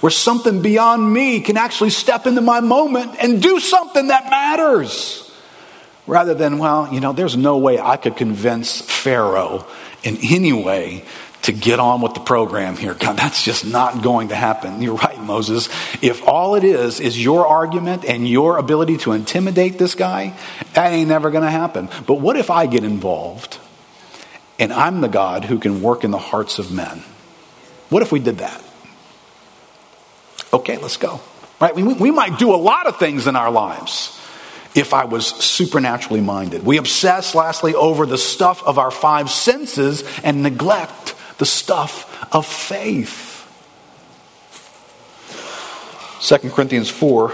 where 0.00 0.10
something 0.10 0.60
beyond 0.60 1.10
me 1.10 1.40
can 1.40 1.56
actually 1.56 1.90
step 1.90 2.26
into 2.26 2.42
my 2.42 2.60
moment 2.60 3.16
and 3.18 3.40
do 3.40 3.58
something 3.58 4.08
that 4.08 4.28
matters. 4.28 5.30
Rather 6.06 6.34
than, 6.34 6.58
well, 6.58 6.92
you 6.92 7.00
know, 7.00 7.12
there's 7.12 7.36
no 7.36 7.56
way 7.56 7.78
I 7.78 7.96
could 7.96 8.16
convince 8.16 8.82
Pharaoh 8.82 9.66
in 10.02 10.18
any 10.22 10.52
way 10.52 11.04
to 11.42 11.52
get 11.52 11.80
on 11.80 12.02
with 12.02 12.14
the 12.14 12.20
program 12.20 12.76
here. 12.76 12.94
God, 12.94 13.16
that's 13.16 13.42
just 13.42 13.64
not 13.64 14.02
going 14.02 14.28
to 14.28 14.34
happen. 14.34 14.82
You're 14.82 14.96
right, 14.96 15.20
Moses. 15.20 15.68
If 16.02 16.26
all 16.28 16.54
it 16.54 16.64
is 16.64 17.00
is 17.00 17.22
your 17.22 17.46
argument 17.46 18.04
and 18.04 18.28
your 18.28 18.58
ability 18.58 18.98
to 18.98 19.12
intimidate 19.12 19.78
this 19.78 19.94
guy, 19.94 20.34
that 20.74 20.92
ain't 20.92 21.08
never 21.08 21.30
going 21.30 21.44
to 21.44 21.50
happen. 21.50 21.88
But 22.06 22.20
what 22.20 22.36
if 22.36 22.50
I 22.50 22.66
get 22.66 22.84
involved 22.84 23.58
and 24.62 24.72
I'm 24.72 25.00
the 25.00 25.08
God 25.08 25.44
who 25.44 25.58
can 25.58 25.82
work 25.82 26.04
in 26.04 26.12
the 26.12 26.18
hearts 26.18 26.60
of 26.60 26.70
men. 26.70 27.02
What 27.88 28.00
if 28.00 28.12
we 28.12 28.20
did 28.20 28.38
that? 28.38 28.62
Okay, 30.52 30.78
let's 30.78 30.96
go. 30.96 31.20
Right? 31.60 31.74
We, 31.74 31.82
we 31.82 32.12
might 32.12 32.38
do 32.38 32.54
a 32.54 32.56
lot 32.56 32.86
of 32.86 32.96
things 32.96 33.26
in 33.26 33.34
our 33.34 33.50
lives 33.50 34.16
if 34.76 34.94
I 34.94 35.06
was 35.06 35.26
supernaturally 35.26 36.20
minded. 36.20 36.64
We 36.64 36.76
obsess, 36.76 37.34
lastly, 37.34 37.74
over 37.74 38.06
the 38.06 38.16
stuff 38.16 38.62
of 38.62 38.78
our 38.78 38.92
five 38.92 39.30
senses 39.30 40.04
and 40.22 40.44
neglect 40.44 41.16
the 41.38 41.46
stuff 41.46 42.32
of 42.32 42.46
faith. 42.46 43.30
2 46.20 46.50
Corinthians 46.50 46.88
4, 46.88 47.32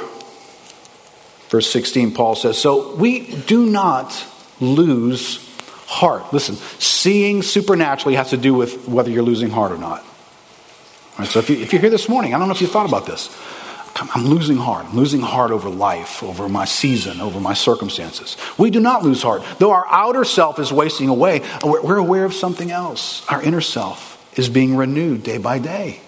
verse 1.50 1.70
16, 1.70 2.14
Paul 2.14 2.36
says, 2.36 2.57
So 2.57 2.96
we 2.96 3.36
do 3.36 3.66
not 3.66 4.24
lose 4.61 5.46
heart. 5.89 6.34
Listen, 6.34 6.55
seeing 6.78 7.43
supernaturally 7.43 8.14
has 8.14 8.30
to 8.30 8.36
do 8.36 8.53
with 8.53 8.86
whether 8.86 9.11
you're 9.11 9.22
losing 9.22 9.49
heart 9.49 9.72
or 9.72 9.78
not. 9.78 10.01
All 10.01 11.20
right, 11.20 11.28
so 11.28 11.39
if, 11.39 11.49
you, 11.49 11.57
if 11.57 11.72
you're 11.72 11.80
here 11.80 11.91
this 11.91 12.11
morning, 12.11 12.34
I 12.34 12.39
don't 12.39 12.47
know 12.47 12.55
if 12.55 12.61
you 12.61 12.66
thought 12.66 12.86
about 12.86 13.07
this. 13.07 13.34
I'm 13.97 14.26
losing 14.26 14.59
heart. 14.59 14.84
I'm 14.86 14.95
losing 14.95 15.22
heart 15.22 15.51
over 15.51 15.68
life, 15.68 16.22
over 16.22 16.49
my 16.49 16.66
season, 16.66 17.20
over 17.20 17.41
my 17.41 17.55
circumstances. 17.55 18.36
We 18.59 18.70
do 18.70 18.80
not 18.80 19.03
lose 19.03 19.22
heart. 19.22 19.43
Though 19.59 19.72
our 19.72 19.86
outer 19.91 20.24
self 20.24 20.59
is 20.59 20.72
wasting 20.72 21.09
away, 21.09 21.43
we're 21.64 21.97
aware 21.97 22.24
of 22.24 22.34
something 22.34 22.70
else. 22.70 23.26
Our 23.28 23.43
inner 23.43 23.62
self 23.62 24.14
is 24.39 24.49
being 24.49 24.76
renewed 24.76 25.24
day 25.24 25.39
by 25.39 25.59
day. 25.59 26.01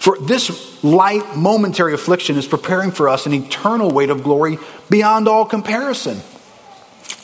For 0.00 0.18
this 0.18 0.82
light, 0.84 1.36
momentary 1.36 1.94
affliction 1.94 2.36
is 2.36 2.46
preparing 2.46 2.90
for 2.90 3.08
us 3.08 3.24
an 3.24 3.32
eternal 3.32 3.90
weight 3.90 4.10
of 4.10 4.22
glory 4.22 4.58
beyond 4.90 5.28
all 5.28 5.46
comparison. 5.46 6.20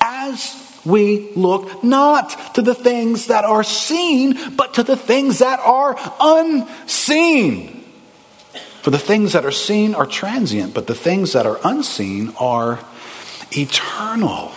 As 0.01 0.66
we 0.87 1.33
look 1.35 1.83
not 1.85 2.55
to 2.55 2.63
the 2.63 2.75
things 2.75 3.27
that 3.27 3.45
are 3.45 3.65
seen, 3.65 4.57
but 4.57 4.75
to 4.75 4.83
the 4.83 4.97
things 4.97 5.41
that 5.41 5.61
are 5.61 5.97
unseen. 6.21 7.85
For 8.83 8.91
the 8.91 8.99
things 8.99 9.33
that 9.33 9.45
are 9.45 9.51
seen 9.51 9.95
are 9.95 10.07
transient, 10.07 10.73
but 10.73 10.87
the 10.87 10.95
things 10.95 11.33
that 11.33 11.45
are 11.45 11.59
unseen 11.65 12.33
are 12.39 12.79
eternal. 13.51 14.53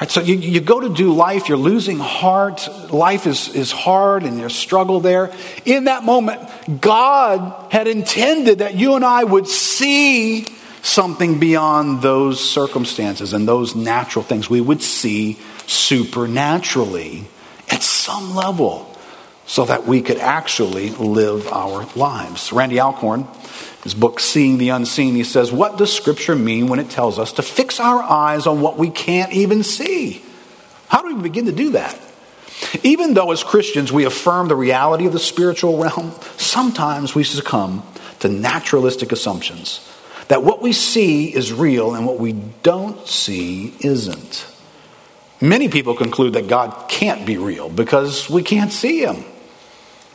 Right, 0.00 0.10
so 0.10 0.22
you, 0.22 0.36
you 0.36 0.60
go 0.60 0.80
to 0.80 0.88
do 0.88 1.12
life, 1.12 1.50
you're 1.50 1.58
losing 1.58 1.98
heart, 1.98 2.66
life 2.90 3.26
is, 3.26 3.54
is 3.54 3.70
hard 3.70 4.22
and 4.22 4.38
there's 4.38 4.56
struggle 4.56 5.00
there. 5.00 5.30
In 5.66 5.84
that 5.84 6.04
moment, 6.04 6.40
God 6.80 7.70
had 7.70 7.86
intended 7.86 8.60
that 8.60 8.74
you 8.76 8.94
and 8.94 9.04
I 9.04 9.22
would 9.22 9.46
see 9.46 10.46
something 10.82 11.38
beyond 11.38 12.02
those 12.02 12.40
circumstances 12.40 13.32
and 13.32 13.46
those 13.46 13.74
natural 13.74 14.24
things. 14.24 14.48
We 14.48 14.60
would 14.60 14.82
see 14.82 15.38
supernaturally 15.66 17.24
at 17.68 17.82
some 17.82 18.34
level 18.34 18.86
so 19.46 19.64
that 19.64 19.86
we 19.86 20.00
could 20.00 20.18
actually 20.18 20.90
live 20.90 21.48
our 21.48 21.86
lives. 21.96 22.52
Randy 22.52 22.80
Alcorn, 22.80 23.26
his 23.82 23.94
book 23.94 24.20
Seeing 24.20 24.58
the 24.58 24.70
Unseen, 24.70 25.14
he 25.14 25.24
says, 25.24 25.52
What 25.52 25.76
does 25.76 25.92
Scripture 25.92 26.36
mean 26.36 26.68
when 26.68 26.78
it 26.78 26.90
tells 26.90 27.18
us 27.18 27.32
to 27.32 27.42
fix 27.42 27.80
our 27.80 28.02
eyes 28.02 28.46
on 28.46 28.60
what 28.60 28.78
we 28.78 28.90
can't 28.90 29.32
even 29.32 29.62
see? 29.62 30.22
How 30.88 31.02
do 31.02 31.14
we 31.14 31.22
begin 31.22 31.46
to 31.46 31.52
do 31.52 31.70
that? 31.70 31.98
Even 32.82 33.14
though 33.14 33.32
as 33.32 33.42
Christians 33.42 33.90
we 33.90 34.04
affirm 34.04 34.48
the 34.48 34.56
reality 34.56 35.06
of 35.06 35.12
the 35.12 35.18
spiritual 35.18 35.82
realm, 35.82 36.12
sometimes 36.36 37.14
we 37.14 37.24
succumb 37.24 37.82
to 38.20 38.28
naturalistic 38.28 39.12
assumptions 39.12 39.89
that 40.30 40.44
what 40.44 40.62
we 40.62 40.72
see 40.72 41.26
is 41.26 41.52
real 41.52 41.96
and 41.96 42.06
what 42.06 42.20
we 42.20 42.32
don't 42.62 43.04
see 43.08 43.74
isn't. 43.80 44.46
Many 45.40 45.68
people 45.68 45.96
conclude 45.96 46.34
that 46.34 46.46
God 46.46 46.88
can't 46.88 47.26
be 47.26 47.36
real 47.36 47.68
because 47.68 48.30
we 48.30 48.44
can't 48.44 48.72
see 48.72 49.00
Him. 49.00 49.24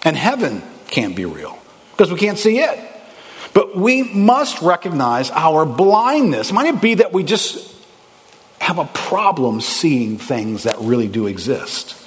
And 0.04 0.16
heaven 0.16 0.64
can't 0.88 1.18
be 1.18 1.26
real 1.26 1.60
because 1.92 2.14
we 2.14 2.18
can't 2.18 2.38
see 2.38 2.60
it. 2.60 2.80
But 3.54 3.76
we 3.76 4.04
must 4.04 4.62
recognize 4.62 5.32
our 5.32 5.66
blindness. 5.66 6.50
Might 6.54 6.68
it 6.68 6.82
be 6.82 6.94
that 6.96 7.12
we 7.12 7.26
just 7.26 7.76
have 8.62 8.80
a 8.80 8.86
problem 8.86 9.60
seeing 9.60 10.18
things 10.18 10.64
that 10.64 10.78
really 10.80 11.10
do 11.10 11.28
exist? 11.28 12.02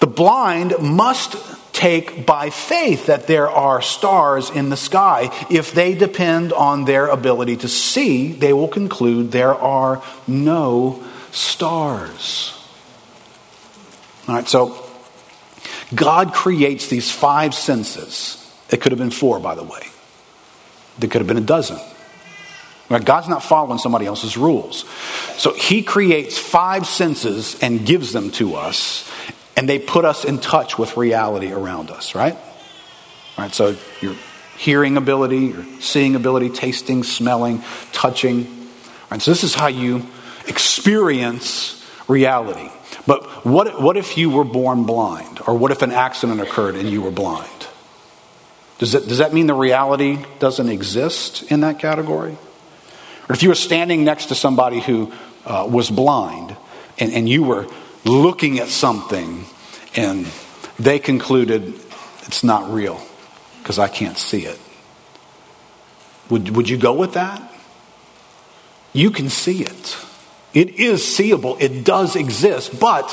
The 0.00 0.08
blind 0.08 0.74
must 0.80 1.36
take 1.80 2.26
by 2.26 2.50
faith 2.50 3.06
that 3.06 3.26
there 3.26 3.48
are 3.48 3.80
stars 3.80 4.50
in 4.50 4.68
the 4.68 4.76
sky. 4.76 5.30
If 5.48 5.72
they 5.72 5.94
depend 5.94 6.52
on 6.52 6.84
their 6.84 7.06
ability 7.06 7.56
to 7.58 7.68
see, 7.68 8.32
they 8.32 8.52
will 8.52 8.68
conclude 8.68 9.32
there 9.32 9.54
are 9.54 10.02
no 10.26 11.02
stars. 11.32 12.52
All 14.28 14.34
right, 14.34 14.46
so 14.46 14.76
God 15.94 16.34
creates 16.34 16.88
these 16.88 17.10
five 17.10 17.54
senses. 17.54 18.36
It 18.68 18.82
could 18.82 18.92
have 18.92 18.98
been 18.98 19.10
four, 19.10 19.40
by 19.40 19.54
the 19.54 19.64
way. 19.64 19.80
There 20.98 21.08
could 21.08 21.22
have 21.22 21.28
been 21.28 21.38
a 21.38 21.40
dozen. 21.40 21.78
God's 22.90 23.28
not 23.28 23.42
following 23.42 23.78
somebody 23.78 24.04
else's 24.04 24.36
rules. 24.36 24.84
So 25.38 25.54
he 25.54 25.82
creates 25.82 26.36
five 26.36 26.86
senses 26.86 27.56
and 27.62 27.86
gives 27.86 28.12
them 28.12 28.30
to 28.32 28.56
us 28.56 29.10
and 29.60 29.68
they 29.68 29.78
put 29.78 30.06
us 30.06 30.24
in 30.24 30.38
touch 30.38 30.78
with 30.78 30.96
reality 30.96 31.52
around 31.52 31.90
us, 31.90 32.14
right? 32.14 32.32
All 32.34 33.44
right, 33.44 33.52
so 33.52 33.76
your 34.00 34.16
hearing 34.56 34.96
ability, 34.96 35.48
your 35.48 35.64
seeing 35.80 36.14
ability, 36.14 36.48
tasting, 36.48 37.02
smelling, 37.02 37.62
touching. 37.92 38.46
All 38.46 39.08
right, 39.10 39.20
so 39.20 39.30
this 39.30 39.44
is 39.44 39.52
how 39.52 39.66
you 39.66 40.06
experience 40.46 41.86
reality. 42.08 42.70
But 43.06 43.44
what, 43.44 43.82
what 43.82 43.98
if 43.98 44.16
you 44.16 44.30
were 44.30 44.44
born 44.44 44.84
blind? 44.84 45.40
Or 45.46 45.54
what 45.58 45.72
if 45.72 45.82
an 45.82 45.92
accident 45.92 46.40
occurred 46.40 46.74
and 46.74 46.88
you 46.88 47.02
were 47.02 47.10
blind? 47.10 47.68
Does 48.78 48.92
that, 48.92 49.08
does 49.08 49.18
that 49.18 49.34
mean 49.34 49.46
the 49.46 49.52
reality 49.52 50.24
doesn't 50.38 50.70
exist 50.70 51.42
in 51.52 51.60
that 51.60 51.78
category? 51.78 52.38
Or 53.28 53.34
if 53.34 53.42
you 53.42 53.50
were 53.50 53.54
standing 53.54 54.04
next 54.04 54.26
to 54.26 54.34
somebody 54.34 54.80
who 54.80 55.12
uh, 55.44 55.68
was 55.70 55.90
blind 55.90 56.56
and, 56.98 57.12
and 57.12 57.28
you 57.28 57.42
were 57.42 57.66
looking 58.04 58.58
at 58.58 58.68
something 58.68 59.44
and 59.96 60.26
they 60.78 60.98
concluded 60.98 61.74
it's 62.22 62.44
not 62.44 62.70
real 62.72 63.00
because 63.58 63.78
I 63.78 63.88
can't 63.88 64.16
see 64.16 64.46
it. 64.46 64.58
Would, 66.30 66.54
would 66.56 66.68
you 66.68 66.76
go 66.76 66.92
with 66.92 67.14
that? 67.14 67.42
You 68.92 69.10
can 69.10 69.28
see 69.28 69.62
it. 69.62 69.96
It 70.52 70.76
is 70.76 71.06
seeable, 71.06 71.56
it 71.60 71.84
does 71.84 72.16
exist, 72.16 72.80
but 72.80 73.08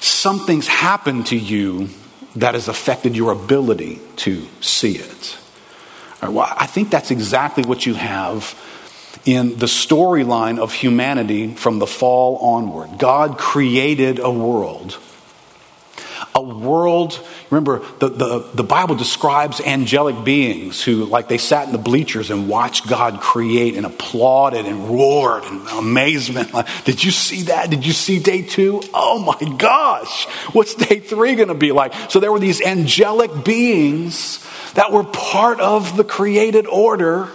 something's 0.00 0.68
happened 0.68 1.26
to 1.28 1.36
you 1.36 1.88
that 2.36 2.54
has 2.54 2.68
affected 2.68 3.16
your 3.16 3.32
ability 3.32 4.00
to 4.16 4.46
see 4.60 4.96
it. 4.96 5.38
well, 6.20 6.52
I 6.56 6.66
think 6.66 6.90
that's 6.90 7.10
exactly 7.10 7.64
what 7.64 7.86
you 7.86 7.94
have 7.94 8.54
in 9.24 9.56
the 9.58 9.66
storyline 9.66 10.58
of 10.58 10.72
humanity 10.72 11.54
from 11.54 11.78
the 11.78 11.86
fall 11.86 12.36
onward. 12.38 12.98
God 12.98 13.38
created 13.38 14.18
a 14.18 14.30
world. 14.30 14.98
A 16.34 16.40
world, 16.40 17.20
remember, 17.50 17.80
the, 17.98 18.08
the, 18.08 18.38
the 18.54 18.62
Bible 18.64 18.94
describes 18.94 19.60
angelic 19.60 20.24
beings 20.24 20.82
who, 20.82 21.04
like, 21.04 21.28
they 21.28 21.36
sat 21.36 21.66
in 21.66 21.72
the 21.72 21.78
bleachers 21.78 22.30
and 22.30 22.48
watched 22.48 22.88
God 22.88 23.20
create 23.20 23.76
and 23.76 23.84
applauded 23.84 24.64
and 24.64 24.88
roared 24.88 25.44
in 25.44 25.60
amazement. 25.72 26.54
Like, 26.54 26.66
Did 26.84 27.04
you 27.04 27.10
see 27.10 27.42
that? 27.42 27.68
Did 27.68 27.84
you 27.84 27.92
see 27.92 28.18
day 28.18 28.42
two? 28.42 28.82
Oh 28.94 29.18
my 29.18 29.56
gosh, 29.56 30.24
what's 30.54 30.74
day 30.74 31.00
three 31.00 31.34
going 31.34 31.48
to 31.48 31.54
be 31.54 31.70
like? 31.70 31.92
So 32.10 32.18
there 32.18 32.32
were 32.32 32.40
these 32.40 32.62
angelic 32.62 33.44
beings 33.44 34.44
that 34.72 34.90
were 34.90 35.04
part 35.04 35.60
of 35.60 35.96
the 35.98 36.04
created 36.04 36.66
order 36.66 37.28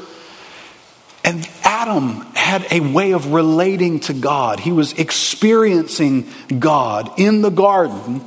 and 1.28 1.50
Adam 1.62 2.22
had 2.36 2.66
a 2.72 2.80
way 2.80 3.12
of 3.12 3.34
relating 3.34 4.00
to 4.00 4.14
God. 4.14 4.62
He 4.62 4.72
was 4.72 4.94
experiencing 4.94 6.32
God 6.58 7.12
in 7.20 7.42
the 7.42 7.50
garden. 7.50 8.24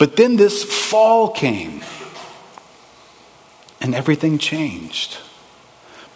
But 0.00 0.16
then 0.16 0.34
this 0.34 0.64
fall 0.64 1.30
came 1.30 1.80
and 3.80 3.94
everything 3.94 4.38
changed. 4.38 5.16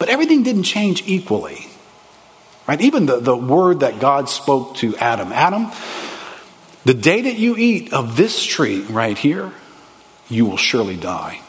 But 0.01 0.09
everything 0.09 0.43
didn't 0.43 0.65
change 0.65 1.05
equally. 1.07 1.69
Right? 2.67 2.81
Even 2.81 3.07
the, 3.07 3.21
the 3.21 3.37
word 3.37 3.81
that 3.81 4.01
God 4.01 4.29
spoke 4.29 4.75
to 4.79 4.97
Adam 4.97 5.33
Adam, 5.33 5.71
the 6.85 6.95
day 6.95 7.23
that 7.23 7.37
you 7.37 7.57
eat 7.57 7.93
of 7.93 8.17
this 8.17 8.43
tree 8.43 8.81
right 8.81 9.17
here, 9.17 9.53
you 10.29 10.47
will 10.47 10.57
surely 10.57 10.97
die. 10.97 11.43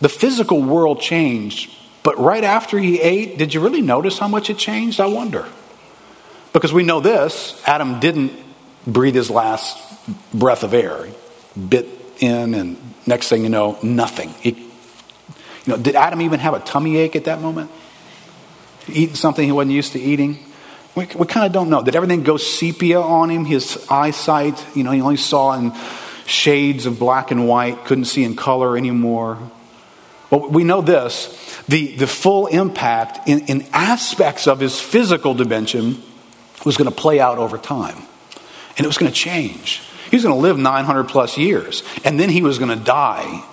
The 0.00 0.08
physical 0.08 0.62
world 0.62 1.00
changed, 1.00 1.74
but 2.08 2.18
right 2.18 2.42
after 2.42 2.78
he 2.78 2.98
ate, 2.98 3.36
did 3.36 3.52
you 3.52 3.60
really 3.60 3.82
notice 3.82 4.18
how 4.18 4.28
much 4.28 4.48
it 4.48 4.56
changed? 4.56 4.98
I 4.98 5.08
wonder. 5.08 5.46
Because 6.54 6.72
we 6.72 6.82
know 6.82 7.00
this 7.00 7.62
Adam 7.66 8.00
didn't 8.00 8.32
breathe 8.86 9.14
his 9.14 9.28
last 9.28 9.76
breath 10.32 10.62
of 10.62 10.72
air. 10.72 11.04
He 11.04 11.12
bit 11.60 11.86
in, 12.20 12.54
and 12.54 12.78
next 13.06 13.28
thing 13.28 13.42
you 13.42 13.50
know, 13.50 13.78
nothing. 13.82 14.30
He, 14.40 14.52
you 14.52 14.66
know, 15.66 15.76
did 15.76 15.96
Adam 15.96 16.22
even 16.22 16.40
have 16.40 16.54
a 16.54 16.60
tummy 16.60 16.96
ache 16.96 17.14
at 17.14 17.24
that 17.24 17.42
moment? 17.42 17.70
Eating 18.88 19.14
something 19.14 19.44
he 19.44 19.52
wasn't 19.52 19.72
used 19.72 19.92
to 19.92 20.00
eating? 20.00 20.38
We, 20.94 21.08
we 21.14 21.26
kind 21.26 21.44
of 21.44 21.52
don't 21.52 21.68
know. 21.68 21.82
Did 21.82 21.94
everything 21.94 22.22
go 22.22 22.38
sepia 22.38 23.02
on 23.02 23.28
him? 23.28 23.44
His 23.44 23.86
eyesight, 23.90 24.64
you 24.74 24.82
know, 24.82 24.92
he 24.92 25.02
only 25.02 25.18
saw 25.18 25.52
in 25.58 25.74
shades 26.24 26.86
of 26.86 26.98
black 26.98 27.32
and 27.32 27.46
white, 27.46 27.84
couldn't 27.84 28.06
see 28.06 28.24
in 28.24 28.34
color 28.34 28.78
anymore. 28.78 29.36
Well, 30.30 30.48
we 30.48 30.64
know 30.64 30.80
this 30.82 31.34
the, 31.68 31.96
the 31.96 32.06
full 32.06 32.46
impact 32.46 33.28
in, 33.28 33.46
in 33.46 33.66
aspects 33.72 34.46
of 34.46 34.60
his 34.60 34.80
physical 34.80 35.34
dimension 35.34 36.02
was 36.64 36.76
going 36.76 36.90
to 36.90 36.94
play 36.94 37.20
out 37.20 37.38
over 37.38 37.58
time. 37.58 37.96
And 38.76 38.84
it 38.84 38.86
was 38.86 38.98
going 38.98 39.10
to 39.10 39.16
change. 39.16 39.82
He 40.10 40.16
was 40.16 40.22
going 40.22 40.34
to 40.34 40.40
live 40.40 40.58
900 40.58 41.04
plus 41.04 41.36
years. 41.36 41.82
And 42.04 42.18
then 42.18 42.30
he 42.30 42.42
was 42.42 42.58
going 42.58 42.76
to 42.76 42.84
die 42.84 43.44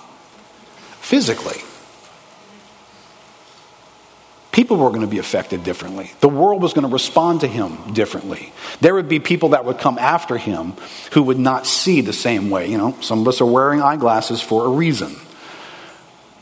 physically. 1.01 1.61
People 4.51 4.77
were 4.77 4.89
going 4.89 5.01
to 5.01 5.07
be 5.07 5.17
affected 5.17 5.65
differently. 5.65 6.11
The 6.21 6.29
world 6.29 6.61
was 6.61 6.73
going 6.73 6.87
to 6.87 6.93
respond 6.93 7.41
to 7.41 7.47
him 7.47 7.93
differently. 7.93 8.53
There 8.79 8.93
would 8.93 9.09
be 9.09 9.19
people 9.19 9.49
that 9.49 9.65
would 9.65 9.79
come 9.79 9.97
after 9.97 10.37
him 10.37 10.75
who 11.11 11.23
would 11.23 11.39
not 11.39 11.67
see 11.67 11.99
the 11.99 12.13
same 12.13 12.49
way. 12.49 12.69
You 12.69 12.77
know, 12.77 12.97
some 13.01 13.19
of 13.19 13.27
us 13.27 13.41
are 13.41 13.45
wearing 13.45 13.81
eyeglasses 13.81 14.41
for 14.41 14.65
a 14.65 14.69
reason 14.69 15.17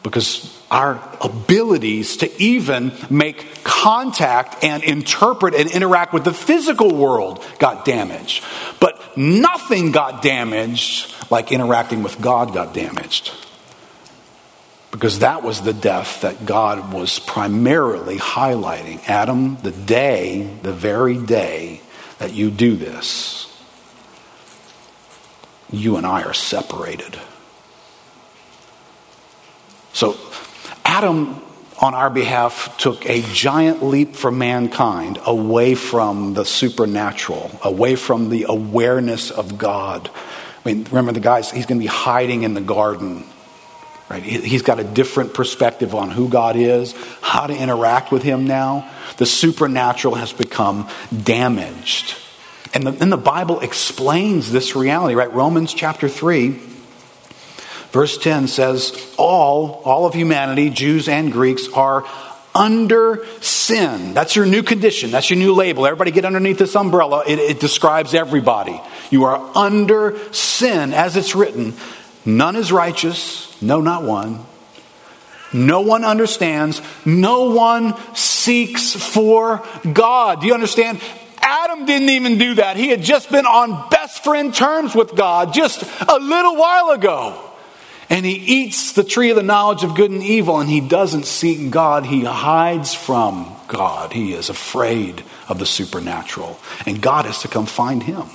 because 0.03 0.61
our 0.69 1.01
abilities 1.21 2.17
to 2.17 2.41
even 2.41 2.91
make 3.09 3.63
contact 3.63 4.63
and 4.63 4.83
interpret 4.83 5.55
and 5.55 5.71
interact 5.71 6.13
with 6.13 6.25
the 6.25 6.33
physical 6.33 6.93
world 6.93 7.43
got 7.57 7.85
damaged. 7.85 8.43
But 8.79 9.17
nothing 9.17 9.91
got 9.91 10.21
damaged 10.21 11.13
like 11.31 11.51
interacting 11.51 12.03
with 12.03 12.19
God 12.21 12.53
got 12.53 12.73
damaged. 12.73 13.31
because 14.93 15.19
that 15.19 15.41
was 15.41 15.61
the 15.61 15.73
death 15.73 16.21
that 16.21 16.45
God 16.45 16.93
was 16.93 17.17
primarily 17.17 18.17
highlighting. 18.17 19.01
Adam, 19.09 19.57
the 19.63 19.71
day, 19.71 20.47
the 20.61 20.71
very 20.71 21.17
day 21.17 21.81
that 22.19 22.31
you 22.31 22.51
do 22.51 22.75
this, 22.75 23.49
you 25.71 25.97
and 25.97 26.05
I 26.05 26.21
are 26.21 26.33
separated. 26.33 27.19
So, 29.93 30.17
Adam, 30.83 31.41
on 31.79 31.93
our 31.93 32.09
behalf, 32.09 32.77
took 32.77 33.05
a 33.05 33.21
giant 33.33 33.83
leap 33.83 34.15
for 34.15 34.31
mankind 34.31 35.19
away 35.25 35.75
from 35.75 36.33
the 36.33 36.45
supernatural, 36.45 37.51
away 37.63 37.95
from 37.95 38.29
the 38.29 38.45
awareness 38.47 39.31
of 39.31 39.57
God. 39.57 40.09
I 40.65 40.73
mean, 40.73 40.85
remember 40.85 41.11
the 41.11 41.19
guys, 41.19 41.51
he's 41.51 41.65
going 41.65 41.79
to 41.79 41.83
be 41.83 41.87
hiding 41.87 42.43
in 42.43 42.53
the 42.53 42.61
garden 42.61 43.25
Right? 44.13 44.21
He's 44.21 44.61
got 44.61 44.79
a 44.79 44.83
different 44.83 45.33
perspective 45.33 45.95
on 45.95 46.11
who 46.11 46.29
God 46.29 46.55
is, 46.55 46.93
how 47.21 47.47
to 47.47 47.55
interact 47.55 48.11
with 48.11 48.21
Him 48.21 48.45
now. 48.45 48.87
The 49.17 49.25
supernatural 49.25 50.13
has 50.13 50.31
become 50.31 50.87
damaged. 51.23 52.15
And 52.75 52.85
the, 52.85 52.91
the 52.91 53.17
Bible 53.17 53.61
explains 53.61 54.51
this 54.51 54.75
reality, 54.75 55.15
right? 55.15 55.33
Romans 55.33 55.73
chapter 55.73 56.07
3, 56.07 56.59
verse 57.93 58.17
10 58.17 58.47
says, 58.49 59.13
All, 59.17 59.81
all 59.85 60.05
of 60.05 60.13
humanity, 60.13 60.69
Jews 60.69 61.07
and 61.07 61.31
Greeks, 61.31 61.69
are 61.73 62.05
under 62.53 63.25
sin. 63.39 64.13
That's 64.13 64.35
your 64.35 64.45
new 64.45 64.63
condition. 64.63 65.11
That's 65.11 65.29
your 65.29 65.39
new 65.39 65.53
label. 65.53 65.85
Everybody 65.85 66.11
get 66.11 66.25
underneath 66.25 66.57
this 66.57 66.75
umbrella. 66.75 67.23
It, 67.25 67.39
it 67.39 67.59
describes 67.59 68.13
everybody. 68.13 68.81
You 69.09 69.23
are 69.25 69.51
under 69.55 70.17
sin, 70.33 70.93
as 70.93 71.15
it's 71.15 71.35
written. 71.35 71.73
None 72.25 72.55
is 72.55 72.71
righteous, 72.71 73.61
no, 73.61 73.79
not 73.79 74.03
one. 74.03 74.45
No 75.53 75.81
one 75.81 76.03
understands. 76.03 76.81
No 77.05 77.51
one 77.51 77.95
seeks 78.15 78.93
for 78.95 79.63
God. 79.91 80.41
Do 80.41 80.47
you 80.47 80.53
understand? 80.53 80.99
Adam 81.39 81.85
didn't 81.85 82.09
even 82.09 82.37
do 82.37 82.55
that. 82.55 82.75
He 82.75 82.87
had 82.87 83.03
just 83.03 83.29
been 83.29 83.45
on 83.45 83.89
best 83.89 84.23
friend 84.23 84.53
terms 84.53 84.95
with 84.95 85.15
God 85.15 85.53
just 85.53 85.83
a 86.09 86.17
little 86.17 86.55
while 86.55 86.89
ago. 86.89 87.52
And 88.13 88.27
he 88.27 88.33
eats 88.33 88.91
the 88.91 89.03
tree 89.03 89.31
of 89.31 89.35
the 89.35 89.41
knowledge 89.41 89.83
of 89.83 89.95
good 89.95 90.11
and 90.11 90.21
evil, 90.21 90.59
and 90.59 90.69
he 90.69 90.81
doesn't 90.81 91.25
seek 91.25 91.71
God. 91.71 92.05
He 92.05 92.23
hides 92.23 92.93
from 92.93 93.51
God. 93.67 94.13
He 94.13 94.33
is 94.33 94.49
afraid 94.49 95.23
of 95.49 95.57
the 95.57 95.65
supernatural. 95.65 96.59
And 96.85 97.01
God 97.01 97.25
has 97.25 97.41
to 97.41 97.47
come 97.47 97.65
find 97.65 98.03
him. 98.03 98.25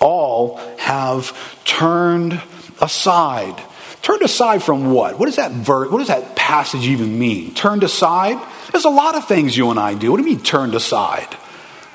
All 0.00 0.56
have 0.78 1.36
turned 1.66 2.40
aside. 2.80 3.62
Turned 4.00 4.22
aside 4.22 4.62
from 4.62 4.92
what? 4.92 5.18
What 5.18 5.26
does 5.26 5.36
that 5.36 5.52
verse, 5.52 5.90
what 5.90 5.98
does 5.98 6.08
that 6.08 6.34
passage 6.34 6.86
even 6.86 7.18
mean? 7.18 7.52
Turned 7.52 7.84
aside? 7.84 8.38
There's 8.70 8.86
a 8.86 8.88
lot 8.88 9.14
of 9.14 9.28
things 9.28 9.54
you 9.54 9.68
and 9.68 9.78
I 9.78 9.92
do. 9.92 10.10
What 10.10 10.16
do 10.16 10.22
you 10.22 10.36
mean 10.36 10.42
turned 10.42 10.74
aside? 10.74 11.28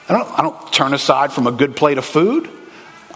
I 0.07 0.13
don't, 0.13 0.39
I 0.39 0.43
don't 0.43 0.71
turn 0.71 0.93
aside 0.93 1.33
from 1.33 1.47
a 1.47 1.51
good 1.51 1.75
plate 1.75 1.97
of 1.97 2.05
food. 2.05 2.47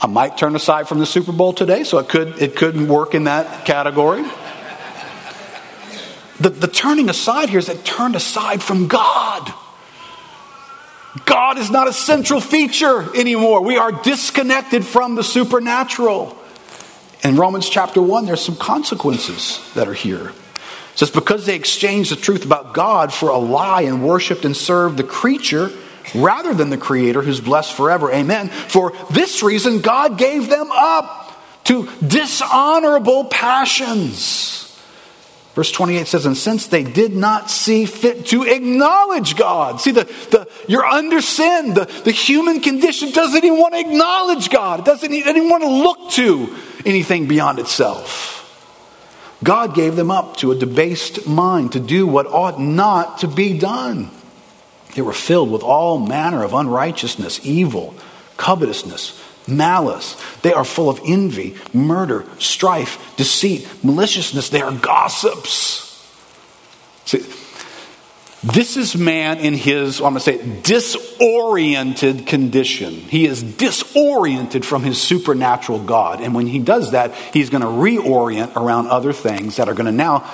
I 0.01 0.07
might 0.07 0.35
turn 0.35 0.55
aside 0.55 0.87
from 0.87 0.97
the 0.97 1.05
Super 1.05 1.31
Bowl 1.31 1.53
today, 1.53 1.83
so 1.83 1.99
it 1.99 2.09
could 2.09 2.41
it 2.41 2.55
could 2.55 2.89
work 2.89 3.13
in 3.13 3.25
that 3.25 3.65
category. 3.65 4.23
The, 6.39 6.49
the 6.49 6.67
turning 6.67 7.07
aside 7.07 7.49
here 7.49 7.59
is 7.59 7.67
that 7.67 7.85
turned 7.85 8.15
aside 8.15 8.63
from 8.63 8.87
God. 8.87 9.53
God 11.25 11.59
is 11.59 11.69
not 11.69 11.87
a 11.87 11.93
central 11.93 12.41
feature 12.41 13.15
anymore. 13.15 13.61
We 13.61 13.77
are 13.77 13.91
disconnected 13.91 14.83
from 14.83 15.13
the 15.13 15.23
supernatural. 15.23 16.35
In 17.23 17.35
Romans 17.35 17.69
chapter 17.69 18.01
1, 18.01 18.25
there's 18.25 18.43
some 18.43 18.55
consequences 18.55 19.61
that 19.75 19.87
are 19.87 19.93
here. 19.93 20.29
It 20.29 20.97
says, 20.97 21.11
Because 21.11 21.45
they 21.45 21.55
exchanged 21.55 22.11
the 22.11 22.15
truth 22.15 22.43
about 22.43 22.73
God 22.73 23.13
for 23.13 23.29
a 23.29 23.37
lie 23.37 23.81
and 23.81 24.03
worshiped 24.03 24.43
and 24.43 24.57
served 24.57 24.97
the 24.97 25.03
creature 25.03 25.69
rather 26.15 26.53
than 26.53 26.69
the 26.69 26.77
Creator 26.77 27.21
who's 27.21 27.41
blessed 27.41 27.73
forever. 27.73 28.11
Amen. 28.11 28.49
For 28.49 28.93
this 29.11 29.43
reason, 29.43 29.81
God 29.81 30.17
gave 30.17 30.49
them 30.49 30.71
up 30.71 31.21
to 31.65 31.89
dishonorable 32.05 33.25
passions. 33.25 34.61
Verse 35.53 35.71
28 35.71 36.07
says, 36.07 36.25
And 36.25 36.37
since 36.37 36.67
they 36.67 36.83
did 36.83 37.13
not 37.13 37.51
see 37.51 37.85
fit 37.85 38.27
to 38.27 38.43
acknowledge 38.43 39.35
God, 39.35 39.81
see, 39.81 39.91
the, 39.91 40.05
the, 40.31 40.47
you're 40.67 40.85
under 40.85 41.21
sin. 41.21 41.73
The, 41.73 41.85
the 42.05 42.11
human 42.11 42.61
condition 42.61 43.11
doesn't 43.11 43.43
even 43.43 43.59
want 43.59 43.73
to 43.73 43.79
acknowledge 43.81 44.49
God, 44.49 44.79
it 44.79 44.85
doesn't 44.85 45.11
even 45.11 45.49
want 45.49 45.63
to 45.63 45.69
look 45.69 46.11
to 46.11 46.55
anything 46.85 47.27
beyond 47.27 47.59
itself. 47.59 48.37
God 49.43 49.73
gave 49.73 49.95
them 49.95 50.11
up 50.11 50.37
to 50.37 50.51
a 50.51 50.55
debased 50.55 51.27
mind 51.27 51.73
to 51.73 51.79
do 51.79 52.05
what 52.05 52.27
ought 52.27 52.61
not 52.61 53.19
to 53.19 53.27
be 53.27 53.57
done. 53.57 54.09
They 54.95 55.01
were 55.01 55.13
filled 55.13 55.51
with 55.51 55.63
all 55.63 55.99
manner 55.99 56.43
of 56.43 56.53
unrighteousness, 56.53 57.45
evil, 57.45 57.95
covetousness, 58.37 59.21
malice. 59.47 60.15
They 60.41 60.53
are 60.53 60.65
full 60.65 60.89
of 60.89 60.99
envy, 61.05 61.55
murder, 61.73 62.25
strife, 62.39 63.15
deceit, 63.15 63.67
maliciousness. 63.83 64.49
They 64.49 64.61
are 64.61 64.71
gossips. 64.71 65.87
See, 67.05 67.25
this 68.43 68.75
is 68.75 68.95
man 68.95 69.37
in 69.37 69.53
his, 69.53 69.99
I'm 69.99 70.13
going 70.13 70.15
to 70.15 70.19
say, 70.21 70.61
disoriented 70.61 72.25
condition. 72.25 72.93
He 72.93 73.25
is 73.25 73.43
disoriented 73.43 74.65
from 74.65 74.83
his 74.83 74.99
supernatural 74.99 75.83
God. 75.83 76.21
And 76.21 76.33
when 76.33 76.47
he 76.47 76.57
does 76.57 76.91
that, 76.91 77.13
he's 77.33 77.51
going 77.51 77.61
to 77.61 77.67
reorient 77.67 78.55
around 78.55 78.87
other 78.87 79.13
things 79.13 79.57
that 79.57 79.69
are 79.69 79.75
going 79.75 79.85
to 79.85 79.91
now 79.91 80.27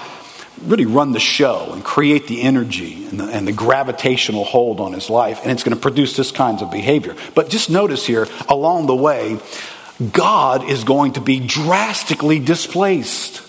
really 0.63 0.85
run 0.85 1.11
the 1.11 1.19
show 1.19 1.69
and 1.71 1.83
create 1.83 2.27
the 2.27 2.41
energy 2.41 3.05
and 3.07 3.19
the, 3.19 3.25
and 3.25 3.47
the, 3.47 3.51
gravitational 3.51 4.43
hold 4.43 4.79
on 4.79 4.93
his 4.93 5.09
life. 5.09 5.39
And 5.43 5.51
it's 5.51 5.63
going 5.63 5.75
to 5.75 5.81
produce 5.81 6.15
this 6.15 6.31
kinds 6.31 6.61
of 6.61 6.71
behavior. 6.71 7.15
But 7.35 7.49
just 7.49 7.69
notice 7.69 8.05
here, 8.05 8.27
along 8.49 8.87
the 8.87 8.95
way, 8.95 9.39
God 10.11 10.69
is 10.69 10.83
going 10.83 11.13
to 11.13 11.21
be 11.21 11.39
drastically 11.39 12.39
displaced. 12.39 13.41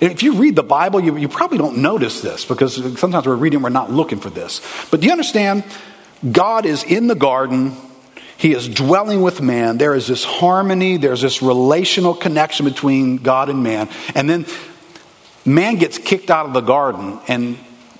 If 0.00 0.22
you 0.22 0.34
read 0.34 0.56
the 0.56 0.62
Bible, 0.62 1.00
you, 1.00 1.16
you 1.16 1.28
probably 1.28 1.58
don't 1.58 1.78
notice 1.78 2.20
this 2.20 2.44
because 2.44 2.74
sometimes 2.98 3.26
we're 3.26 3.34
reading, 3.34 3.62
we're 3.62 3.70
not 3.70 3.90
looking 3.90 4.20
for 4.20 4.30
this. 4.30 4.60
But 4.90 5.00
do 5.00 5.06
you 5.06 5.12
understand? 5.12 5.64
God 6.30 6.66
is 6.66 6.84
in 6.84 7.06
the 7.06 7.14
garden. 7.14 7.76
He 8.36 8.54
is 8.54 8.68
dwelling 8.68 9.20
with 9.20 9.40
man. 9.40 9.78
There 9.78 9.94
is 9.94 10.06
this 10.06 10.24
harmony, 10.24 10.96
there's 10.96 11.20
this 11.20 11.42
relational 11.42 12.14
connection 12.14 12.64
between 12.66 13.18
God 13.18 13.48
and 13.48 13.62
man. 13.62 13.88
And 14.14 14.30
then 14.30 14.46
man 15.44 15.76
gets 15.76 15.98
kicked 15.98 16.30
out 16.30 16.46
of 16.46 16.52
the 16.52 16.60
garden. 16.60 17.20
And 17.28 17.56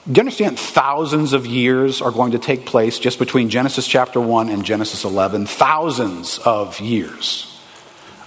do 0.07 0.13
you 0.13 0.21
understand? 0.21 0.59
Thousands 0.59 1.33
of 1.33 1.47
years 1.47 2.01
are 2.03 2.11
going 2.11 2.33
to 2.33 2.39
take 2.39 2.67
place 2.67 2.99
just 2.99 3.19
between 3.19 3.51
Genesis 3.51 3.87
chapter 3.87 4.21
1 4.21 4.49
and 4.49 4.65
Genesis 4.65 5.05
11. 5.05 5.47
Thousands 5.47 6.39
of 6.39 6.81
years. 6.81 7.47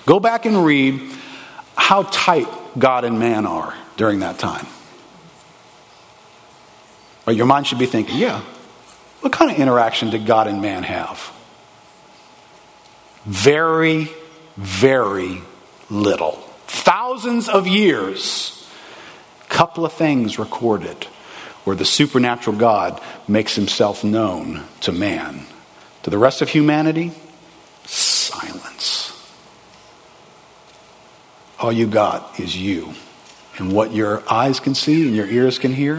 Go 0.05 0.19
back 0.19 0.45
and 0.45 0.65
read 0.65 1.01
how 1.75 2.03
tight 2.03 2.47
God 2.77 3.03
and 3.03 3.19
man 3.19 3.45
are 3.45 3.73
during 3.97 4.19
that 4.19 4.39
time. 4.39 4.67
But 7.25 7.35
your 7.35 7.45
mind 7.45 7.67
should 7.67 7.79
be 7.79 7.85
thinking, 7.85 8.17
yeah, 8.17 8.41
what 9.21 9.31
kind 9.31 9.49
of 9.49 9.57
interaction 9.57 10.09
did 10.09 10.25
God 10.25 10.47
and 10.47 10.61
man 10.61 10.83
have? 10.83 11.31
Very, 13.25 14.09
very 14.57 15.41
little. 15.89 16.33
Thousands 16.67 17.47
of 17.47 17.65
years. 17.65 18.62
Couple 19.53 19.85
of 19.85 19.93
things 19.93 20.39
recorded 20.39 21.03
where 21.63 21.75
the 21.75 21.85
supernatural 21.85 22.57
God 22.57 22.99
makes 23.27 23.53
himself 23.55 24.03
known 24.03 24.63
to 24.81 24.91
man. 24.91 25.45
To 26.01 26.09
the 26.09 26.17
rest 26.17 26.41
of 26.41 26.49
humanity, 26.49 27.11
silence. 27.85 29.13
All 31.59 31.71
you 31.71 31.85
got 31.85 32.39
is 32.39 32.57
you 32.57 32.95
and 33.59 33.71
what 33.71 33.93
your 33.93 34.23
eyes 34.27 34.59
can 34.59 34.73
see 34.73 35.05
and 35.05 35.15
your 35.15 35.27
ears 35.27 35.59
can 35.59 35.71
hear. 35.71 35.97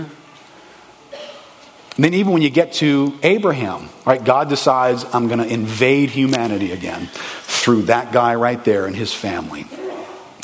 And 1.95 2.05
then, 2.05 2.15
even 2.15 2.33
when 2.33 2.43
you 2.43 2.51
get 2.51 2.73
to 2.75 3.17
Abraham, 3.23 3.89
right, 4.05 4.23
God 4.23 4.49
decides, 4.49 5.07
I'm 5.15 5.29
going 5.29 5.39
to 5.39 5.47
invade 5.47 6.11
humanity 6.11 6.73
again 6.73 7.09
through 7.43 7.83
that 7.83 8.13
guy 8.13 8.35
right 8.35 8.63
there 8.65 8.87
and 8.87 8.97
his 8.97 9.15
family. 9.15 9.67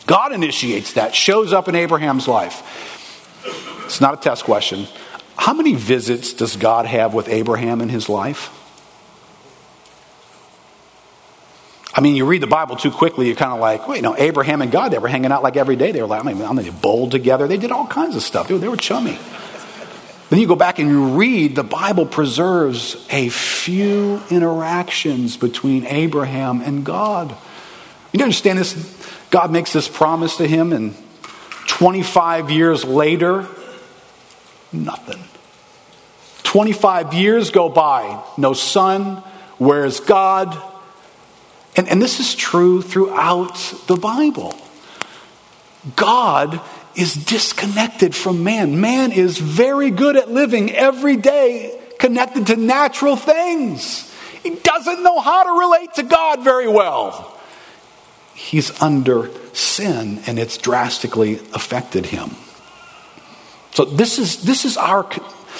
God 0.06 0.32
initiates 0.32 0.92
that, 0.92 1.12
shows 1.12 1.52
up 1.52 1.66
in 1.66 1.74
Abraham's 1.74 2.28
life. 2.28 2.62
It's 3.84 4.00
not 4.00 4.14
a 4.14 4.16
test 4.16 4.44
question. 4.44 4.86
How 5.36 5.54
many 5.54 5.74
visits 5.74 6.32
does 6.32 6.56
God 6.56 6.86
have 6.86 7.14
with 7.14 7.28
Abraham 7.28 7.80
in 7.80 7.88
his 7.88 8.08
life? 8.08 8.56
I 11.92 12.02
mean, 12.02 12.14
you 12.14 12.24
read 12.24 12.40
the 12.40 12.46
Bible 12.46 12.76
too 12.76 12.90
quickly, 12.90 13.26
you're 13.26 13.36
kind 13.36 13.52
of 13.52 13.58
like, 13.58 13.88
wait, 13.88 14.02
no, 14.02 14.16
Abraham 14.16 14.62
and 14.62 14.70
God, 14.70 14.90
they 14.90 14.98
were 14.98 15.08
hanging 15.08 15.32
out 15.32 15.42
like 15.42 15.56
every 15.56 15.76
day. 15.76 15.92
They 15.92 16.00
were 16.00 16.08
like, 16.08 16.24
I 16.24 16.32
mean, 16.32 16.56
they 16.56 16.70
bowled 16.70 17.10
together. 17.10 17.48
They 17.48 17.56
did 17.56 17.72
all 17.72 17.86
kinds 17.86 18.16
of 18.16 18.22
stuff. 18.22 18.48
They 18.48 18.54
were, 18.54 18.60
they 18.60 18.68
were 18.68 18.76
chummy. 18.76 19.18
Then 20.30 20.38
you 20.38 20.46
go 20.46 20.54
back 20.54 20.78
and 20.78 20.88
you 20.88 21.08
read, 21.16 21.56
the 21.56 21.64
Bible 21.64 22.06
preserves 22.06 23.04
a 23.10 23.28
few 23.28 24.22
interactions 24.30 25.36
between 25.36 25.84
Abraham 25.86 26.60
and 26.60 26.84
God. 26.84 27.36
You 28.12 28.22
understand 28.22 28.58
this? 28.58 29.26
God 29.30 29.50
makes 29.50 29.72
this 29.72 29.88
promise 29.88 30.36
to 30.36 30.46
him 30.46 30.72
in 30.72 30.94
25 31.80 32.50
years 32.50 32.84
later, 32.84 33.46
nothing. 34.70 35.24
25 36.42 37.14
years 37.14 37.48
go 37.48 37.70
by, 37.70 38.22
no 38.36 38.52
son, 38.52 39.22
where's 39.56 39.98
God? 39.98 40.60
And, 41.76 41.88
and 41.88 42.02
this 42.02 42.20
is 42.20 42.34
true 42.34 42.82
throughout 42.82 43.56
the 43.86 43.96
Bible. 43.96 44.54
God 45.96 46.60
is 46.96 47.14
disconnected 47.14 48.14
from 48.14 48.44
man. 48.44 48.82
Man 48.82 49.10
is 49.10 49.38
very 49.38 49.90
good 49.90 50.18
at 50.18 50.30
living 50.30 50.72
every 50.72 51.16
day 51.16 51.80
connected 51.98 52.48
to 52.48 52.56
natural 52.56 53.16
things. 53.16 54.14
He 54.42 54.50
doesn't 54.50 55.02
know 55.02 55.18
how 55.18 55.44
to 55.44 55.58
relate 55.58 55.94
to 55.94 56.02
God 56.02 56.44
very 56.44 56.68
well. 56.68 57.39
He's 58.40 58.80
under 58.80 59.30
sin 59.52 60.22
and 60.26 60.38
it's 60.38 60.56
drastically 60.56 61.34
affected 61.52 62.06
him. 62.06 62.30
So 63.72 63.84
this 63.84 64.18
is 64.18 64.42
this 64.42 64.64
is 64.64 64.78
our 64.78 65.08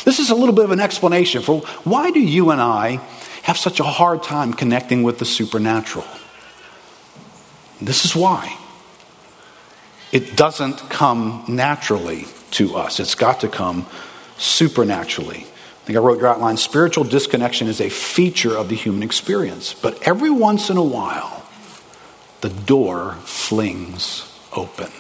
this 0.05 0.19
is 0.19 0.31
a 0.31 0.35
little 0.35 0.55
bit 0.55 0.65
of 0.65 0.71
an 0.71 0.81
explanation 0.81 1.43
for 1.43 1.61
why 1.85 2.11
do 2.11 2.19
you 2.19 2.51
and 2.51 2.61
I 2.61 3.01
have 3.43 3.59
such 3.59 3.81
a 3.81 3.85
hard 3.85 4.23
time 4.23 4.55
connecting 4.55 5.03
with 5.03 5.19
the 5.19 5.27
supernatural? 5.27 6.07
This 7.83 8.07
is 8.07 8.17
why. 8.17 8.57
It 10.11 10.35
doesn't 10.35 10.79
come 10.89 11.45
naturally 11.47 12.25
to 12.53 12.77
us. 12.77 12.99
It's 12.99 13.15
got 13.15 13.41
to 13.41 13.49
come 13.49 13.87
supernaturally. 14.39 15.45
I 15.45 15.85
think 15.85 15.99
I 15.99 16.01
wrote 16.01 16.19
your 16.19 16.29
outline 16.29 16.57
spiritual 16.57 17.05
disconnection 17.05 17.69
is 17.69 17.81
a 17.81 17.91
feature 17.91 18.57
of 18.57 18.71
the 18.71 18.75
human 18.75 19.03
experience. 19.03 19.75
But 19.75 20.03
every 20.09 20.31
once 20.31 20.71
in 20.71 20.77
a 20.79 20.83
while, 20.83 21.40
the 22.41 22.49
door 22.49 23.17
flings 23.25 24.27
open. 24.53 24.91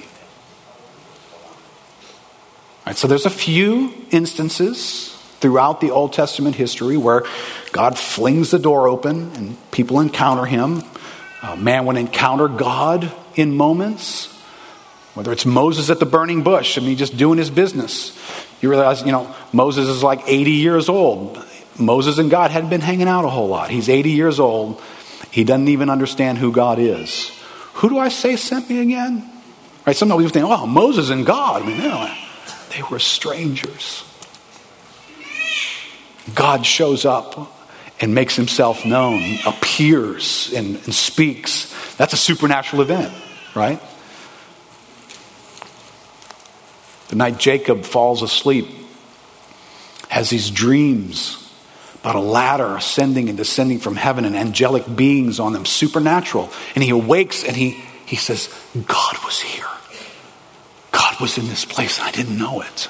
Right, 2.87 2.97
so 2.97 3.07
there's 3.09 3.27
a 3.27 3.31
few 3.31 3.93
instances 4.11 5.17
throughout 5.41 5.81
the 5.81 5.91
Old 5.91 6.13
Testament 6.13 6.57
history 6.57 6.97
where 6.97 7.25
God 7.73 7.99
flings 7.99 8.51
the 8.51 8.59
door 8.59 8.89
open 8.89 9.33
and 9.37 9.71
people 9.71 10.01
encounter 10.01 10.45
him. 10.45 10.83
Man 11.57 11.87
would 11.87 11.97
encounter 11.97 12.49
God 12.49 13.11
in 13.35 13.57
moments. 13.57 14.27
Whether 15.15 15.33
it's 15.33 15.47
Moses 15.47 15.91
at 15.91 15.99
the 15.99 16.07
burning 16.07 16.43
bush, 16.43 16.79
I 16.79 16.83
mean, 16.83 16.97
just 16.97 17.17
doing 17.17 17.39
his 17.39 17.51
business. 17.51 18.17
You 18.61 18.71
realize, 18.71 19.03
you 19.03 19.13
know, 19.13 19.35
Moses 19.53 19.89
is 19.89 20.03
like 20.03 20.21
80 20.27 20.51
years 20.53 20.89
old. 20.89 21.43
Moses 21.79 22.19
and 22.19 22.31
God 22.31 22.51
hadn't 22.51 22.71
been 22.71 22.81
hanging 22.81 23.09
out 23.09 23.25
a 23.25 23.29
whole 23.29 23.49
lot. 23.49 23.71
He's 23.71 23.89
80 23.89 24.11
years 24.11 24.39
old. 24.39 24.81
He 25.31 25.45
doesn't 25.45 25.69
even 25.69 25.91
understand 25.91 26.39
who 26.39 26.53
God 26.53 26.79
is. 26.79 27.31
Who 27.75 27.89
do 27.89 27.99
I 27.99 28.09
say 28.09 28.37
sent 28.37 28.69
me 28.69 28.81
again? 28.81 29.31
Right? 29.87 29.97
Some 29.97 30.09
people 30.09 30.29
think, 30.29 30.47
oh, 30.47 30.67
Moses 30.67 31.11
and 31.11 31.25
God. 31.25 31.63
I 31.63 31.67
mean, 31.67 31.79
know, 31.79 32.15
they 32.71 32.83
were 32.91 32.99
strangers. 32.99 34.05
God 36.35 36.67
shows 36.67 37.05
up 37.05 37.57
and 38.01 38.15
makes 38.15 38.37
himself 38.37 38.85
known, 38.85 39.39
appears 39.47 40.53
and, 40.55 40.77
and 40.77 40.95
speaks. 40.95 41.75
That's 41.97 42.13
a 42.13 42.17
supernatural 42.17 42.83
event, 42.83 43.13
right? 43.55 43.81
The 47.09 47.17
night 47.17 47.39
Jacob 47.39 47.85
falls 47.85 48.23
asleep, 48.23 48.69
has 50.09 50.31
these 50.31 50.51
dreams 50.51 51.50
about 52.01 52.17
a 52.17 52.21
ladder 52.21 52.77
ascending 52.77 53.29
and 53.29 53.37
descending 53.37 53.79
from 53.79 53.97
heaven 53.97 54.25
and 54.25 54.35
angelic 54.35 54.85
beings 54.95 55.39
on 55.39 55.53
them, 55.53 55.67
supernatural. 55.67 56.51
And 56.75 56.83
he 56.83 56.91
awakes 56.91 57.45
and 57.45 57.55
he, 57.55 57.83
he 58.07 58.17
says, 58.17 58.49
God 58.87 59.17
was 59.25 59.41
here. 59.41 59.67
God 60.93 61.21
was 61.21 61.37
in 61.37 61.47
this 61.49 61.65
place 61.65 61.99
and 61.99 62.09
I 62.09 62.11
didn't 62.11 62.39
know 62.39 62.63
it. 62.63 62.89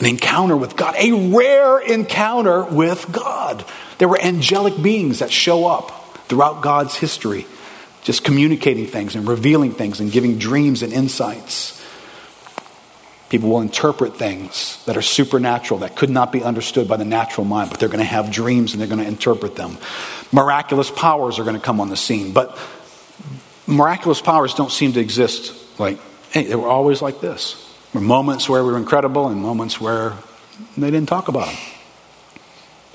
An 0.00 0.06
encounter 0.06 0.56
with 0.56 0.74
God, 0.74 0.94
a 0.96 1.12
rare 1.12 1.78
encounter 1.78 2.64
with 2.64 3.12
God. 3.12 3.64
There 3.98 4.08
were 4.08 4.20
angelic 4.20 4.82
beings 4.82 5.20
that 5.20 5.30
show 5.30 5.66
up 5.66 6.18
throughout 6.26 6.62
God's 6.62 6.96
history, 6.96 7.46
just 8.02 8.24
communicating 8.24 8.86
things 8.86 9.14
and 9.14 9.28
revealing 9.28 9.72
things 9.72 10.00
and 10.00 10.10
giving 10.10 10.38
dreams 10.38 10.82
and 10.82 10.92
insights. 10.92 11.83
People 13.34 13.50
will 13.50 13.62
interpret 13.62 14.16
things 14.16 14.80
that 14.84 14.96
are 14.96 15.02
supernatural, 15.02 15.80
that 15.80 15.96
could 15.96 16.08
not 16.08 16.30
be 16.30 16.44
understood 16.44 16.86
by 16.86 16.96
the 16.96 17.04
natural 17.04 17.44
mind, 17.44 17.68
but 17.68 17.80
they're 17.80 17.88
going 17.88 17.98
to 17.98 18.04
have 18.04 18.30
dreams 18.30 18.70
and 18.70 18.80
they're 18.80 18.86
going 18.86 19.00
to 19.00 19.08
interpret 19.08 19.56
them. 19.56 19.76
Miraculous 20.30 20.88
powers 20.88 21.40
are 21.40 21.42
going 21.42 21.56
to 21.56 21.60
come 21.60 21.80
on 21.80 21.88
the 21.88 21.96
scene, 21.96 22.32
but 22.32 22.56
miraculous 23.66 24.20
powers 24.20 24.54
don't 24.54 24.70
seem 24.70 24.92
to 24.92 25.00
exist 25.00 25.52
like, 25.80 25.98
hey, 26.30 26.44
they 26.44 26.54
were 26.54 26.68
always 26.68 27.02
like 27.02 27.20
this. 27.20 27.54
There 27.92 28.00
were 28.00 28.06
moments 28.06 28.48
where 28.48 28.62
we 28.62 28.70
were 28.70 28.78
incredible 28.78 29.26
and 29.26 29.42
moments 29.42 29.80
where 29.80 30.12
they 30.76 30.92
didn't 30.92 31.08
talk 31.08 31.26
about 31.26 31.48
them. 31.48 31.56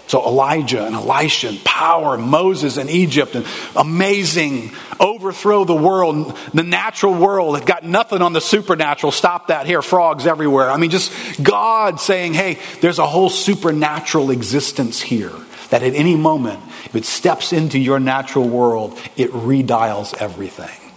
So 0.09 0.25
Elijah 0.25 0.87
and 0.87 0.95
Elisha 0.95 1.49
and 1.49 1.63
power 1.63 2.15
and 2.15 2.23
Moses 2.23 2.77
and 2.77 2.89
Egypt 2.89 3.35
and 3.35 3.45
amazing 3.75 4.71
overthrow 4.99 5.65
the 5.65 5.75
world, 5.75 6.35
the 6.51 6.63
natural 6.63 7.13
world 7.13 7.59
had 7.59 7.67
got 7.67 7.83
nothing 7.83 8.23
on 8.23 8.33
the 8.33 8.41
supernatural. 8.41 9.11
Stop 9.11 9.49
that 9.49 9.67
here, 9.67 9.83
frogs 9.83 10.25
everywhere. 10.25 10.71
I 10.71 10.77
mean, 10.77 10.89
just 10.89 11.13
God 11.43 11.99
saying, 11.99 12.33
hey, 12.33 12.57
there's 12.81 12.97
a 12.97 13.05
whole 13.05 13.29
supernatural 13.29 14.31
existence 14.31 14.99
here 14.99 15.31
that 15.69 15.83
at 15.83 15.93
any 15.93 16.15
moment, 16.15 16.59
if 16.85 16.95
it 16.95 17.05
steps 17.05 17.53
into 17.53 17.77
your 17.77 17.99
natural 17.99 18.49
world, 18.49 18.97
it 19.15 19.29
redials 19.29 20.19
everything. 20.19 20.91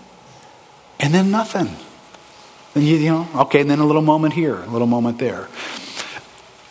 And 1.00 1.12
then 1.12 1.30
nothing. 1.30 1.68
And 2.74 2.82
you, 2.82 2.96
you 2.96 3.10
know, 3.10 3.28
okay, 3.34 3.60
and 3.60 3.68
then 3.68 3.80
a 3.80 3.84
little 3.84 4.00
moment 4.00 4.32
here, 4.32 4.56
a 4.56 4.70
little 4.70 4.86
moment 4.86 5.18
there 5.18 5.48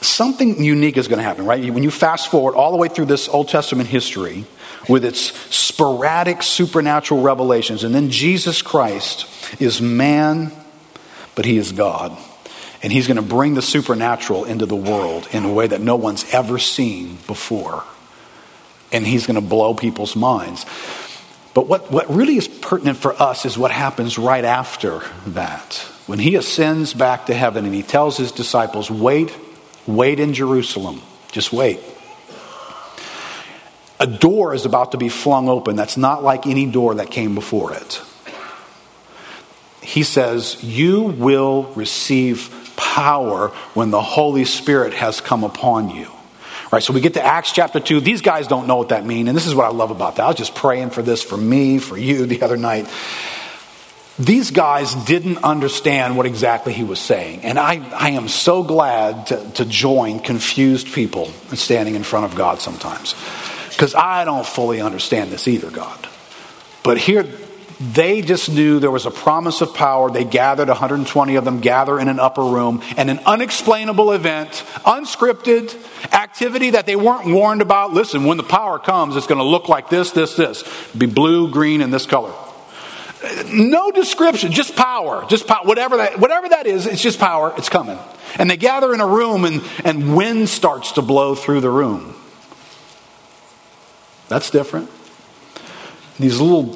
something 0.01 0.63
unique 0.63 0.97
is 0.97 1.07
going 1.07 1.19
to 1.19 1.23
happen, 1.23 1.45
right? 1.45 1.71
When 1.71 1.83
you 1.83 1.91
fast 1.91 2.29
forward 2.29 2.55
all 2.55 2.71
the 2.71 2.77
way 2.77 2.87
through 2.87 3.05
this 3.05 3.29
Old 3.29 3.47
Testament 3.47 3.87
history 3.87 4.45
with 4.89 5.05
its 5.05 5.19
sporadic 5.55 6.41
supernatural 6.41 7.21
revelations, 7.21 7.83
and 7.83 7.93
then 7.93 8.09
Jesus 8.09 8.61
Christ 8.61 9.27
is 9.61 9.79
man, 9.79 10.51
but 11.35 11.45
he 11.45 11.57
is 11.57 11.71
God. 11.71 12.17
And 12.83 12.91
he's 12.91 13.05
going 13.05 13.17
to 13.17 13.21
bring 13.21 13.53
the 13.53 13.61
supernatural 13.61 14.45
into 14.45 14.65
the 14.65 14.75
world 14.75 15.27
in 15.31 15.45
a 15.45 15.53
way 15.53 15.67
that 15.67 15.81
no 15.81 15.95
one's 15.95 16.25
ever 16.33 16.57
seen 16.57 17.19
before. 17.27 17.83
And 18.91 19.05
he's 19.05 19.27
going 19.27 19.35
to 19.35 19.47
blow 19.47 19.75
people's 19.75 20.15
minds. 20.15 20.65
But 21.53 21.67
what, 21.67 21.91
what 21.91 22.09
really 22.09 22.37
is 22.37 22.47
pertinent 22.47 22.97
for 22.97 23.13
us 23.21 23.45
is 23.45 23.55
what 23.55 23.69
happens 23.69 24.17
right 24.17 24.43
after 24.43 25.03
that. 25.27 25.75
When 26.07 26.17
he 26.17 26.35
ascends 26.35 26.95
back 26.95 27.27
to 27.27 27.35
heaven 27.35 27.65
and 27.65 27.75
he 27.75 27.83
tells 27.83 28.17
his 28.17 28.31
disciples, 28.31 28.89
Wait 28.89 29.31
Wait 29.88 30.19
in 30.19 30.34
Jerusalem. 30.34 31.01
Just 31.32 31.51
wait. 31.51 31.79
A 33.99 34.07
door 34.07 34.53
is 34.53 34.65
about 34.65 34.93
to 34.93 34.97
be 34.97 35.09
flung 35.09 35.47
open 35.47 35.75
that's 35.75 35.97
not 35.97 36.23
like 36.23 36.47
any 36.47 36.65
door 36.65 36.95
that 36.95 37.11
came 37.11 37.36
before 37.36 37.73
it. 37.73 38.01
He 39.82 40.03
says, 40.03 40.63
You 40.63 41.03
will 41.03 41.63
receive 41.75 42.73
power 42.75 43.49
when 43.73 43.91
the 43.91 44.01
Holy 44.01 44.45
Spirit 44.45 44.93
has 44.93 45.21
come 45.21 45.43
upon 45.43 45.89
you. 45.89 46.09
Right, 46.71 46.82
so 46.82 46.93
we 46.93 47.01
get 47.01 47.15
to 47.15 47.23
Acts 47.23 47.51
chapter 47.51 47.82
2. 47.82 47.99
These 47.99 48.21
guys 48.21 48.47
don't 48.47 48.65
know 48.65 48.77
what 48.77 48.89
that 48.89 49.05
means, 49.05 49.27
and 49.27 49.36
this 49.36 49.45
is 49.45 49.53
what 49.53 49.65
I 49.65 49.69
love 49.69 49.91
about 49.91 50.15
that. 50.15 50.23
I 50.23 50.27
was 50.27 50.38
just 50.38 50.55
praying 50.55 50.91
for 50.91 51.01
this 51.01 51.21
for 51.21 51.36
me, 51.36 51.79
for 51.79 51.97
you 51.97 52.25
the 52.25 52.41
other 52.43 52.55
night. 52.55 52.88
These 54.22 54.51
guys 54.51 54.93
didn't 54.93 55.43
understand 55.43 56.15
what 56.15 56.28
exactly 56.28 56.74
he 56.74 56.84
was 56.84 56.99
saying. 56.99 57.41
And 57.41 57.57
I, 57.57 57.82
I 57.91 58.11
am 58.11 58.28
so 58.28 58.61
glad 58.61 59.28
to, 59.28 59.51
to 59.53 59.65
join 59.65 60.19
confused 60.19 60.93
people 60.93 61.26
standing 61.55 61.95
in 61.95 62.03
front 62.03 62.26
of 62.26 62.36
God 62.36 62.59
sometimes. 62.59 63.15
Because 63.69 63.95
I 63.95 64.24
don't 64.26 64.45
fully 64.45 64.80
understand 64.80 65.32
this 65.32 65.47
either, 65.47 65.72
God. 65.72 66.07
But 66.84 66.99
here, 66.99 67.26
they 67.80 68.22
just 68.22 68.51
knew 68.51 68.80
there 68.80 68.91
was 68.91 69.07
a 69.07 69.11
promise 69.11 69.61
of 69.61 69.74
power. 69.74 70.11
They 70.11 70.24
gathered, 70.24 70.67
120 70.67 71.36
of 71.36 71.43
them 71.43 71.59
gather 71.59 71.99
in 71.99 72.07
an 72.07 72.19
upper 72.19 72.43
room, 72.43 72.84
and 72.97 73.09
an 73.09 73.22
unexplainable 73.26 74.11
event, 74.11 74.51
unscripted 74.86 75.76
activity 76.13 76.72
that 76.72 76.86
they 76.86 76.95
weren't 76.95 77.26
warned 77.26 77.63
about. 77.63 77.91
Listen, 77.91 78.26
when 78.26 78.38
the 78.38 78.43
power 78.43 78.78
comes, 78.78 79.15
it's 79.15 79.26
going 79.26 79.39
to 79.39 79.43
look 79.43 79.67
like 79.67 79.89
this, 79.89 80.11
this, 80.11 80.36
this. 80.36 80.63
Be 80.95 81.07
blue, 81.07 81.49
green, 81.49 81.82
and 81.82 81.91
this 81.91 82.05
color. 82.05 82.34
No 83.47 83.91
description, 83.91 84.51
just 84.51 84.76
power. 84.76 85.26
Just 85.28 85.47
power. 85.47 85.63
Whatever 85.65 85.97
that, 85.97 86.19
whatever 86.19 86.49
that 86.49 86.65
is, 86.65 86.88
it's 86.88 87.01
just 87.01 87.19
power. 87.19 87.53
It's 87.57 87.69
coming. 87.69 87.99
And 88.39 88.49
they 88.49 88.57
gather 88.57 88.93
in 88.93 89.01
a 89.01 89.07
room 89.07 89.45
and, 89.45 89.61
and 89.84 90.15
wind 90.15 90.49
starts 90.49 90.93
to 90.93 91.01
blow 91.01 91.36
through 91.36 91.61
the 91.61 91.69
room. 91.69 92.15
That's 94.28 94.49
different. 94.49 94.89
These 96.19 96.39
little 96.39 96.74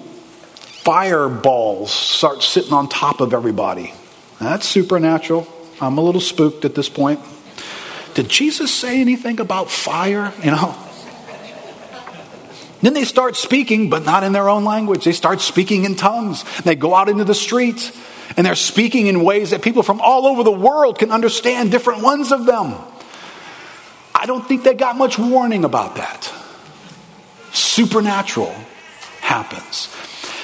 fireballs 0.83 1.91
start 1.91 2.43
sitting 2.43 2.73
on 2.73 2.89
top 2.89 3.21
of 3.21 3.33
everybody. 3.33 3.93
That's 4.39 4.67
supernatural. 4.67 5.47
I'm 5.81 5.97
a 5.97 6.01
little 6.01 6.21
spooked 6.21 6.65
at 6.65 6.75
this 6.75 6.89
point. 6.89 7.19
Did 8.13 8.29
Jesus 8.29 8.73
say 8.73 9.01
anything 9.01 9.39
about 9.39 9.69
fire? 9.69 10.33
You 10.43 10.51
know, 10.51 10.75
then 12.85 12.93
they 12.93 13.05
start 13.05 13.35
speaking, 13.35 13.89
but 13.89 14.05
not 14.05 14.23
in 14.23 14.31
their 14.31 14.47
own 14.47 14.63
language. 14.63 15.05
They 15.05 15.11
start 15.11 15.41
speaking 15.41 15.85
in 15.85 15.95
tongues. 15.95 16.43
They 16.61 16.75
go 16.75 16.93
out 16.93 17.09
into 17.09 17.23
the 17.23 17.35
streets 17.35 17.91
And 18.37 18.45
they're 18.45 18.55
speaking 18.55 19.07
in 19.07 19.23
ways 19.23 19.51
that 19.51 19.61
people 19.61 19.83
from 19.83 20.01
all 20.01 20.25
over 20.25 20.43
the 20.43 20.51
world 20.51 20.99
can 20.99 21.11
understand 21.11 21.71
different 21.71 22.03
ones 22.03 22.31
of 22.31 22.45
them. 22.45 22.75
I 24.13 24.25
don't 24.25 24.45
think 24.47 24.63
they 24.63 24.73
got 24.73 24.97
much 24.97 25.19
warning 25.19 25.63
about 25.63 25.95
that. 25.97 26.33
Supernatural 27.53 28.53
happens. 29.21 29.93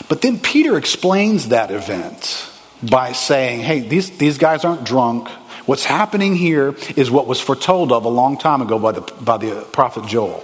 But 0.08 0.22
then 0.22 0.40
Peter 0.40 0.78
explains 0.78 1.50
that 1.50 1.72
event 1.72 2.50
by 2.84 3.12
saying, 3.14 3.62
hey, 3.62 3.80
these, 3.82 4.18
these 4.18 4.38
guys 4.38 4.64
aren't 4.66 4.84
drunk. 4.84 5.28
What's 5.66 5.86
happening 5.86 6.36
here 6.36 6.76
is 6.96 7.12
what 7.12 7.28
was 7.28 7.40
foretold 7.40 7.92
of 7.92 8.06
a 8.06 8.10
long 8.10 8.38
time 8.38 8.62
ago 8.62 8.80
by 8.80 8.94
the, 8.94 9.02
by 9.22 9.38
the 9.38 9.62
prophet 9.72 10.06
Joel. 10.06 10.44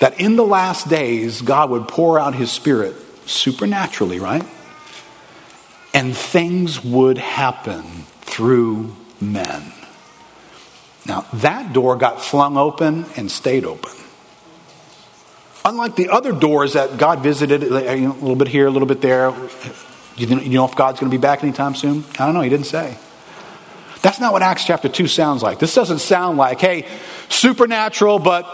That 0.00 0.20
in 0.20 0.36
the 0.36 0.44
last 0.44 0.88
days, 0.88 1.40
God 1.40 1.70
would 1.70 1.88
pour 1.88 2.18
out 2.18 2.34
his 2.34 2.50
spirit 2.50 2.94
supernaturally, 3.26 4.18
right? 4.18 4.44
And 5.94 6.16
things 6.16 6.82
would 6.84 7.18
happen 7.18 7.84
through 8.22 8.94
men. 9.20 9.72
Now, 11.06 11.26
that 11.34 11.72
door 11.72 11.96
got 11.96 12.20
flung 12.20 12.56
open 12.56 13.06
and 13.16 13.30
stayed 13.30 13.64
open. 13.64 13.92
Unlike 15.64 15.96
the 15.96 16.08
other 16.10 16.32
doors 16.32 16.74
that 16.74 16.98
God 16.98 17.20
visited, 17.20 17.62
a 17.62 17.96
little 17.96 18.36
bit 18.36 18.48
here, 18.48 18.66
a 18.66 18.70
little 18.70 18.88
bit 18.88 19.00
there. 19.00 19.32
You 20.16 20.26
know 20.26 20.64
if 20.66 20.74
God's 20.74 21.00
going 21.00 21.10
to 21.10 21.16
be 21.16 21.20
back 21.20 21.42
anytime 21.42 21.74
soon? 21.74 22.04
I 22.18 22.26
don't 22.26 22.34
know. 22.34 22.42
He 22.42 22.50
didn't 22.50 22.66
say. 22.66 22.98
That's 24.02 24.20
not 24.20 24.32
what 24.32 24.42
Acts 24.42 24.64
chapter 24.64 24.88
2 24.88 25.06
sounds 25.06 25.42
like. 25.42 25.58
This 25.58 25.74
doesn't 25.74 26.00
sound 26.00 26.36
like, 26.36 26.60
hey, 26.60 26.86
supernatural, 27.30 28.18
but 28.18 28.44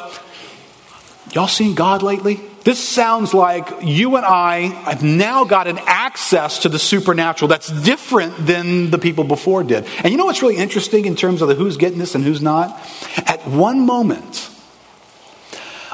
y'all 1.32 1.48
seen 1.48 1.74
God 1.74 2.02
lately? 2.02 2.40
This 2.64 2.78
sounds 2.78 3.32
like 3.32 3.68
you 3.82 4.16
and 4.16 4.26
I 4.26 4.66
have 4.66 5.02
now 5.02 5.44
got 5.44 5.66
an 5.66 5.78
access 5.86 6.60
to 6.60 6.68
the 6.68 6.78
supernatural 6.78 7.48
that's 7.48 7.70
different 7.82 8.46
than 8.46 8.90
the 8.90 8.98
people 8.98 9.24
before 9.24 9.64
did. 9.64 9.86
And 10.04 10.12
you 10.12 10.18
know 10.18 10.26
what's 10.26 10.42
really 10.42 10.56
interesting 10.56 11.06
in 11.06 11.16
terms 11.16 11.40
of 11.40 11.48
the 11.48 11.54
who's 11.54 11.78
getting 11.78 11.98
this 11.98 12.14
and 12.14 12.22
who's 12.22 12.42
not? 12.42 12.78
At 13.26 13.46
one 13.46 13.86
moment, 13.86 14.50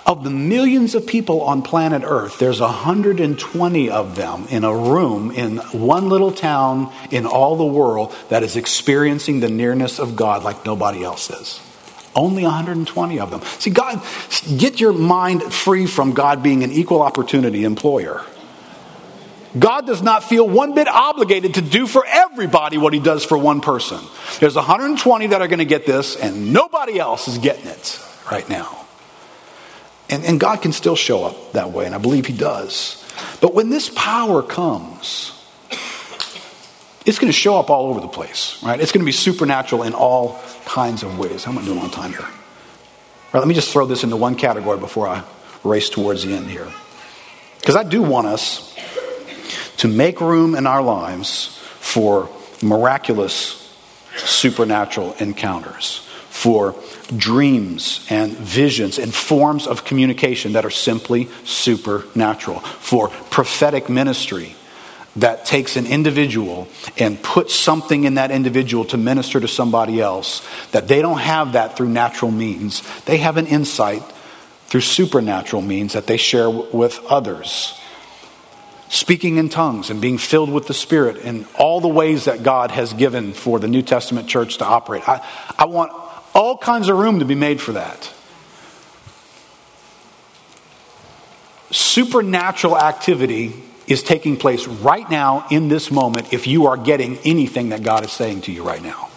of 0.06 0.22
the 0.22 0.30
millions 0.30 0.94
of 0.94 1.04
people 1.04 1.42
on 1.42 1.62
planet 1.62 2.02
Earth, 2.04 2.38
there's 2.38 2.60
120 2.60 3.90
of 3.90 4.14
them 4.14 4.46
in 4.48 4.62
a 4.62 4.74
room 4.74 5.32
in 5.32 5.58
one 5.58 6.08
little 6.08 6.30
town 6.30 6.92
in 7.10 7.26
all 7.26 7.56
the 7.56 7.66
world 7.66 8.14
that 8.28 8.44
is 8.44 8.54
experiencing 8.54 9.40
the 9.40 9.48
nearness 9.48 9.98
of 9.98 10.14
God 10.14 10.44
like 10.44 10.64
nobody 10.64 11.02
else 11.02 11.28
is. 11.28 11.60
Only 12.16 12.42
120 12.44 13.20
of 13.20 13.30
them. 13.30 13.42
See, 13.58 13.70
God, 13.70 14.02
get 14.56 14.80
your 14.80 14.92
mind 14.92 15.42
free 15.52 15.86
from 15.86 16.12
God 16.12 16.42
being 16.42 16.64
an 16.64 16.72
equal 16.72 17.02
opportunity 17.02 17.64
employer. 17.64 18.24
God 19.56 19.86
does 19.86 20.02
not 20.02 20.24
feel 20.24 20.48
one 20.48 20.74
bit 20.74 20.88
obligated 20.88 21.54
to 21.54 21.62
do 21.62 21.86
for 21.86 22.04
everybody 22.06 22.78
what 22.78 22.92
he 22.92 23.00
does 23.00 23.24
for 23.24 23.38
one 23.38 23.60
person. 23.60 24.00
There's 24.40 24.56
120 24.56 25.28
that 25.28 25.40
are 25.40 25.48
going 25.48 25.60
to 25.60 25.64
get 25.64 25.86
this, 25.86 26.16
and 26.16 26.52
nobody 26.52 26.98
else 26.98 27.28
is 27.28 27.38
getting 27.38 27.66
it 27.66 28.00
right 28.30 28.48
now. 28.48 28.86
And, 30.08 30.24
and 30.24 30.38
God 30.40 30.62
can 30.62 30.72
still 30.72 30.96
show 30.96 31.24
up 31.24 31.52
that 31.52 31.72
way, 31.72 31.86
and 31.86 31.94
I 31.94 31.98
believe 31.98 32.26
He 32.26 32.32
does. 32.32 33.02
But 33.40 33.54
when 33.54 33.70
this 33.70 33.88
power 33.88 34.42
comes, 34.42 35.32
it's 37.06 37.20
going 37.20 37.32
to 37.32 37.38
show 37.38 37.56
up 37.56 37.70
all 37.70 37.88
over 37.88 38.00
the 38.00 38.08
place, 38.08 38.60
right? 38.62 38.80
It's 38.80 38.90
going 38.90 39.02
to 39.02 39.06
be 39.06 39.12
supernatural 39.12 39.84
in 39.84 39.94
all 39.94 40.40
kinds 40.64 41.04
of 41.04 41.18
ways. 41.18 41.46
Am 41.46 41.56
going 41.56 41.64
I 41.64 41.64
doing 41.64 41.78
on 41.78 41.90
time 41.90 42.10
here? 42.10 42.26
Right, 43.32 43.40
let 43.40 43.48
me 43.48 43.54
just 43.54 43.72
throw 43.72 43.86
this 43.86 44.02
into 44.02 44.16
one 44.16 44.34
category 44.34 44.78
before 44.78 45.08
I 45.08 45.22
race 45.62 45.88
towards 45.88 46.24
the 46.24 46.34
end 46.34 46.50
here. 46.50 46.68
Because 47.60 47.76
I 47.76 47.84
do 47.84 48.02
want 48.02 48.26
us 48.26 48.74
to 49.78 49.88
make 49.88 50.20
room 50.20 50.54
in 50.54 50.66
our 50.66 50.82
lives 50.82 51.58
for 51.80 52.28
miraculous 52.62 53.62
supernatural 54.16 55.14
encounters 55.14 56.02
for 56.36 56.74
dreams 57.16 58.06
and 58.10 58.32
visions 58.32 58.98
and 58.98 59.14
forms 59.14 59.66
of 59.66 59.84
communication 59.84 60.52
that 60.52 60.66
are 60.66 60.70
simply 60.70 61.28
supernatural, 61.44 62.60
for 62.60 63.08
prophetic 63.08 63.88
ministry 63.88 64.54
that 65.16 65.46
takes 65.46 65.76
an 65.76 65.86
individual 65.86 66.68
and 66.98 67.20
puts 67.22 67.54
something 67.54 68.04
in 68.04 68.14
that 68.14 68.30
individual 68.30 68.84
to 68.86 68.96
minister 68.96 69.40
to 69.40 69.48
somebody 69.48 70.00
else, 70.00 70.46
that 70.72 70.88
they 70.88 71.00
don't 71.02 71.18
have 71.18 71.52
that 71.52 71.76
through 71.76 71.88
natural 71.88 72.30
means. 72.30 72.82
They 73.04 73.18
have 73.18 73.36
an 73.36 73.46
insight 73.46 74.02
through 74.66 74.82
supernatural 74.82 75.62
means 75.62 75.94
that 75.94 76.06
they 76.06 76.16
share 76.16 76.50
with 76.50 77.00
others. 77.08 77.80
Speaking 78.88 79.36
in 79.38 79.48
tongues 79.48 79.90
and 79.90 80.00
being 80.00 80.18
filled 80.18 80.50
with 80.52 80.66
the 80.66 80.74
Spirit 80.74 81.16
in 81.16 81.46
all 81.58 81.80
the 81.80 81.88
ways 81.88 82.26
that 82.26 82.42
God 82.42 82.70
has 82.70 82.92
given 82.92 83.32
for 83.32 83.58
the 83.58 83.68
New 83.68 83.82
Testament 83.82 84.28
church 84.28 84.58
to 84.58 84.64
operate. 84.64 85.08
I, 85.08 85.26
I 85.58 85.64
want 85.64 85.92
all 86.34 86.56
kinds 86.58 86.88
of 86.88 86.96
room 86.96 87.18
to 87.18 87.24
be 87.24 87.34
made 87.34 87.60
for 87.60 87.72
that. 87.72 88.12
Supernatural 91.70 92.78
activity 92.78 93.64
is 93.86 94.02
taking 94.02 94.36
place 94.36 94.66
right 94.66 95.08
now 95.10 95.46
in 95.50 95.68
this 95.68 95.90
moment 95.90 96.32
if 96.32 96.46
you 96.46 96.66
are 96.66 96.76
getting 96.76 97.18
anything 97.18 97.70
that 97.70 97.82
God 97.82 98.04
is 98.04 98.12
saying 98.12 98.42
to 98.42 98.52
you 98.52 98.62
right 98.62 98.82
now. 98.82 99.08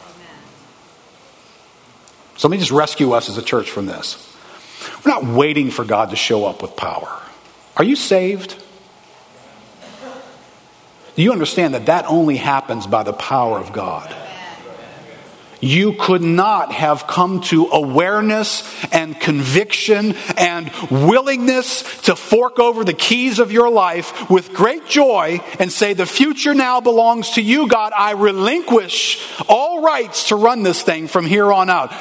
So 2.38 2.48
let 2.48 2.52
me 2.52 2.58
just 2.60 2.72
rescue 2.72 3.12
us 3.12 3.30
as 3.30 3.38
a 3.38 3.42
church 3.42 3.70
from 3.70 3.86
this. 3.86 4.26
We're 5.04 5.12
not 5.12 5.26
waiting 5.26 5.72
for 5.72 5.84
God 5.84 6.12
to 6.12 6.16
show 6.16 6.46
up 6.46 6.62
with 6.62 6.76
power. 6.76 7.22
Are 7.76 7.84
you 7.84 7.96
saved? 7.96 8.64
Do 11.16 11.24
you 11.24 11.32
understand 11.34 11.74
that 11.74 11.88
that 11.88 12.06
only 12.06 12.38
happens 12.38 12.88
by 12.88 13.04
the 13.04 13.12
power 13.12 13.60
of 13.60 13.74
God? 13.74 14.16
You 15.62 15.94
could 15.94 16.22
not 16.22 16.72
have 16.72 17.08
come 17.08 17.42
to 17.42 17.68
awareness 17.68 18.64
and 18.94 19.20
conviction 19.20 20.16
and 20.38 20.72
willingness 20.90 22.02
to 22.04 22.16
fork 22.16 22.60
over 22.60 22.84
the 22.84 22.94
keys 22.94 23.40
of 23.40 23.52
your 23.52 23.70
life 23.70 24.30
with 24.30 24.54
great 24.54 24.88
joy 24.88 25.42
and 25.60 25.72
say, 25.72 25.94
The 25.94 26.06
future 26.06 26.54
now 26.54 26.82
belongs 26.82 27.32
to 27.32 27.42
you, 27.42 27.68
God. 27.68 27.92
I 27.96 28.12
relinquish 28.12 29.22
all 29.48 29.82
rights 29.82 30.30
to 30.30 30.36
run 30.36 30.64
this 30.64 30.82
thing 30.82 31.08
from 31.08 31.26
here 31.26 31.52
on 31.52 31.70
out. 31.70 31.94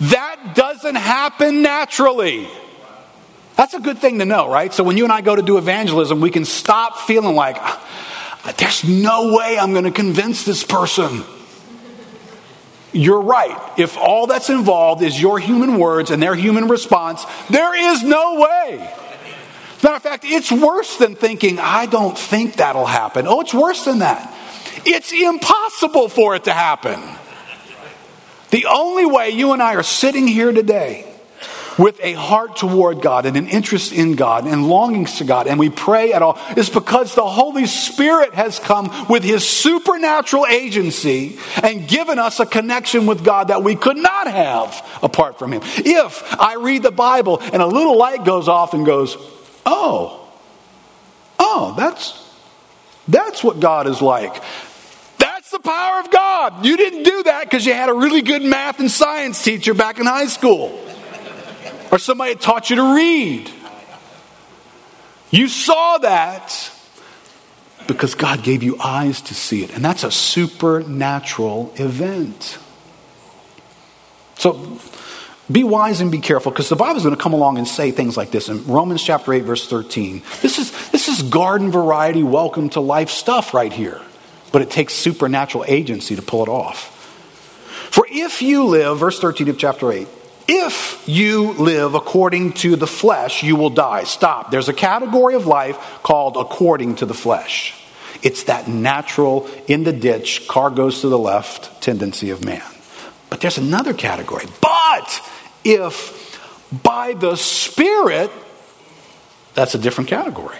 That 0.00 0.54
doesn't 0.54 0.96
happen 0.96 1.62
naturally. 1.62 2.48
That's 3.56 3.74
a 3.74 3.80
good 3.80 3.98
thing 3.98 4.18
to 4.20 4.24
know, 4.24 4.50
right? 4.50 4.72
So 4.72 4.82
when 4.82 4.96
you 4.96 5.04
and 5.04 5.12
I 5.12 5.20
go 5.20 5.36
to 5.36 5.42
do 5.42 5.58
evangelism, 5.58 6.20
we 6.20 6.30
can 6.30 6.46
stop 6.46 6.96
feeling 7.00 7.36
like, 7.36 7.58
there's 8.56 8.82
no 8.82 9.36
way 9.36 9.58
I'm 9.58 9.72
going 9.72 9.84
to 9.84 9.90
convince 9.90 10.44
this 10.44 10.64
person 10.64 11.22
you're 12.92 13.22
right. 13.22 13.58
If 13.78 13.96
all 13.96 14.26
that's 14.26 14.50
involved 14.50 15.02
is 15.02 15.20
your 15.20 15.38
human 15.38 15.78
words 15.78 16.10
and 16.10 16.22
their 16.22 16.34
human 16.34 16.68
response, 16.68 17.24
there 17.48 17.74
is 17.74 18.02
no 18.02 18.34
way. 18.34 18.76
matter 19.82 19.96
of 19.96 20.02
fact, 20.02 20.24
it's 20.24 20.52
worse 20.52 20.96
than 20.96 21.14
thinking, 21.14 21.58
I 21.58 21.86
don't 21.86 22.18
think 22.18 22.56
that'll 22.56 22.86
happen. 22.86 23.26
Oh, 23.26 23.40
it's 23.40 23.54
worse 23.54 23.84
than 23.84 24.00
that. 24.00 24.32
It's 24.84 25.12
impossible 25.12 26.08
for 26.08 26.34
it 26.34 26.44
to 26.44 26.52
happen. 26.52 27.00
The 28.50 28.66
only 28.66 29.06
way 29.06 29.30
you 29.30 29.52
and 29.52 29.62
I 29.62 29.76
are 29.76 29.82
sitting 29.82 30.26
here 30.26 30.52
today 30.52 31.11
with 31.78 31.98
a 32.02 32.12
heart 32.12 32.56
toward 32.56 33.00
God 33.00 33.26
and 33.26 33.36
an 33.36 33.48
interest 33.48 33.92
in 33.92 34.14
God 34.14 34.46
and 34.46 34.68
longings 34.68 35.18
to 35.18 35.24
God, 35.24 35.46
and 35.46 35.58
we 35.58 35.70
pray 35.70 36.12
at 36.12 36.22
all, 36.22 36.38
is 36.56 36.70
because 36.70 37.14
the 37.14 37.26
Holy 37.26 37.66
Spirit 37.66 38.34
has 38.34 38.58
come 38.58 38.90
with 39.08 39.22
His 39.22 39.46
supernatural 39.48 40.46
agency 40.46 41.38
and 41.62 41.88
given 41.88 42.18
us 42.18 42.40
a 42.40 42.46
connection 42.46 43.06
with 43.06 43.24
God 43.24 43.48
that 43.48 43.62
we 43.62 43.76
could 43.76 43.96
not 43.96 44.26
have 44.26 44.86
apart 45.02 45.38
from 45.38 45.52
Him. 45.52 45.62
If 45.64 46.38
I 46.38 46.54
read 46.54 46.82
the 46.82 46.90
Bible 46.90 47.40
and 47.40 47.62
a 47.62 47.66
little 47.66 47.96
light 47.96 48.24
goes 48.24 48.48
off 48.48 48.74
and 48.74 48.84
goes, 48.84 49.16
oh, 49.64 50.28
oh, 51.38 51.74
that's, 51.76 52.18
that's 53.08 53.42
what 53.42 53.60
God 53.60 53.86
is 53.86 54.02
like. 54.02 54.42
That's 55.18 55.50
the 55.50 55.60
power 55.60 56.00
of 56.00 56.10
God. 56.10 56.64
You 56.64 56.76
didn't 56.76 57.04
do 57.04 57.22
that 57.24 57.44
because 57.44 57.66
you 57.66 57.72
had 57.72 57.88
a 57.88 57.94
really 57.94 58.22
good 58.22 58.42
math 58.42 58.80
and 58.80 58.90
science 58.90 59.42
teacher 59.42 59.74
back 59.74 59.98
in 59.98 60.06
high 60.06 60.26
school 60.26 60.78
or 61.92 61.98
somebody 61.98 62.34
taught 62.34 62.70
you 62.70 62.76
to 62.76 62.94
read. 62.94 63.50
You 65.30 65.46
saw 65.46 65.98
that 65.98 66.72
because 67.86 68.14
God 68.14 68.42
gave 68.42 68.62
you 68.62 68.78
eyes 68.80 69.20
to 69.22 69.34
see 69.34 69.62
it. 69.62 69.74
And 69.74 69.84
that's 69.84 70.02
a 70.02 70.10
supernatural 70.10 71.72
event. 71.76 72.58
So 74.38 74.78
be 75.50 75.64
wise 75.64 76.00
and 76.00 76.10
be 76.10 76.20
careful 76.20 76.50
because 76.50 76.70
the 76.70 76.76
Bible 76.76 76.96
is 76.96 77.02
going 77.02 77.14
to 77.14 77.20
come 77.20 77.34
along 77.34 77.58
and 77.58 77.68
say 77.68 77.90
things 77.90 78.16
like 78.16 78.30
this 78.30 78.48
in 78.48 78.66
Romans 78.66 79.02
chapter 79.02 79.32
8, 79.32 79.40
verse 79.40 79.68
13. 79.68 80.22
This 80.40 80.58
is, 80.58 80.90
this 80.90 81.08
is 81.08 81.22
garden 81.22 81.70
variety, 81.70 82.22
welcome 82.22 82.70
to 82.70 82.80
life 82.80 83.10
stuff 83.10 83.52
right 83.52 83.72
here. 83.72 84.00
But 84.50 84.62
it 84.62 84.70
takes 84.70 84.94
supernatural 84.94 85.64
agency 85.66 86.16
to 86.16 86.22
pull 86.22 86.42
it 86.42 86.48
off. 86.48 86.88
For 87.90 88.06
if 88.10 88.40
you 88.40 88.64
live, 88.64 88.98
verse 88.98 89.18
13 89.18 89.48
of 89.48 89.58
chapter 89.58 89.92
8, 89.92 90.08
if 90.48 91.02
you 91.06 91.52
live 91.52 91.94
according 91.94 92.52
to 92.54 92.76
the 92.76 92.86
flesh, 92.86 93.42
you 93.42 93.56
will 93.56 93.70
die. 93.70 94.04
Stop. 94.04 94.50
There's 94.50 94.68
a 94.68 94.74
category 94.74 95.34
of 95.34 95.46
life 95.46 95.78
called 96.02 96.36
according 96.36 96.96
to 96.96 97.06
the 97.06 97.14
flesh. 97.14 97.74
It's 98.22 98.44
that 98.44 98.68
natural, 98.68 99.48
in 99.66 99.84
the 99.84 99.92
ditch, 99.92 100.46
car 100.46 100.70
goes 100.70 101.00
to 101.00 101.08
the 101.08 101.18
left 101.18 101.82
tendency 101.82 102.30
of 102.30 102.44
man. 102.44 102.62
But 103.30 103.40
there's 103.40 103.58
another 103.58 103.94
category. 103.94 104.44
But 104.60 105.30
if 105.64 106.40
by 106.82 107.14
the 107.14 107.36
Spirit, 107.36 108.30
that's 109.54 109.74
a 109.74 109.78
different 109.78 110.08
category. 110.08 110.58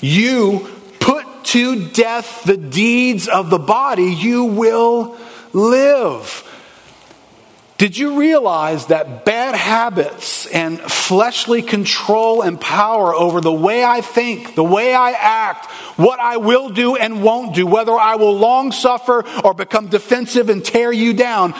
You 0.00 0.68
put 1.00 1.26
to 1.44 1.88
death 1.88 2.44
the 2.44 2.56
deeds 2.56 3.28
of 3.28 3.50
the 3.50 3.58
body, 3.58 4.12
you 4.12 4.44
will 4.44 5.16
live. 5.52 6.48
Did 7.82 7.98
you 7.98 8.16
realize 8.16 8.86
that 8.86 9.24
bad 9.24 9.56
habits 9.56 10.46
and 10.46 10.80
fleshly 10.80 11.62
control 11.62 12.40
and 12.42 12.60
power 12.60 13.12
over 13.12 13.40
the 13.40 13.52
way 13.52 13.82
I 13.82 14.02
think, 14.02 14.54
the 14.54 14.62
way 14.62 14.94
I 14.94 15.10
act, 15.10 15.66
what 15.98 16.20
I 16.20 16.36
will 16.36 16.68
do 16.68 16.94
and 16.94 17.24
won't 17.24 17.56
do, 17.56 17.66
whether 17.66 17.90
I 17.90 18.14
will 18.14 18.38
long 18.38 18.70
suffer 18.70 19.24
or 19.42 19.52
become 19.52 19.88
defensive 19.88 20.48
and 20.48 20.64
tear 20.64 20.92
you 20.92 21.12
down, 21.12 21.56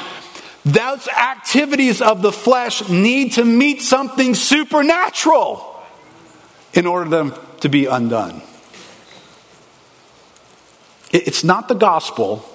those 0.65 1.09
activities 1.09 2.01
of 2.01 2.23
the 2.23 2.31
flesh 2.31 2.89
need 2.89 3.33
to 3.33 3.45
meet 3.45 3.83
something 3.83 4.37
supernatural 4.37 5.83
in 6.73 6.87
order 6.87 7.11
them 7.11 7.35
to 7.63 7.69
be 7.69 7.87
undone. 7.87 8.43
It's 11.11 11.43
not 11.43 11.67
the 11.67 11.75
gospel 11.75 12.49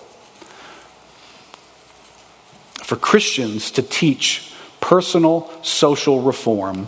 for 2.88 2.96
Christians 2.96 3.72
to 3.72 3.82
teach 3.82 4.50
personal 4.80 5.52
social 5.62 6.22
reform 6.22 6.88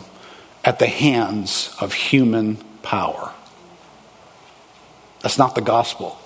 at 0.64 0.80
the 0.80 0.88
hands 0.88 1.76
of 1.82 1.92
human 1.92 2.56
power. 2.82 3.34
That's 5.20 5.38
not 5.38 5.56
the 5.56 5.62
gospel. 5.62 6.18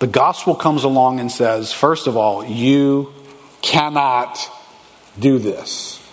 The 0.00 0.08
gospel 0.08 0.56
comes 0.56 0.82
along 0.82 1.20
and 1.20 1.30
says, 1.30 1.72
first 1.72 2.08
of 2.08 2.16
all, 2.16 2.44
you 2.44 3.14
cannot 3.60 4.36
do 5.16 5.38
this. 5.38 6.04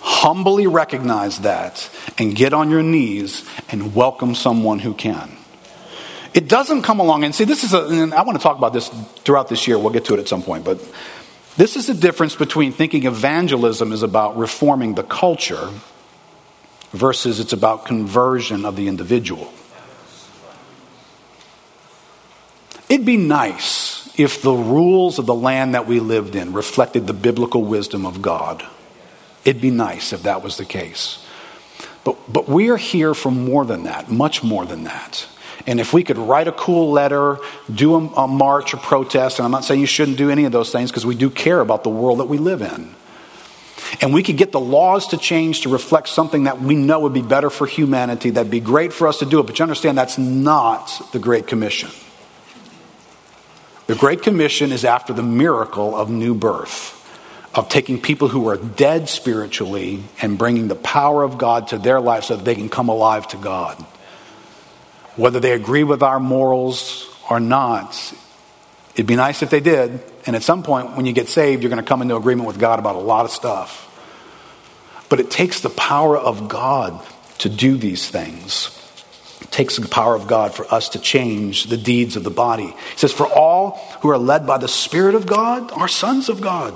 Humbly 0.00 0.66
recognize 0.66 1.38
that 1.38 1.88
and 2.18 2.36
get 2.36 2.52
on 2.52 2.68
your 2.68 2.82
knees 2.82 3.48
and 3.70 3.94
welcome 3.94 4.34
someone 4.34 4.78
who 4.78 4.92
can. 4.92 5.38
It 6.34 6.48
doesn't 6.48 6.82
come 6.82 7.00
along 7.00 7.24
and 7.24 7.34
see, 7.34 7.44
this 7.44 7.64
is 7.64 7.72
a, 7.72 7.86
and 7.86 8.12
I 8.12 8.24
want 8.24 8.36
to 8.36 8.42
talk 8.42 8.58
about 8.58 8.74
this 8.74 8.88
throughout 9.24 9.48
this 9.48 9.66
year. 9.66 9.78
We'll 9.78 9.92
get 9.94 10.04
to 10.06 10.14
it 10.14 10.20
at 10.20 10.28
some 10.28 10.42
point, 10.42 10.66
but 10.66 10.78
this 11.56 11.76
is 11.76 11.86
the 11.86 11.94
difference 11.94 12.34
between 12.34 12.72
thinking 12.72 13.06
evangelism 13.06 13.92
is 13.92 14.02
about 14.02 14.36
reforming 14.36 14.94
the 14.94 15.02
culture 15.02 15.70
versus 16.92 17.40
it's 17.40 17.52
about 17.52 17.84
conversion 17.84 18.64
of 18.64 18.76
the 18.76 18.88
individual. 18.88 19.52
It'd 22.88 23.06
be 23.06 23.16
nice 23.16 24.18
if 24.18 24.42
the 24.42 24.52
rules 24.52 25.18
of 25.18 25.26
the 25.26 25.34
land 25.34 25.74
that 25.74 25.86
we 25.86 26.00
lived 26.00 26.36
in 26.36 26.52
reflected 26.52 27.06
the 27.06 27.14
biblical 27.14 27.62
wisdom 27.62 28.04
of 28.04 28.20
God. 28.20 28.64
It'd 29.44 29.62
be 29.62 29.70
nice 29.70 30.12
if 30.12 30.24
that 30.24 30.42
was 30.42 30.58
the 30.58 30.64
case. 30.64 31.24
But, 32.04 32.32
but 32.32 32.48
we 32.48 32.68
are 32.70 32.76
here 32.76 33.14
for 33.14 33.30
more 33.30 33.64
than 33.64 33.84
that, 33.84 34.10
much 34.10 34.42
more 34.42 34.66
than 34.66 34.84
that. 34.84 35.26
And 35.66 35.78
if 35.78 35.92
we 35.92 36.02
could 36.02 36.18
write 36.18 36.48
a 36.48 36.52
cool 36.52 36.90
letter, 36.90 37.38
do 37.72 37.94
a, 37.94 37.98
a 37.98 38.28
march, 38.28 38.74
a 38.74 38.76
protest, 38.76 39.38
and 39.38 39.44
I'm 39.44 39.52
not 39.52 39.64
saying 39.64 39.80
you 39.80 39.86
shouldn't 39.86 40.16
do 40.16 40.30
any 40.30 40.44
of 40.44 40.52
those 40.52 40.72
things 40.72 40.90
because 40.90 41.06
we 41.06 41.14
do 41.14 41.30
care 41.30 41.60
about 41.60 41.84
the 41.84 41.90
world 41.90 42.18
that 42.18 42.26
we 42.26 42.38
live 42.38 42.62
in. 42.62 42.94
And 44.00 44.12
we 44.12 44.22
could 44.22 44.36
get 44.36 44.52
the 44.52 44.60
laws 44.60 45.08
to 45.08 45.18
change 45.18 45.60
to 45.62 45.68
reflect 45.68 46.08
something 46.08 46.44
that 46.44 46.60
we 46.60 46.74
know 46.74 47.00
would 47.00 47.12
be 47.12 47.22
better 47.22 47.50
for 47.50 47.66
humanity, 47.66 48.30
that'd 48.30 48.50
be 48.50 48.60
great 48.60 48.92
for 48.92 49.06
us 49.06 49.18
to 49.18 49.26
do 49.26 49.38
it. 49.38 49.44
But 49.44 49.58
you 49.58 49.62
understand 49.62 49.98
that's 49.98 50.18
not 50.18 51.10
the 51.12 51.18
Great 51.18 51.46
Commission. 51.46 51.90
The 53.86 53.94
Great 53.94 54.22
Commission 54.22 54.72
is 54.72 54.84
after 54.84 55.12
the 55.12 55.22
miracle 55.22 55.94
of 55.94 56.08
new 56.08 56.34
birth, 56.34 56.98
of 57.54 57.68
taking 57.68 58.00
people 58.00 58.28
who 58.28 58.48
are 58.48 58.56
dead 58.56 59.08
spiritually 59.08 60.02
and 60.22 60.38
bringing 60.38 60.68
the 60.68 60.74
power 60.74 61.22
of 61.22 61.36
God 61.36 61.68
to 61.68 61.78
their 61.78 62.00
life 62.00 62.24
so 62.24 62.36
that 62.36 62.44
they 62.44 62.54
can 62.54 62.70
come 62.70 62.88
alive 62.88 63.28
to 63.28 63.36
God 63.36 63.84
whether 65.16 65.40
they 65.40 65.52
agree 65.52 65.84
with 65.84 66.02
our 66.02 66.20
morals 66.20 67.08
or 67.28 67.40
not. 67.40 68.14
It'd 68.94 69.06
be 69.06 69.16
nice 69.16 69.42
if 69.42 69.50
they 69.50 69.60
did. 69.60 70.00
And 70.26 70.36
at 70.36 70.42
some 70.42 70.62
point, 70.62 70.96
when 70.96 71.06
you 71.06 71.12
get 71.12 71.28
saved, 71.28 71.62
you're 71.62 71.70
going 71.70 71.82
to 71.82 71.88
come 71.88 72.02
into 72.02 72.16
agreement 72.16 72.46
with 72.46 72.58
God 72.58 72.78
about 72.78 72.96
a 72.96 73.00
lot 73.00 73.24
of 73.24 73.30
stuff. 73.30 73.88
But 75.08 75.20
it 75.20 75.30
takes 75.30 75.60
the 75.60 75.70
power 75.70 76.16
of 76.16 76.48
God 76.48 77.04
to 77.38 77.48
do 77.48 77.76
these 77.76 78.08
things. 78.08 78.78
It 79.40 79.50
takes 79.50 79.76
the 79.76 79.88
power 79.88 80.14
of 80.14 80.26
God 80.26 80.54
for 80.54 80.64
us 80.72 80.90
to 80.90 80.98
change 80.98 81.64
the 81.64 81.76
deeds 81.76 82.16
of 82.16 82.24
the 82.24 82.30
body. 82.30 82.68
He 82.68 82.96
says, 82.96 83.12
For 83.12 83.26
all 83.26 83.72
who 84.00 84.10
are 84.10 84.18
led 84.18 84.46
by 84.46 84.58
the 84.58 84.68
Spirit 84.68 85.14
of 85.14 85.26
God 85.26 85.72
are 85.72 85.88
sons 85.88 86.28
of 86.28 86.40
God. 86.40 86.74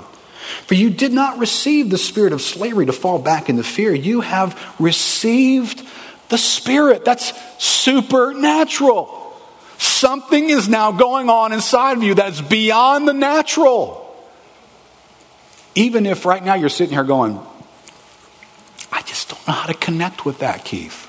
For 0.65 0.75
you 0.75 0.89
did 0.89 1.13
not 1.13 1.39
receive 1.39 1.89
the 1.89 1.97
spirit 1.97 2.31
of 2.31 2.41
slavery 2.41 2.85
to 2.85 2.93
fall 2.93 3.19
back 3.19 3.49
into 3.49 3.63
fear. 3.63 3.93
You 3.93 4.21
have 4.21 4.75
received 4.79 5.86
the 6.29 6.37
Spirit. 6.37 7.05
That's 7.05 7.33
supernatural. 7.63 9.13
Something 9.77 10.49
is 10.49 10.67
now 10.67 10.91
going 10.91 11.29
on 11.29 11.53
inside 11.53 11.97
of 11.97 12.03
you 12.03 12.15
that's 12.15 12.41
beyond 12.41 13.07
the 13.07 13.13
natural. 13.13 14.03
Even 15.75 16.05
if 16.05 16.25
right 16.25 16.43
now 16.43 16.55
you're 16.55 16.69
sitting 16.69 16.93
here 16.93 17.03
going, 17.03 17.39
I 18.91 19.01
just 19.03 19.29
don't 19.29 19.47
know 19.47 19.53
how 19.53 19.67
to 19.67 19.73
connect 19.75 20.25
with 20.25 20.39
that, 20.39 20.65
Keith. 20.65 21.03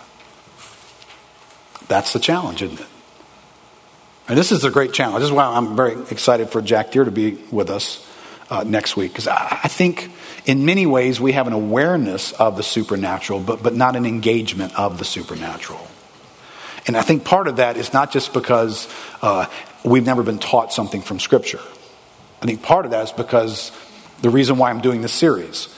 That's 1.89 2.12
the 2.12 2.19
challenge, 2.19 2.62
isn't 2.62 2.81
it? 2.81 2.87
And 4.29 4.37
this 4.37 4.53
is 4.53 4.64
a 4.64 4.71
great 4.71 4.93
challenge. 4.93 5.21
This 5.21 5.29
is 5.29 5.33
why 5.33 5.45
I'm 5.47 5.75
very 5.75 5.95
excited 6.11 6.51
for 6.51 6.61
Jack 6.61 6.93
Deere 6.93 7.05
to 7.05 7.11
be 7.11 7.39
with 7.51 7.71
us 7.71 8.08
uh, 8.51 8.64
next 8.64 8.96
week. 8.96 9.12
Because 9.12 9.28
I, 9.28 9.61
I 9.64 9.68
think 9.68 10.11
in 10.46 10.64
many 10.64 10.86
ways 10.86 11.20
we 11.20 11.32
have 11.32 11.46
an 11.46 11.53
awareness 11.53 12.32
of 12.32 12.57
the 12.57 12.62
supernatural, 12.62 13.40
but, 13.40 13.62
but 13.62 13.74
not 13.74 13.96
an 13.96 14.07
engagement 14.07 14.78
of 14.78 14.99
the 14.99 15.05
supernatural. 15.05 15.86
And 16.86 16.96
I 16.96 17.03
think 17.03 17.24
part 17.24 17.49
of 17.49 17.57
that 17.57 17.76
is 17.76 17.92
not 17.92 18.11
just 18.11 18.32
because 18.32 18.88
uh, 19.20 19.46
we've 19.84 20.07
never 20.07 20.22
been 20.22 20.38
taught 20.38 20.72
something 20.72 21.03
from 21.03 21.20
Scripture. 21.20 21.61
I 22.40 22.46
think 22.46 22.62
part 22.62 22.84
of 22.84 22.92
that 22.92 23.05
is 23.05 23.12
because 23.12 23.72
the 24.22 24.30
reason 24.30 24.57
why 24.57 24.70
I'm 24.70 24.80
doing 24.80 25.03
this 25.03 25.12
series 25.12 25.68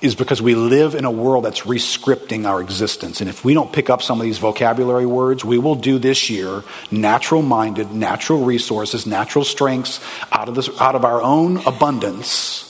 is 0.00 0.14
because 0.14 0.40
we 0.40 0.54
live 0.54 0.94
in 0.94 1.04
a 1.04 1.10
world 1.10 1.44
that's 1.44 1.62
rescripting 1.62 2.46
our 2.46 2.60
existence. 2.60 3.20
And 3.20 3.28
if 3.28 3.44
we 3.44 3.52
don't 3.52 3.72
pick 3.72 3.90
up 3.90 4.00
some 4.00 4.20
of 4.20 4.24
these 4.24 4.38
vocabulary 4.38 5.06
words, 5.06 5.44
we 5.44 5.58
will 5.58 5.74
do 5.74 5.98
this 5.98 6.30
year 6.30 6.62
natural 6.90 7.42
minded, 7.42 7.92
natural 7.92 8.44
resources, 8.44 9.06
natural 9.06 9.44
strengths 9.44 10.00
out 10.30 10.48
of, 10.48 10.54
this, 10.54 10.70
out 10.80 10.94
of 10.94 11.04
our 11.04 11.20
own 11.20 11.56
abundance. 11.66 12.64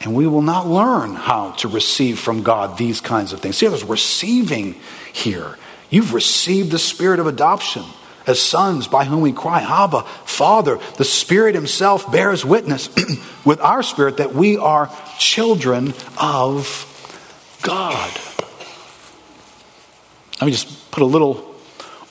And 0.00 0.14
we 0.14 0.26
will 0.26 0.42
not 0.42 0.68
learn 0.68 1.14
how 1.14 1.52
to 1.52 1.68
receive 1.68 2.20
from 2.20 2.42
God 2.42 2.78
these 2.78 3.00
kinds 3.00 3.32
of 3.32 3.40
things. 3.40 3.56
See, 3.56 3.66
there's 3.66 3.82
receiving 3.82 4.76
here. 5.12 5.58
You've 5.90 6.14
received 6.14 6.70
the 6.70 6.78
spirit 6.78 7.18
of 7.18 7.26
adoption 7.26 7.84
as 8.26 8.40
sons 8.40 8.86
by 8.88 9.04
whom 9.04 9.20
we 9.20 9.32
cry, 9.32 9.60
Abba, 9.60 10.02
Father. 10.24 10.78
The 10.96 11.04
Spirit 11.04 11.54
Himself 11.54 12.10
bears 12.10 12.44
witness 12.44 12.88
with 13.44 13.60
our 13.60 13.82
spirit 13.82 14.18
that 14.18 14.34
we 14.34 14.56
are 14.56 14.90
children 15.18 15.94
of 16.18 16.90
God. 17.62 18.10
Let 20.40 20.46
me 20.46 20.52
just 20.52 20.90
put 20.90 21.02
a 21.02 21.06
little 21.06 21.54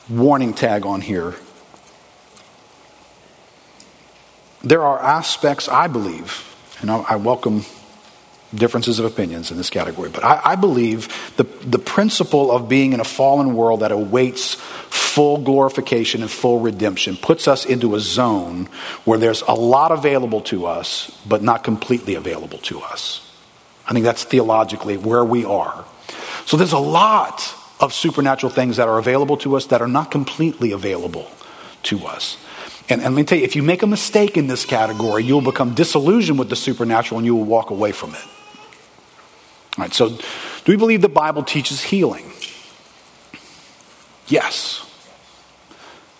warning 0.09 0.53
tag 0.53 0.85
on 0.85 1.01
here. 1.01 1.35
There 4.63 4.81
are 4.81 4.99
aspects, 4.99 5.67
I 5.67 5.87
believe, 5.87 6.49
and 6.79 6.89
I 6.89 7.17
welcome 7.17 7.65
differences 8.55 8.99
of 8.99 9.05
opinions 9.05 9.51
in 9.51 9.57
this 9.57 9.69
category, 9.69 10.09
but 10.09 10.23
I, 10.23 10.41
I, 10.43 10.55
believe 10.55 11.07
the, 11.37 11.43
the 11.43 11.79
principle 11.79 12.51
of 12.51 12.69
being 12.69 12.93
in 12.93 12.99
a 12.99 13.03
fallen 13.03 13.55
world 13.55 13.79
that 13.81 13.91
awaits 13.91 14.55
full 14.55 15.37
glorification 15.39 16.21
and 16.21 16.29
full 16.31 16.59
redemption 16.59 17.17
puts 17.17 17.47
us 17.47 17.65
into 17.65 17.95
a 17.95 17.99
zone 17.99 18.65
where 19.05 19.17
there's 19.17 19.41
a 19.43 19.53
lot 19.53 19.91
available 19.91 20.41
to 20.41 20.65
us, 20.65 21.09
but 21.27 21.41
not 21.41 21.63
completely 21.63 22.15
available 22.15 22.57
to 22.59 22.79
us. 22.79 23.29
I 23.87 23.93
think 23.93 24.05
that's 24.05 24.23
theologically 24.23 24.97
where 24.97 25.25
we 25.25 25.45
are. 25.45 25.85
So 26.45 26.57
there's 26.57 26.73
a 26.73 26.79
lot 26.79 27.55
of 27.79 27.93
supernatural 27.93 28.51
things 28.51 28.77
that 28.77 28.87
are 28.87 28.97
available 28.97 29.37
to 29.37 29.55
us 29.55 29.67
that 29.67 29.81
are 29.81 29.87
not 29.87 30.11
completely 30.11 30.71
available 30.71 31.29
to 31.83 32.05
us. 32.05 32.37
And, 32.89 33.01
and 33.01 33.15
let 33.15 33.21
me 33.21 33.23
tell 33.23 33.37
you, 33.37 33.43
if 33.43 33.55
you 33.55 33.63
make 33.63 33.81
a 33.81 33.87
mistake 33.87 34.37
in 34.37 34.47
this 34.47 34.65
category, 34.65 35.23
you'll 35.23 35.41
become 35.41 35.73
disillusioned 35.73 36.37
with 36.37 36.49
the 36.49 36.55
supernatural 36.55 37.19
and 37.19 37.25
you 37.25 37.35
will 37.35 37.45
walk 37.45 37.69
away 37.69 37.91
from 37.91 38.13
it. 38.13 38.23
All 39.77 39.83
right, 39.83 39.93
so 39.93 40.09
do 40.09 40.21
we 40.67 40.75
believe 40.75 41.01
the 41.01 41.09
Bible 41.09 41.43
teaches 41.43 41.81
healing? 41.81 42.31
Yes. 44.27 44.89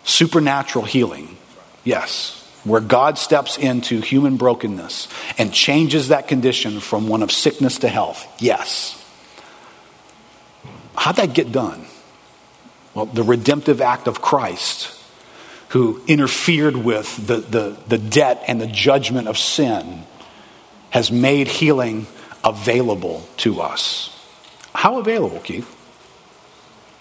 Supernatural 0.04 0.86
healing? 0.86 1.38
Yes. 1.84 2.39
Where 2.64 2.82
God 2.82 3.18
steps 3.18 3.58
into 3.58 4.01
human 4.01 4.38
brokenness 4.38 5.08
and 5.38 5.54
changes 5.54 6.08
that 6.08 6.28
condition 6.28 6.80
from 6.80 7.08
one 7.08 7.22
of 7.22 7.32
sickness 7.32 7.80
to 7.80 7.89
health? 7.89 8.26
Yes. 8.41 8.99
How'd 10.95 11.18
that 11.18 11.34
get 11.34 11.51
done? 11.51 11.86
Well, 12.93 13.06
the 13.06 13.24
redemptive 13.24 13.82
act 13.82 14.08
of 14.08 14.22
Christ 14.22 14.99
who 15.74 15.99
interfered 16.06 16.78
with 16.78 17.26
the, 17.26 17.38
the, 17.38 17.76
the 17.88 17.97
debt 17.97 18.43
and 18.47 18.62
the 18.62 18.68
judgment 18.68 19.28
of 19.28 19.39
sin, 19.39 20.04
has 20.91 21.12
made 21.12 21.47
healing 21.47 22.06
available 22.44 23.28
to 23.38 23.62
us. 23.62 24.10
How 24.74 25.00
available, 25.00 25.39
Keith? 25.39 25.68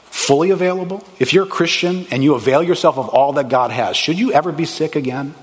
Fully 0.05 0.51
available? 0.51 1.05
If 1.18 1.32
you're 1.32 1.45
a 1.45 1.49
Christian 1.49 2.07
and 2.11 2.22
you 2.22 2.34
avail 2.34 2.62
yourself 2.62 2.99
of 2.99 3.09
all 3.09 3.32
that 3.34 3.49
God 3.49 3.70
has, 3.70 3.97
should 3.97 4.18
you 4.18 4.32
ever 4.32 4.53
be 4.53 4.64
sick 4.64 4.95
again? 4.95 5.34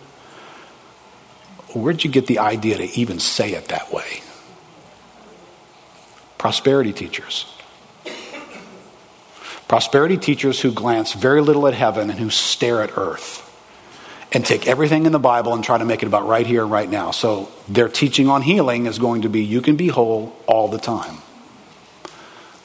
Where'd 1.73 2.03
you 2.03 2.09
get 2.09 2.27
the 2.27 2.39
idea 2.39 2.77
to 2.77 2.85
even 2.99 3.19
say 3.19 3.53
it 3.53 3.67
that 3.67 3.91
way? 3.91 4.21
Prosperity 6.37 6.93
teachers. 6.93 7.45
Prosperity 9.67 10.17
teachers 10.17 10.61
who 10.61 10.71
glance 10.71 11.13
very 11.13 11.41
little 11.41 11.67
at 11.67 11.73
heaven 11.73 12.09
and 12.09 12.17
who 12.17 12.29
stare 12.29 12.81
at 12.81 12.97
earth 12.97 13.48
and 14.31 14.45
take 14.45 14.67
everything 14.67 15.05
in 15.05 15.11
the 15.11 15.19
Bible 15.19 15.53
and 15.53 15.63
try 15.63 15.77
to 15.77 15.85
make 15.85 16.03
it 16.03 16.05
about 16.05 16.27
right 16.27 16.45
here 16.45 16.61
and 16.61 16.71
right 16.71 16.89
now. 16.89 17.11
So 17.11 17.49
their 17.67 17.89
teaching 17.89 18.27
on 18.27 18.41
healing 18.41 18.85
is 18.85 18.99
going 18.99 19.23
to 19.23 19.29
be 19.29 19.43
you 19.43 19.61
can 19.61 19.75
be 19.75 19.87
whole 19.87 20.35
all 20.45 20.67
the 20.67 20.77
time. 20.77 21.17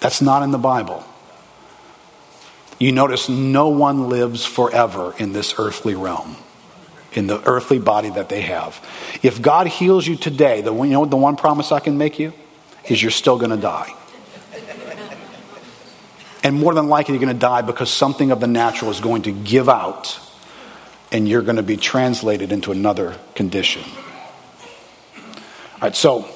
That's 0.01 0.21
not 0.21 0.43
in 0.43 0.51
the 0.51 0.59
Bible. 0.59 1.05
You 2.79 2.93
notice 2.93 3.29
no 3.29 3.69
one 3.69 4.09
lives 4.09 4.45
forever 4.45 5.15
in 5.19 5.33
this 5.33 5.55
earthly 5.59 5.95
realm, 5.95 6.37
in 7.13 7.29
the 7.29 7.43
earthly 7.49 7.79
body 7.79 8.11
that 8.11 8.29
they 8.29 8.43
have. 8.43 8.85
If 9.23 9.41
God 9.41 9.67
heals 9.67 10.07
you 10.07 10.17
today, 10.17 10.61
the, 10.61 10.75
you 10.75 10.91
know 10.91 11.07
the 11.07 11.17
one 11.17 11.37
promise 11.37 11.73
I 11.73 11.81
can 11.81 11.97
make 11.97 12.19
you? 12.19 12.35
Is 12.87 13.01
you're 13.01 13.11
still 13.11 13.39
going 13.39 13.53
to 13.53 13.57
die. 13.57 13.95
And 16.43 16.57
more 16.57 16.75
than 16.75 16.89
likely, 16.89 17.15
you're 17.15 17.25
going 17.25 17.35
to 17.35 17.41
die 17.41 17.63
because 17.63 17.89
something 17.89 18.31
of 18.31 18.41
the 18.41 18.47
natural 18.47 18.91
is 18.91 19.01
going 19.01 19.23
to 19.23 19.33
give 19.33 19.71
out 19.71 20.21
and 21.15 21.29
you're 21.29 21.43
going 21.43 21.57
to 21.57 21.63
be 21.63 21.77
translated 21.77 22.51
into 22.51 22.73
another 22.73 23.15
condition. 23.37 23.85
All 25.15 25.81
right, 25.83 25.95
so 25.95 26.29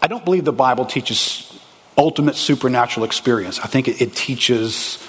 I 0.00 0.06
don't 0.06 0.24
believe 0.24 0.46
the 0.46 0.54
Bible 0.54 0.86
teaches 0.86 1.60
ultimate 1.98 2.34
supernatural 2.34 3.04
experience. 3.04 3.60
I 3.60 3.66
think 3.66 3.88
it, 3.88 4.00
it 4.00 4.14
teaches 4.16 5.06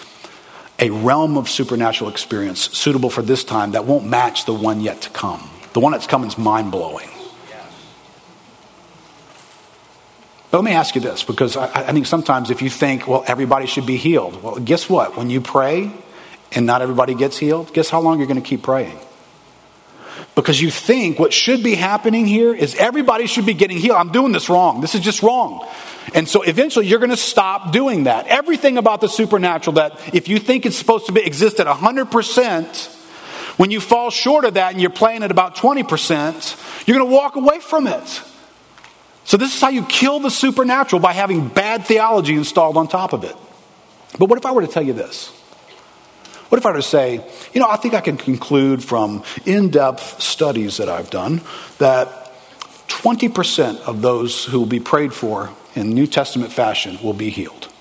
a 0.78 0.90
realm 0.90 1.38
of 1.38 1.50
supernatural 1.50 2.10
experience 2.10 2.60
suitable 2.78 3.10
for 3.10 3.22
this 3.22 3.46
time 3.46 3.72
that 3.72 3.86
won't 3.86 4.06
match 4.06 4.44
the 4.44 4.54
one 4.54 4.82
yet 4.82 5.04
to 5.04 5.10
come. 5.12 5.50
The 5.72 5.80
one 5.80 5.94
that's 5.94 6.06
coming 6.06 6.28
is 6.28 6.38
mind 6.38 6.72
blowing. 6.72 7.08
But 10.52 10.58
let 10.58 10.66
me 10.66 10.72
ask 10.72 10.96
you 10.96 11.02
this, 11.02 11.24
because 11.24 11.56
I, 11.56 11.68
I, 11.88 11.94
think 11.94 12.08
sometimes 12.08 12.50
if 12.50 12.62
you 12.62 12.70
think, 12.70 13.08
well, 13.08 13.24
everybody 13.26 13.68
should 13.68 13.86
be 13.86 13.96
healed, 13.96 14.44
well, 14.44 14.58
guess 14.58 14.90
what? 14.90 15.16
When 15.16 15.30
you 15.30 15.40
pray 15.40 15.94
and 16.52 16.66
not 16.66 16.82
everybody 16.82 17.16
gets 17.16 17.38
healed, 17.38 17.74
guess 17.74 17.90
how 17.90 18.02
long 18.02 18.18
you're 18.18 18.28
going 18.28 18.42
to 18.42 18.48
keep 18.48 18.64
praying? 18.64 19.00
Because 20.36 20.60
you 20.60 20.72
think 20.72 21.20
what 21.20 21.32
should 21.32 21.64
be 21.64 21.76
happening 21.76 22.26
here 22.26 22.54
is 22.54 22.76
everybody 22.76 23.28
should 23.28 23.46
be 23.46 23.54
getting 23.54 23.78
healed. 23.78 23.98
I'm 23.98 24.12
doing 24.12 24.32
this 24.32 24.50
wrong. 24.50 24.82
This 24.82 24.96
is 24.96 25.02
just 25.02 25.22
wrong. 25.22 25.68
And 26.16 26.28
so 26.28 26.42
eventually 26.42 26.88
you're 26.88 27.00
going 27.00 27.12
to 27.12 27.18
stop 27.18 27.72
doing 27.72 28.06
that. 28.06 28.28
Everything 28.28 28.78
about 28.78 29.00
the 29.02 29.08
supernatural 29.08 29.76
that 29.76 30.00
if 30.14 30.28
you 30.28 30.40
think 30.40 30.66
it's 30.66 30.76
supposed 30.76 31.06
to 31.06 31.12
be, 31.12 31.22
exist 31.22 31.60
at 31.60 31.68
100%, 31.68 33.00
when 33.58 33.70
you 33.70 33.80
fall 33.80 34.10
short 34.10 34.46
of 34.46 34.56
that 34.56 34.72
and 34.74 34.82
you're 34.82 34.90
playing 34.90 35.24
at 35.24 35.30
about 35.30 35.56
20%, 35.56 36.88
you're 36.88 36.98
going 36.98 37.10
to 37.10 37.16
walk 37.16 37.36
away 37.36 37.60
from 37.60 37.86
it. 37.88 38.22
So 39.26 39.38
this 39.38 39.56
is 39.56 39.62
how 39.62 39.70
you 39.70 39.86
kill 39.86 40.20
the 40.20 40.32
supernatural 40.32 41.00
by 41.00 41.14
having 41.14 41.48
bad 41.48 41.86
theology 41.86 42.34
installed 42.34 42.76
on 42.76 42.88
top 42.88 43.14
of 43.14 43.24
it. 43.24 43.36
But 44.18 44.30
what 44.30 44.38
if 44.38 44.46
I 44.46 44.52
were 44.52 44.62
to 44.62 44.68
tell 44.68 44.84
you 44.84 44.94
this? 44.94 45.32
What 46.54 46.60
if 46.60 46.68
I 46.68 46.70
were 46.70 46.78
to 46.78 46.84
say, 46.84 47.16
you 47.54 47.60
know, 47.60 47.68
I 47.68 47.78
think 47.78 47.96
I 47.96 48.02
can 48.02 48.16
conclude 48.16 48.84
from 48.84 49.24
in 49.44 49.72
depth 49.72 50.22
studies 50.22 50.78
that 50.78 50.88
I've 50.88 51.10
done 51.10 51.42
that 51.80 52.32
20% 52.90 53.80
of 53.88 54.04
those 54.04 54.46
who 54.46 54.60
will 54.60 54.68
be 54.68 54.80
prayed 54.80 55.16
for 55.16 55.50
in 55.74 55.96
New 55.96 56.06
Testament 56.06 56.52
fashion 56.52 57.00
will 57.02 57.16
be 57.16 57.32
healed. 57.32 57.74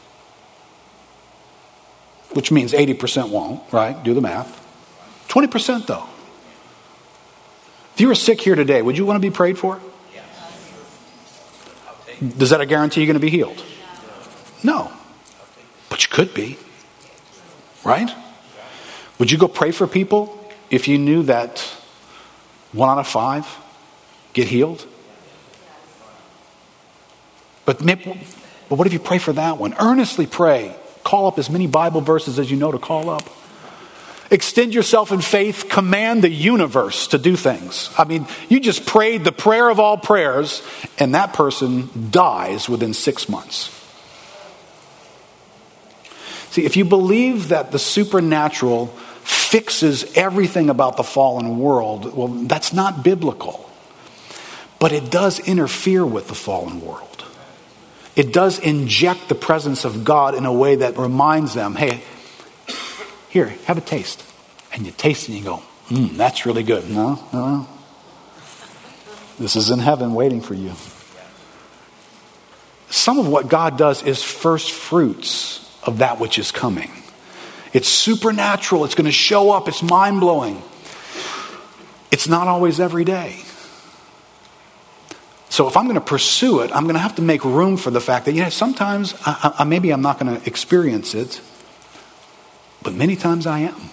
Which 2.32 2.50
means 2.50 2.72
80% 2.72 3.28
won't, 3.28 3.62
right? 3.74 4.02
Do 4.02 4.14
the 4.14 4.22
math. 4.22 4.58
20% 5.28 5.86
though. 5.86 6.06
If 7.92 8.00
you 8.00 8.08
were 8.08 8.14
sick 8.14 8.40
here 8.40 8.54
today, 8.54 8.80
would 8.80 8.96
you 8.96 9.04
want 9.04 9.22
to 9.22 9.28
be 9.28 9.30
prayed 9.30 9.58
for? 9.58 9.78
Does 12.38 12.48
that 12.48 12.66
guarantee 12.70 13.02
you're 13.02 13.06
going 13.06 13.20
to 13.20 13.20
be 13.20 13.28
healed? 13.28 13.62
No. 14.64 14.90
But 15.90 16.02
you 16.04 16.08
could 16.08 16.32
be. 16.32 16.56
Right? 17.84 18.10
Would 19.22 19.30
you 19.30 19.38
go 19.38 19.46
pray 19.46 19.70
for 19.70 19.86
people 19.86 20.36
if 20.68 20.88
you 20.88 20.98
knew 20.98 21.22
that 21.22 21.60
one 22.72 22.88
out 22.88 22.98
of 22.98 23.06
five 23.06 23.46
get 24.32 24.48
healed? 24.48 24.84
But, 27.64 27.78
but 27.78 28.74
what 28.74 28.84
if 28.88 28.92
you 28.92 28.98
pray 28.98 29.18
for 29.18 29.32
that 29.34 29.58
one? 29.58 29.76
Earnestly 29.78 30.26
pray. 30.26 30.74
Call 31.04 31.28
up 31.28 31.38
as 31.38 31.48
many 31.48 31.68
Bible 31.68 32.00
verses 32.00 32.40
as 32.40 32.50
you 32.50 32.56
know 32.56 32.72
to 32.72 32.80
call 32.80 33.08
up. 33.10 33.22
Extend 34.32 34.74
yourself 34.74 35.12
in 35.12 35.20
faith, 35.20 35.68
command 35.70 36.24
the 36.24 36.28
universe 36.28 37.06
to 37.06 37.18
do 37.18 37.36
things. 37.36 37.90
I 37.96 38.02
mean, 38.02 38.26
you 38.48 38.58
just 38.58 38.86
prayed 38.86 39.22
the 39.22 39.30
prayer 39.30 39.70
of 39.70 39.78
all 39.78 39.98
prayers, 39.98 40.64
and 40.98 41.14
that 41.14 41.32
person 41.32 42.10
dies 42.10 42.68
within 42.68 42.92
six 42.92 43.28
months. 43.28 43.70
See, 46.50 46.64
if 46.64 46.76
you 46.76 46.84
believe 46.84 47.50
that 47.50 47.70
the 47.70 47.78
supernatural 47.78 48.92
fixes 49.22 50.16
everything 50.16 50.70
about 50.70 50.96
the 50.96 51.02
fallen 51.02 51.58
world, 51.58 52.14
well, 52.16 52.28
that's 52.28 52.72
not 52.72 53.04
biblical. 53.04 53.68
But 54.78 54.92
it 54.92 55.10
does 55.10 55.38
interfere 55.40 56.04
with 56.04 56.28
the 56.28 56.34
fallen 56.34 56.80
world. 56.80 57.24
It 58.14 58.32
does 58.32 58.58
inject 58.58 59.28
the 59.28 59.34
presence 59.34 59.84
of 59.84 60.04
God 60.04 60.34
in 60.34 60.44
a 60.44 60.52
way 60.52 60.76
that 60.76 60.98
reminds 60.98 61.54
them 61.54 61.76
hey, 61.76 62.02
here, 63.30 63.48
have 63.64 63.78
a 63.78 63.80
taste. 63.80 64.24
And 64.72 64.84
you 64.84 64.92
taste 64.92 65.28
and 65.28 65.36
you 65.36 65.44
go, 65.44 65.62
mmm, 65.88 66.16
that's 66.16 66.44
really 66.44 66.62
good. 66.62 66.90
No, 66.90 67.22
no. 67.32 67.68
This 69.38 69.56
is 69.56 69.70
in 69.70 69.78
heaven 69.78 70.14
waiting 70.14 70.40
for 70.40 70.54
you. 70.54 70.72
Some 72.90 73.18
of 73.18 73.26
what 73.26 73.48
God 73.48 73.78
does 73.78 74.02
is 74.02 74.22
first 74.22 74.70
fruits 74.70 75.58
of 75.82 75.98
that 75.98 76.20
which 76.20 76.38
is 76.38 76.52
coming. 76.52 76.90
It's 77.72 77.88
supernatural. 77.88 78.84
It's 78.84 78.94
going 78.94 79.06
to 79.06 79.12
show 79.12 79.50
up. 79.50 79.68
It's 79.68 79.82
mind 79.82 80.20
blowing. 80.20 80.62
It's 82.10 82.28
not 82.28 82.46
always 82.46 82.78
every 82.78 83.04
day. 83.04 83.36
So 85.48 85.68
if 85.68 85.76
I'm 85.76 85.84
going 85.84 85.96
to 85.96 86.00
pursue 86.00 86.60
it, 86.60 86.74
I'm 86.74 86.84
going 86.84 86.94
to 86.94 87.00
have 87.00 87.16
to 87.16 87.22
make 87.22 87.44
room 87.44 87.76
for 87.76 87.90
the 87.90 88.00
fact 88.00 88.24
that, 88.24 88.32
yeah, 88.32 88.48
sometimes 88.48 89.14
I, 89.26 89.54
I, 89.58 89.64
maybe 89.64 89.90
I'm 89.90 90.00
not 90.00 90.18
going 90.18 90.38
to 90.38 90.46
experience 90.46 91.14
it, 91.14 91.40
but 92.82 92.94
many 92.94 93.16
times 93.16 93.46
I 93.46 93.60
am. 93.60 93.90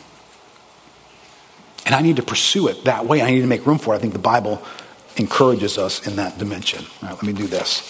And 1.86 1.96
I 1.96 2.02
need 2.02 2.18
to 2.18 2.24
pursue 2.24 2.68
it 2.68 2.86
that 2.86 3.06
way. 3.06 3.22
I 3.22 3.32
need 3.32 3.42
to 3.42 3.48
make 3.48 3.66
room 3.66 3.78
for 3.78 3.94
it. 3.94 3.98
I 3.98 4.00
think 4.00 4.14
the 4.14 4.20
Bible 4.20 4.62
encourages 5.18 5.78
us 5.78 6.06
in 6.08 6.16
that 6.16 6.38
dimension. 6.38 6.86
All 7.02 7.10
right, 7.10 7.16
let 7.16 7.24
me 7.24 7.34
do 7.34 7.48
this. 7.48 7.82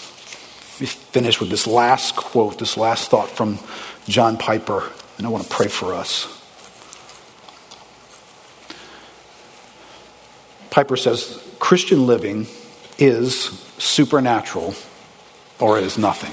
Let 0.74 0.80
me 0.80 0.86
finish 0.86 1.38
with 1.38 1.50
this 1.50 1.66
last 1.66 2.16
quote, 2.16 2.58
this 2.58 2.76
last 2.76 3.10
thought 3.10 3.28
from 3.28 3.58
John 4.08 4.36
Piper 4.36 4.90
and 5.20 5.26
I 5.26 5.30
want 5.30 5.44
to 5.44 5.50
pray 5.50 5.68
for 5.68 5.92
us. 5.92 6.26
Piper 10.70 10.96
says 10.96 11.46
Christian 11.58 12.06
living 12.06 12.46
is 12.96 13.34
supernatural 13.76 14.74
or 15.58 15.76
it 15.76 15.84
is 15.84 15.98
nothing. 15.98 16.32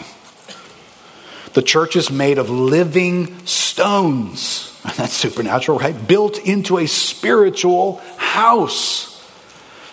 The 1.54 1.62
church 1.62 1.98
is 1.98 2.10
made 2.10 2.38
of 2.38 2.50
living 2.50 3.46
stones. 3.46 4.80
That's 4.96 5.12
supernatural, 5.12 5.80
right? 5.80 6.08
Built 6.08 6.40
into 6.40 6.78
a 6.78 6.88
spiritual 6.88 7.98
house. 8.16 9.22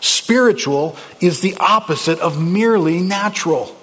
Spiritual 0.01 0.97
is 1.21 1.41
the 1.41 1.57
opposite 1.59 2.21
of 2.21 2.41
merely 2.41 3.01
natural. 3.01 3.75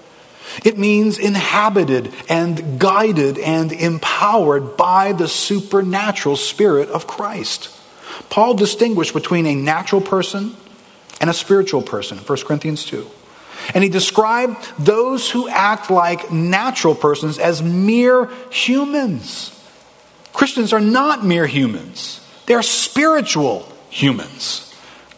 It 0.63 0.77
means 0.77 1.17
inhabited 1.17 2.13
and 2.29 2.79
guided 2.79 3.37
and 3.37 3.71
empowered 3.71 4.77
by 4.77 5.13
the 5.13 5.27
supernatural 5.27 6.35
Spirit 6.35 6.89
of 6.89 7.07
Christ. 7.07 7.69
Paul 8.29 8.53
distinguished 8.53 9.13
between 9.13 9.45
a 9.45 9.55
natural 9.55 10.01
person 10.01 10.55
and 11.19 11.29
a 11.29 11.33
spiritual 11.33 11.81
person, 11.81 12.17
1 12.17 12.37
Corinthians 12.39 12.85
2. 12.85 13.07
And 13.73 13.83
he 13.83 13.89
described 13.89 14.57
those 14.79 15.29
who 15.29 15.47
act 15.47 15.91
like 15.91 16.31
natural 16.31 16.95
persons 16.95 17.37
as 17.37 17.61
mere 17.61 18.29
humans. 18.49 19.57
Christians 20.33 20.73
are 20.73 20.79
not 20.79 21.25
mere 21.25 21.45
humans, 21.45 22.25
they 22.45 22.53
are 22.53 22.63
spiritual 22.63 23.67
humans. 23.89 24.70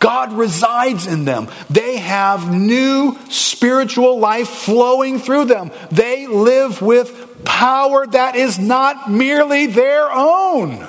God 0.04 0.34
resides 0.34 1.08
in 1.08 1.24
them. 1.24 1.48
They 1.70 1.96
have 1.96 2.54
new 2.54 3.18
spiritual 3.30 4.20
life 4.20 4.50
flowing 4.50 5.18
through 5.18 5.46
them. 5.46 5.72
They 5.92 6.28
live 6.28 6.82
with 6.82 7.46
power 7.46 8.06
that 8.08 8.36
is 8.36 8.60
not 8.60 9.10
merely 9.10 9.68
their 9.68 10.12
own. 10.12 10.86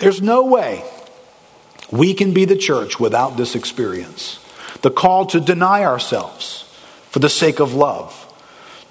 There's 0.00 0.20
no 0.20 0.44
way 0.44 0.84
we 1.90 2.12
can 2.12 2.34
be 2.34 2.44
the 2.44 2.56
church 2.56 3.00
without 3.00 3.38
this 3.38 3.54
experience. 3.54 4.38
The 4.82 4.90
call 4.90 5.24
to 5.26 5.40
deny 5.40 5.82
ourselves 5.82 6.70
for 7.08 7.20
the 7.20 7.30
sake 7.30 7.58
of 7.58 7.72
love, 7.72 8.12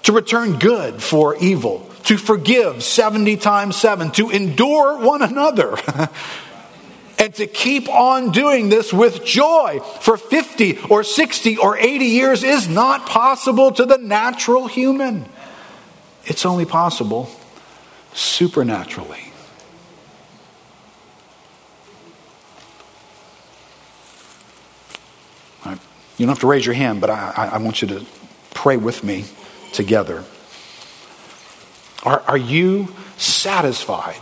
to 0.02 0.12
return 0.12 0.58
good 0.58 1.00
for 1.00 1.36
evil, 1.36 1.88
to 2.06 2.16
forgive 2.16 2.82
70 2.82 3.36
times 3.36 3.76
7, 3.76 4.10
to 4.12 4.30
endure 4.30 4.98
one 4.98 5.22
another. 5.22 5.76
and 7.18 7.34
to 7.36 7.46
keep 7.46 7.88
on 7.88 8.30
doing 8.30 8.68
this 8.68 8.92
with 8.92 9.24
joy 9.24 9.80
for 10.00 10.16
50 10.16 10.78
or 10.90 11.02
60 11.02 11.56
or 11.58 11.76
80 11.76 12.04
years 12.04 12.44
is 12.44 12.68
not 12.68 13.06
possible 13.06 13.72
to 13.72 13.84
the 13.86 13.98
natural 13.98 14.66
human. 14.66 15.26
It's 16.24 16.44
only 16.44 16.64
possible 16.64 17.30
supernaturally. 18.12 19.26
You 26.18 26.24
don't 26.24 26.30
have 26.30 26.40
to 26.40 26.46
raise 26.46 26.64
your 26.64 26.74
hand, 26.74 27.00
but 27.00 27.10
I, 27.10 27.50
I 27.52 27.58
want 27.58 27.82
you 27.82 27.88
to 27.88 28.06
pray 28.54 28.78
with 28.78 29.04
me 29.04 29.26
together. 29.72 30.24
Are, 32.04 32.20
are 32.26 32.38
you 32.38 32.94
satisfied 33.18 34.20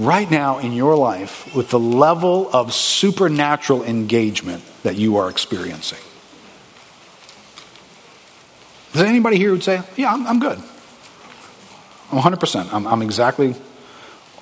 right 0.00 0.28
now 0.30 0.58
in 0.58 0.72
your 0.72 0.96
life 0.96 1.54
with 1.54 1.70
the 1.70 1.78
level 1.78 2.50
of 2.52 2.72
supernatural 2.72 3.84
engagement 3.84 4.64
that 4.82 4.96
you 4.96 5.18
are 5.18 5.28
experiencing? 5.28 5.98
Is 8.94 9.02
anybody 9.02 9.36
here 9.36 9.50
who'd 9.50 9.62
say, 9.62 9.82
Yeah, 9.96 10.12
I'm, 10.12 10.26
I'm 10.26 10.40
good? 10.40 10.58
I'm 12.10 12.18
100%. 12.18 12.72
I'm, 12.72 12.86
I'm, 12.88 13.02
exactly 13.02 13.54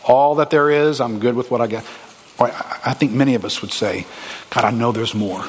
all 0.04 0.36
that 0.36 0.48
there 0.48 0.70
is. 0.70 1.02
I'm 1.02 1.18
good 1.18 1.34
with 1.34 1.50
what 1.50 1.60
I 1.60 1.66
get. 1.66 1.84
I 2.40 2.94
think 2.94 3.12
many 3.12 3.34
of 3.34 3.44
us 3.44 3.60
would 3.60 3.72
say, 3.72 4.06
God, 4.48 4.64
I 4.64 4.70
know 4.70 4.92
there's 4.92 5.14
more. 5.14 5.44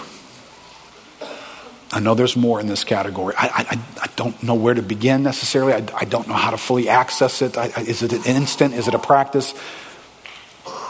I 1.92 2.00
know 2.00 2.14
there's 2.14 2.36
more 2.36 2.60
in 2.60 2.68
this 2.68 2.84
category. 2.84 3.36
I, 3.38 3.48
I, 3.48 3.80
I 4.04 4.08
don't 4.16 4.42
know 4.44 4.56
where 4.56 4.74
to 4.74 4.82
begin 4.82 5.24
necessarily. 5.24 5.74
I, 5.74 5.86
I 5.96 6.06
don't 6.06 6.28
know 6.28 6.34
how 6.34 6.52
to 6.52 6.58
fully 6.58 6.90
access 6.90 7.42
it. 7.42 7.58
Is 7.78 8.04
it 8.04 8.12
an 8.12 8.24
instant? 8.26 8.74
Is 8.74 8.88
it 8.88 8.94
a 8.94 9.00
practice? 9.00 9.54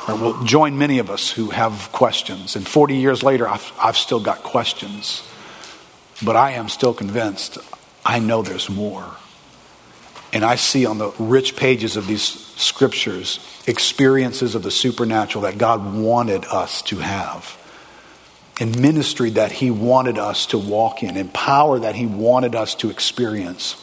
Or 0.10 0.16
will 0.16 0.44
join 0.44 0.78
many 0.78 1.00
of 1.00 1.10
us 1.10 1.32
who 1.32 1.52
have 1.52 1.90
questions. 1.92 2.56
And 2.56 2.68
40 2.68 2.96
years 2.96 3.24
later, 3.24 3.48
I've, 3.48 3.72
I've 3.80 3.98
still 3.98 4.20
got 4.20 4.44
questions. 4.44 5.28
But 6.24 6.36
I 6.36 6.52
am 6.52 6.70
still 6.70 6.94
convinced 6.94 7.58
I 8.06 8.20
know 8.20 8.42
there's 8.42 8.70
more. 8.70 9.06
And 10.32 10.44
I 10.44 10.56
see 10.56 10.86
on 10.86 10.98
the 10.98 11.12
rich 11.20 11.56
pages 11.56 11.98
of 11.98 12.08
these 12.08 12.24
scriptures 12.24 13.40
experiences 13.68 14.56
of 14.56 14.64
the 14.64 14.72
supernatural 14.72 15.44
that 15.44 15.58
God 15.58 15.94
wanted 15.94 16.46
us 16.46 16.82
to 16.84 16.98
have 16.98 17.58
and 18.60 18.78
ministry 18.80 19.30
that 19.32 19.52
He 19.52 19.72
wanted 19.72 20.18
us 20.18 20.48
to 20.48 20.58
walk 20.58 21.02
in, 21.02 21.16
and 21.16 21.34
power 21.34 21.80
that 21.80 21.96
He 21.96 22.06
wanted 22.06 22.56
us 22.56 22.76
to 22.76 22.90
experience. 22.90 23.76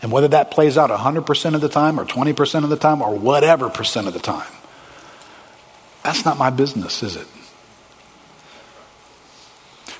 And 0.00 0.12
whether 0.12 0.28
that 0.28 0.50
plays 0.50 0.78
out 0.78 0.90
100% 0.90 1.54
of 1.54 1.60
the 1.60 1.68
time, 1.68 1.98
or 1.98 2.04
20% 2.04 2.64
of 2.64 2.70
the 2.70 2.76
time, 2.76 3.02
or 3.02 3.14
whatever 3.16 3.68
percent 3.68 4.06
of 4.06 4.12
the 4.12 4.20
time, 4.20 4.50
that's 6.04 6.24
not 6.24 6.38
my 6.38 6.50
business, 6.50 7.02
is 7.02 7.16
it? 7.16 7.26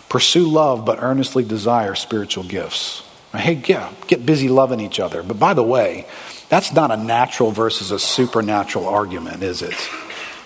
Pursue 0.09 0.49
love, 0.49 0.85
but 0.85 1.03
earnestly 1.03 1.45
desire 1.45 1.95
spiritual 1.95 2.45
gifts. 2.45 3.03
Hey, 3.33 3.63
yeah, 3.67 3.93
get 4.07 4.25
busy 4.25 4.49
loving 4.49 4.81
each 4.81 5.01
other. 5.01 5.23
But 5.23 5.39
by 5.39 5.53
the 5.53 5.63
way, 5.63 6.07
that's 6.49 6.73
not 6.73 6.91
a 6.91 6.97
natural 6.97 7.51
versus 7.51 7.91
a 7.91 7.99
supernatural 7.99 8.89
argument, 8.89 9.43
is 9.43 9.61
it? 9.61 9.77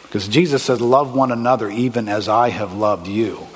Because 0.02 0.26
Jesus 0.26 0.64
says, 0.64 0.80
Love 0.80 1.14
one 1.14 1.30
another 1.30 1.70
even 1.70 2.08
as 2.08 2.28
I 2.28 2.50
have 2.50 2.74
loved 2.74 3.06
you. 3.06 3.46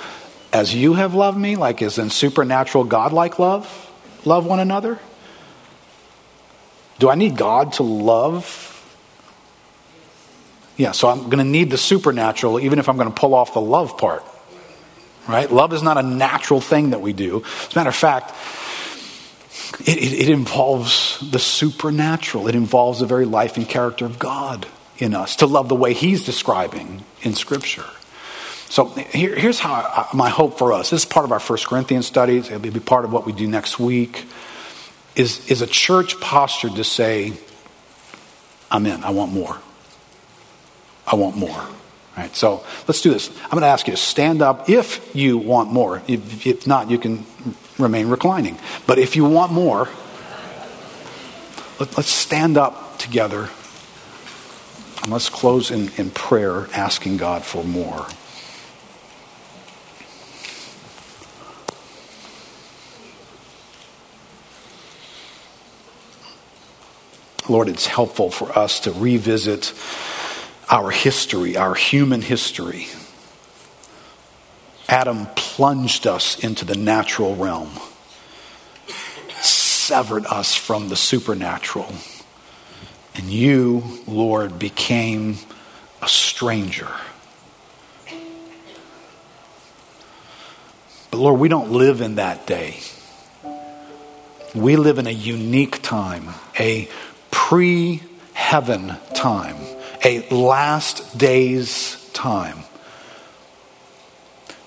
As 0.53 0.75
you 0.75 0.95
have 0.95 1.13
loved 1.15 1.37
me, 1.37 1.57
like 1.57 1.83
as 1.83 1.99
in 1.99 2.09
supernatural 2.09 2.85
godlike 2.85 3.39
love, 3.39 3.91
love 4.25 4.47
one 4.47 4.61
another? 4.61 4.99
Do 6.99 7.11
I 7.11 7.15
need 7.15 7.37
God 7.37 7.75
to 7.75 7.83
love? 7.83 8.73
Yeah, 10.77 10.93
so 10.93 11.09
I'm 11.09 11.25
going 11.25 11.39
to 11.39 11.45
need 11.45 11.71
the 11.71 11.79
supernatural 11.79 12.61
even 12.61 12.79
if 12.79 12.89
I'm 12.89 12.97
going 12.97 13.09
to 13.09 13.15
pull 13.15 13.35
off 13.35 13.55
the 13.55 13.61
love 13.61 13.99
part. 13.99 14.25
Right? 15.29 15.51
Love 15.51 15.73
is 15.73 15.83
not 15.83 15.99
a 15.99 16.03
natural 16.03 16.61
thing 16.61 16.91
that 16.91 17.01
we 17.01 17.13
do. 17.13 17.43
As 17.45 17.75
a 17.75 17.79
matter 17.79 17.89
of 17.89 17.97
fact, 17.97 18.33
it, 19.81 19.99
it, 19.99 20.21
it 20.21 20.29
involves 20.29 21.19
the 21.31 21.39
supernatural, 21.39 22.47
it 22.47 22.55
involves 22.55 23.01
the 23.01 23.07
very 23.07 23.25
life 23.25 23.57
and 23.57 23.69
character 23.69 24.05
of 24.05 24.19
God 24.19 24.67
in 24.99 25.15
us 25.15 25.37
to 25.37 25.47
love 25.47 25.69
the 25.69 25.75
way 25.75 25.93
he's 25.93 26.25
describing 26.25 27.05
in 27.23 27.35
Scripture. 27.35 27.85
So 28.69 28.87
here, 28.87 29.35
here's 29.35 29.59
how 29.59 29.75
I, 29.75 30.09
my 30.15 30.29
hope 30.29 30.59
for 30.59 30.73
us. 30.73 30.91
This 30.91 31.03
is 31.03 31.07
part 31.07 31.25
of 31.25 31.33
our 31.33 31.41
First 31.41 31.67
Corinthians 31.67 32.07
studies. 32.07 32.47
It'll 32.47 32.59
be 32.59 32.81
part 32.81 33.05
of 33.05 33.13
what 33.13 33.27
we 33.27 33.33
do 33.33 33.47
next 33.47 33.79
week. 33.79 34.25
Is, 35.17 35.51
is 35.51 35.63
a 35.63 35.67
church 35.67 36.21
posture 36.21 36.69
to 36.69 36.85
say, 36.85 37.33
I'm 38.71 38.85
in, 38.87 39.03
I 39.03 39.11
want 39.11 39.33
more. 39.33 39.59
I 41.07 41.17
want 41.17 41.37
more. 41.37 41.51
All 41.51 42.23
right, 42.23 42.35
so 42.35 42.65
let's 42.87 43.01
do 43.01 43.11
this. 43.11 43.31
I'm 43.45 43.51
going 43.51 43.63
to 43.63 43.69
ask 43.69 43.87
you 43.87 43.93
to 43.93 43.99
stand 43.99 44.43
up 44.43 44.69
if 44.69 45.15
you 45.15 45.39
want 45.39 45.73
more. 45.73 46.03
If, 46.07 46.47
if 46.47 46.67
not, 46.67 46.91
you 46.91 46.99
can 46.99 47.25
remain 47.79 48.09
reclining. 48.09 48.59
But 48.87 48.99
if 48.99 49.17
you 49.17 49.25
want 49.25 49.53
more, 49.53 49.89
let, 51.79 51.97
let's 51.97 52.09
stand 52.09 52.57
up 52.57 52.99
together 52.99 53.51
and 55.03 55.13
let's 55.13 55.29
close 55.29 55.71
in, 55.71 55.91
in 55.97 56.11
prayer, 56.11 56.69
asking 56.73 57.19
God 57.19 57.45
for 57.45 57.63
more. 57.63 58.07
Lord, 67.49 67.69
it's 67.69 67.87
helpful 67.87 68.31
for 68.31 68.57
us 68.59 68.81
to 68.81 68.93
revisit 68.93 69.73
our 70.69 70.91
history, 70.91 71.57
our 71.57 71.75
human 71.75 72.21
history. 72.21 72.89
Adam 74.89 75.27
plunged 75.37 76.07
us 76.07 76.39
into 76.39 76.65
the 76.65 76.77
natural 76.77 77.37
realm, 77.37 77.71
severed 79.41 80.27
us 80.27 80.55
from 80.55 80.89
the 80.89 80.97
supernatural. 80.97 81.93
And 83.15 83.27
you, 83.27 83.83
Lord, 84.07 84.59
became 84.59 85.39
a 86.03 86.09
stranger. 86.09 86.91
But 91.11 91.19
Lord, 91.19 91.41
we 91.41 91.49
don't 91.49 91.71
live 91.71 92.01
in 92.01 92.17
that 92.17 92.47
day. 92.47 92.81
We 94.55 94.77
live 94.77 94.99
in 94.99 95.07
a 95.07 95.11
unique 95.11 95.83
time, 95.83 96.31
a 96.59 96.89
pre 97.47 98.03
heaven 98.35 98.97
time, 99.15 99.57
a 100.05 100.29
last 100.35 101.17
days 101.17 102.11
time, 102.13 102.59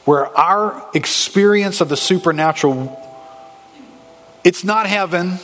where 0.05 0.25
our 0.37 0.89
experience 0.93 1.81
of 1.81 1.89
the 1.89 1.97
supernatural, 1.97 2.97
it's 4.45 4.63
not 4.63 4.87
heaven 4.87 5.37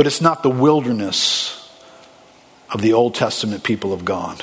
But 0.00 0.06
it's 0.06 0.22
not 0.22 0.42
the 0.42 0.48
wilderness 0.48 1.70
of 2.70 2.80
the 2.80 2.94
Old 2.94 3.14
Testament 3.14 3.62
people 3.62 3.92
of 3.92 4.06
God. 4.06 4.42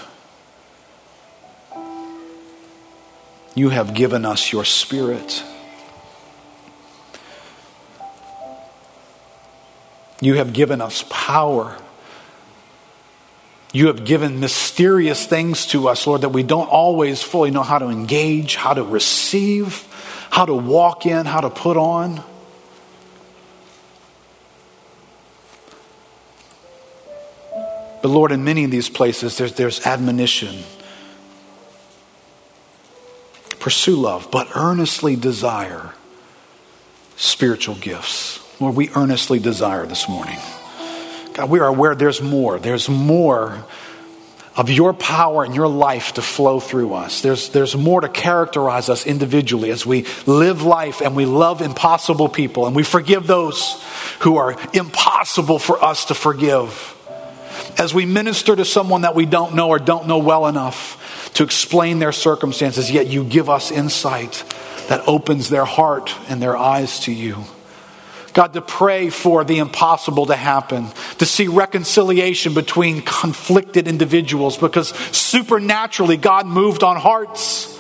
You 3.56 3.70
have 3.70 3.96
given 3.96 4.24
us 4.24 4.52
your 4.54 4.64
spirit. 4.64 5.44
You 10.22 10.36
have 10.36 10.54
given 10.54 10.82
us 10.82 11.04
power. 11.10 11.78
You 13.72 13.88
have 13.88 14.06
given 14.06 14.40
mysterious 14.40 15.26
things 15.26 15.68
to 15.68 15.88
us, 15.88 16.08
Lord, 16.08 16.22
that 16.22 16.30
we 16.30 16.44
don't 16.44 16.68
always 16.68 17.22
fully 17.22 17.52
know 17.52 17.64
how 17.64 17.78
to 17.78 17.88
engage, 17.88 18.56
how 18.56 18.74
to 18.74 18.84
receive, 18.84 19.84
how 20.30 20.46
to 20.46 20.54
walk 20.54 21.06
in, 21.06 21.26
how 21.26 21.42
to 21.42 21.50
put 21.50 21.78
on. 21.78 22.24
But 28.02 28.10
Lord, 28.10 28.32
in 28.32 28.44
many 28.44 28.64
of 28.64 28.72
these 28.72 28.90
places, 28.90 29.38
there's, 29.38 29.54
there's 29.54 29.86
admonition. 29.86 30.64
Pursue 33.60 33.96
love, 33.98 34.30
but 34.32 34.48
earnestly 34.56 35.16
desire 35.16 35.94
spiritual 37.18 37.76
gifts. 37.76 38.47
Lord, 38.60 38.76
we 38.76 38.90
earnestly 38.96 39.40
desire 39.40 39.86
this 39.86 40.10
morning. 40.10 40.40
God, 41.34 41.50
we 41.50 41.60
are 41.60 41.68
aware 41.68 41.94
there's 41.94 42.22
more. 42.22 42.58
There's 42.58 42.90
more 42.90 43.64
of 44.56 44.72
your 44.72 44.92
power 44.92 45.44
and 45.44 45.54
your 45.54 45.68
life 45.68 46.14
to 46.14 46.22
flow 46.24 46.60
through 46.60 46.96
us. 46.96 47.22
There's, 47.22 47.50
there's 47.50 47.78
more 47.78 48.02
to 48.02 48.10
characterize 48.10 48.90
us 48.90 49.06
individually 49.06 49.70
as 49.70 49.86
we 49.86 50.08
live 50.26 50.64
life 50.64 51.02
and 51.02 51.16
we 51.16 51.26
love 51.26 51.62
impossible 51.62 52.28
people 52.28 52.66
and 52.66 52.76
we 52.76 52.82
forgive 52.82 53.28
those 53.28 53.84
who 54.22 54.38
are 54.38 54.56
impossible 54.74 55.60
for 55.60 55.82
us 55.84 56.06
to 56.06 56.16
forgive. 56.16 56.96
As 57.78 57.94
we 57.94 58.08
minister 58.08 58.56
to 58.56 58.66
someone 58.66 59.02
that 59.02 59.14
we 59.14 59.28
don't 59.28 59.54
know 59.54 59.70
or 59.70 59.78
don't 59.78 60.08
know 60.08 60.18
well 60.18 60.48
enough 60.48 61.32
to 61.36 61.44
explain 61.44 62.00
their 62.00 62.12
circumstances, 62.12 62.90
yet 62.90 63.06
you 63.06 63.24
give 63.24 63.52
us 63.52 63.70
insight 63.70 64.44
that 64.88 65.08
opens 65.08 65.50
their 65.50 65.66
heart 65.66 66.16
and 66.30 66.42
their 66.42 66.58
eyes 66.58 67.02
to 67.02 67.14
you. 67.14 67.44
God, 68.38 68.54
to 68.54 68.62
pray 68.62 69.10
for 69.10 69.44
the 69.44 69.58
impossible 69.58 70.28
to 70.28 70.36
happen, 70.36 70.90
to 71.18 71.26
see 71.26 71.48
reconciliation 71.48 72.54
between 72.54 73.02
conflicted 73.02 73.88
individuals 73.88 74.58
because 74.58 74.90
supernaturally 74.90 76.18
God 76.18 76.46
moved 76.46 76.84
on 76.84 76.98
hearts 76.98 77.76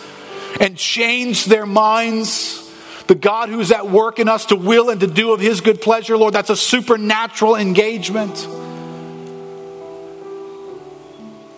and 0.59 0.75
changed 0.75 1.47
their 1.47 1.67
minds. 1.67 2.67
The 3.05 3.13
God 3.13 3.49
who's 3.49 3.71
at 3.71 3.87
work 3.87 4.17
in 4.17 4.27
us 4.27 4.47
to 4.47 4.55
will 4.55 4.89
and 4.89 4.99
to 5.01 5.05
do 5.05 5.31
of 5.31 5.39
His 5.39 5.61
good 5.61 5.79
pleasure, 5.79 6.17
Lord, 6.17 6.33
that's 6.33 6.49
a 6.49 6.57
supernatural 6.57 7.55
engagement. 7.55 8.33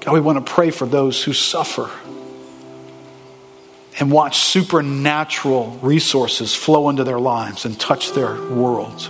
God, 0.02 0.12
we 0.12 0.20
want 0.20 0.46
to 0.46 0.54
pray 0.54 0.72
for 0.72 0.86
those 0.86 1.24
who 1.24 1.32
suffer 1.32 1.90
and 4.00 4.12
watch 4.12 4.40
supernatural 4.40 5.72
resources 5.82 6.56
flow 6.56 6.90
into 6.90 7.04
their 7.04 7.20
lives 7.20 7.66
and 7.66 7.80
touch 7.80 8.14
their 8.14 8.34
worlds. 8.50 9.10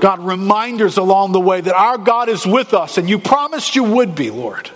God, 0.00 0.18
reminders 0.18 0.96
along 0.96 1.30
the 1.30 1.40
way 1.40 1.60
that 1.60 1.74
our 1.74 1.96
God 1.96 2.28
is 2.28 2.44
with 2.44 2.74
us, 2.74 2.98
and 2.98 3.08
you 3.08 3.20
promised 3.20 3.76
you 3.76 3.84
would 3.84 4.16
be, 4.16 4.30
Lord. 4.30 4.70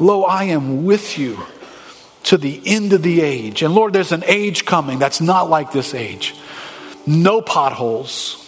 Lo, 0.00 0.24
I 0.24 0.44
am 0.44 0.84
with 0.84 1.16
you 1.16 1.38
to 2.24 2.36
the 2.36 2.60
end 2.66 2.92
of 2.92 3.02
the 3.02 3.20
age. 3.20 3.62
And 3.62 3.72
Lord, 3.72 3.92
there's 3.92 4.10
an 4.10 4.24
age 4.26 4.64
coming 4.64 4.98
that's 4.98 5.20
not 5.20 5.48
like 5.48 5.70
this 5.70 5.94
age. 5.94 6.34
No 7.06 7.40
potholes, 7.40 8.43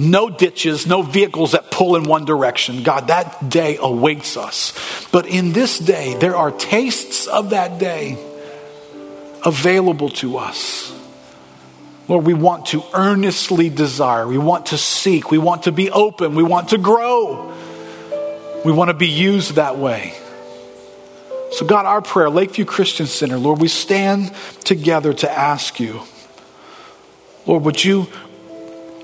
no 0.00 0.30
ditches, 0.30 0.86
no 0.86 1.02
vehicles 1.02 1.52
that 1.52 1.70
pull 1.70 1.94
in 1.94 2.04
one 2.04 2.24
direction. 2.24 2.82
God, 2.82 3.08
that 3.08 3.50
day 3.50 3.76
awaits 3.80 4.36
us. 4.36 4.72
But 5.12 5.26
in 5.26 5.52
this 5.52 5.78
day, 5.78 6.14
there 6.14 6.34
are 6.34 6.50
tastes 6.50 7.26
of 7.26 7.50
that 7.50 7.78
day 7.78 8.16
available 9.44 10.08
to 10.08 10.38
us. 10.38 10.96
Lord, 12.08 12.24
we 12.24 12.34
want 12.34 12.66
to 12.66 12.82
earnestly 12.94 13.68
desire, 13.68 14.26
we 14.26 14.38
want 14.38 14.66
to 14.66 14.78
seek, 14.78 15.30
we 15.30 15.38
want 15.38 15.64
to 15.64 15.72
be 15.72 15.90
open, 15.90 16.34
we 16.34 16.42
want 16.42 16.70
to 16.70 16.78
grow, 16.78 17.54
we 18.64 18.72
want 18.72 18.88
to 18.88 18.94
be 18.94 19.06
used 19.08 19.54
that 19.54 19.76
way. 19.78 20.14
So, 21.52 21.66
God, 21.66 21.84
our 21.84 22.00
prayer, 22.00 22.30
Lakeview 22.30 22.64
Christian 22.64 23.06
Center, 23.06 23.36
Lord, 23.36 23.60
we 23.60 23.68
stand 23.68 24.32
together 24.64 25.12
to 25.12 25.30
ask 25.30 25.78
you, 25.78 26.00
Lord, 27.46 27.64
would 27.64 27.84
you 27.84 28.08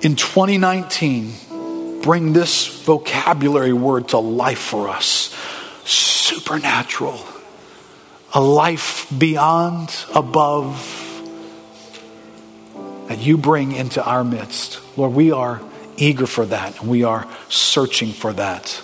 in 0.02 0.16
2019 0.16 2.01
bring 2.02 2.32
this 2.32 2.66
vocabulary 2.85 3.73
word 3.73 4.09
to 4.09 4.18
life 4.18 4.60
for 4.60 4.89
us? 4.89 5.35
Supernatural, 5.85 7.20
a 8.32 8.40
life 8.40 9.06
beyond, 9.16 9.93
above, 10.14 10.93
that 13.09 13.18
you 13.18 13.36
bring 13.36 13.73
into 13.73 14.05
our 14.05 14.24
midst. 14.24 14.81
Lord, 14.97 15.12
we 15.14 15.32
are 15.32 15.60
eager 15.97 16.27
for 16.27 16.47
that 16.47 16.81
and 16.81 16.90
we 16.90 17.05
are 17.05 17.27
searching 17.48 18.12
for 18.12 18.32
that. 18.32 18.82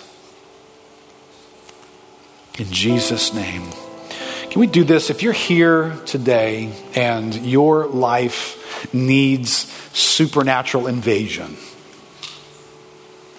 In 2.57 2.71
Jesus' 2.71 3.33
name. 3.33 3.63
Can 4.53 4.59
we 4.59 4.67
do 4.67 4.83
this? 4.83 5.09
If 5.09 5.23
you're 5.23 5.33
here 5.33 5.99
today 6.05 6.71
and 6.93 7.33
your 7.33 7.87
life 7.87 8.93
needs 8.93 9.51
supernatural 9.93 10.85
invasion, 10.85 11.57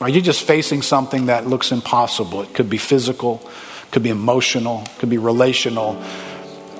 are 0.00 0.08
you 0.08 0.20
just 0.20 0.42
facing 0.42 0.82
something 0.82 1.26
that 1.26 1.46
looks 1.46 1.70
impossible? 1.70 2.42
It 2.42 2.52
could 2.52 2.68
be 2.68 2.78
physical, 2.78 3.48
could 3.92 4.02
be 4.02 4.10
emotional, 4.10 4.88
could 4.98 5.08
be 5.08 5.18
relational. 5.18 6.02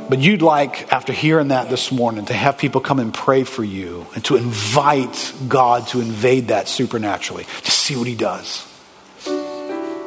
But 0.09 0.19
you'd 0.19 0.43
like, 0.43 0.93
after 0.93 1.13
hearing 1.13 1.49
that 1.49 1.71
this 1.71 1.93
morning, 1.93 2.25
to 2.25 2.35
have 2.35 2.59
people 2.59 2.81
come 2.81 2.99
and 2.99 3.15
pray 3.15 3.45
for 3.45 3.63
you 3.63 4.05
and 4.17 4.25
to 4.25 4.35
invite 4.35 5.33
God 5.47 5.87
to 5.89 6.01
invade 6.01 6.49
that 6.49 6.67
supernaturally, 6.67 7.45
to 7.63 7.71
see 7.71 7.95
what 7.95 8.09
He 8.09 8.17
does. 8.17 8.67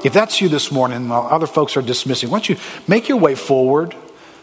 If 0.03 0.11
that's 0.11 0.41
you 0.41 0.49
this 0.49 0.69
morning, 0.69 1.07
while 1.07 1.27
other 1.27 1.47
folks 1.47 1.77
are 1.77 1.81
dismissing, 1.81 2.29
why 2.29 2.39
don't 2.39 2.49
you 2.49 2.57
make 2.89 3.07
your 3.07 3.19
way 3.19 3.33
forward? 3.33 3.95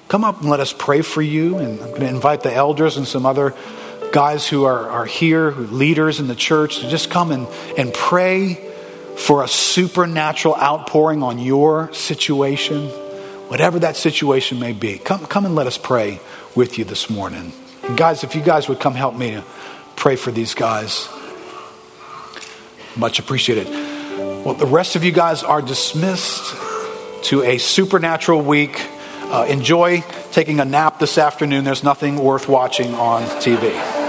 Come 0.09 0.25
up 0.25 0.41
and 0.41 0.51
let 0.51 0.61
us 0.61 0.73
pray 0.73 1.03
for 1.03 1.23
you. 1.23 1.59
And 1.59 1.81
I'm 1.81 1.89
going 1.89 2.01
to 2.01 2.09
invite 2.09 2.43
the 2.43 2.53
elders 2.53 2.97
and 2.97 3.07
some 3.07 3.27
other 3.27 3.55
guys 4.13 4.47
who 4.47 4.65
are, 4.65 4.89
are 4.89 5.07
here, 5.07 5.51
who 5.51 5.65
leaders 5.75 6.21
in 6.21 6.29
the 6.29 6.35
church, 6.35 6.81
to 6.81 6.89
just 6.89 7.11
come 7.11 7.33
and, 7.33 7.49
and 7.77 7.93
pray 7.93 8.55
for 9.17 9.43
a 9.43 9.49
supernatural 9.49 10.57
outpouring 10.57 11.23
on 11.23 11.39
your 11.39 11.93
situation 11.93 12.91
whatever 13.49 13.79
that 13.79 13.97
situation 13.97 14.59
may 14.59 14.73
be. 14.73 14.99
Come, 14.99 15.27
come 15.27 15.45
and 15.47 15.55
let 15.55 15.67
us 15.67 15.79
pray 15.79 16.21
with 16.55 16.79
you 16.79 16.85
this 16.85 17.11
morning. 17.11 17.53
And 17.83 17.97
guys, 17.97 18.25
if 18.25 18.35
you 18.35 18.43
guys 18.43 18.69
would 18.69 18.81
come 18.81 18.95
help 18.95 19.15
me 19.15 19.33
to 19.33 19.45
pray 19.97 20.17
for 20.17 20.31
these 20.31 20.55
guys, 20.55 21.09
much 22.97 23.19
appreciated. 23.19 23.69
Well, 24.45 24.55
the 24.55 24.67
rest 24.67 24.97
of 24.97 25.05
you 25.05 25.13
guys 25.13 25.43
are 25.43 25.63
dismissed 25.63 26.55
to 27.25 27.43
a 27.43 27.59
supernatural 27.59 28.41
week. 28.43 28.81
Uh, 29.35 29.45
enjoy 29.47 30.01
taking 30.31 30.61
a 30.61 30.65
nap 30.65 31.01
this 31.01 31.19
afternoon. 31.19 31.65
There's 31.65 31.83
nothing 31.83 32.19
worth 32.19 32.49
watching 32.49 32.95
on 32.95 33.25
TV. 33.41 34.04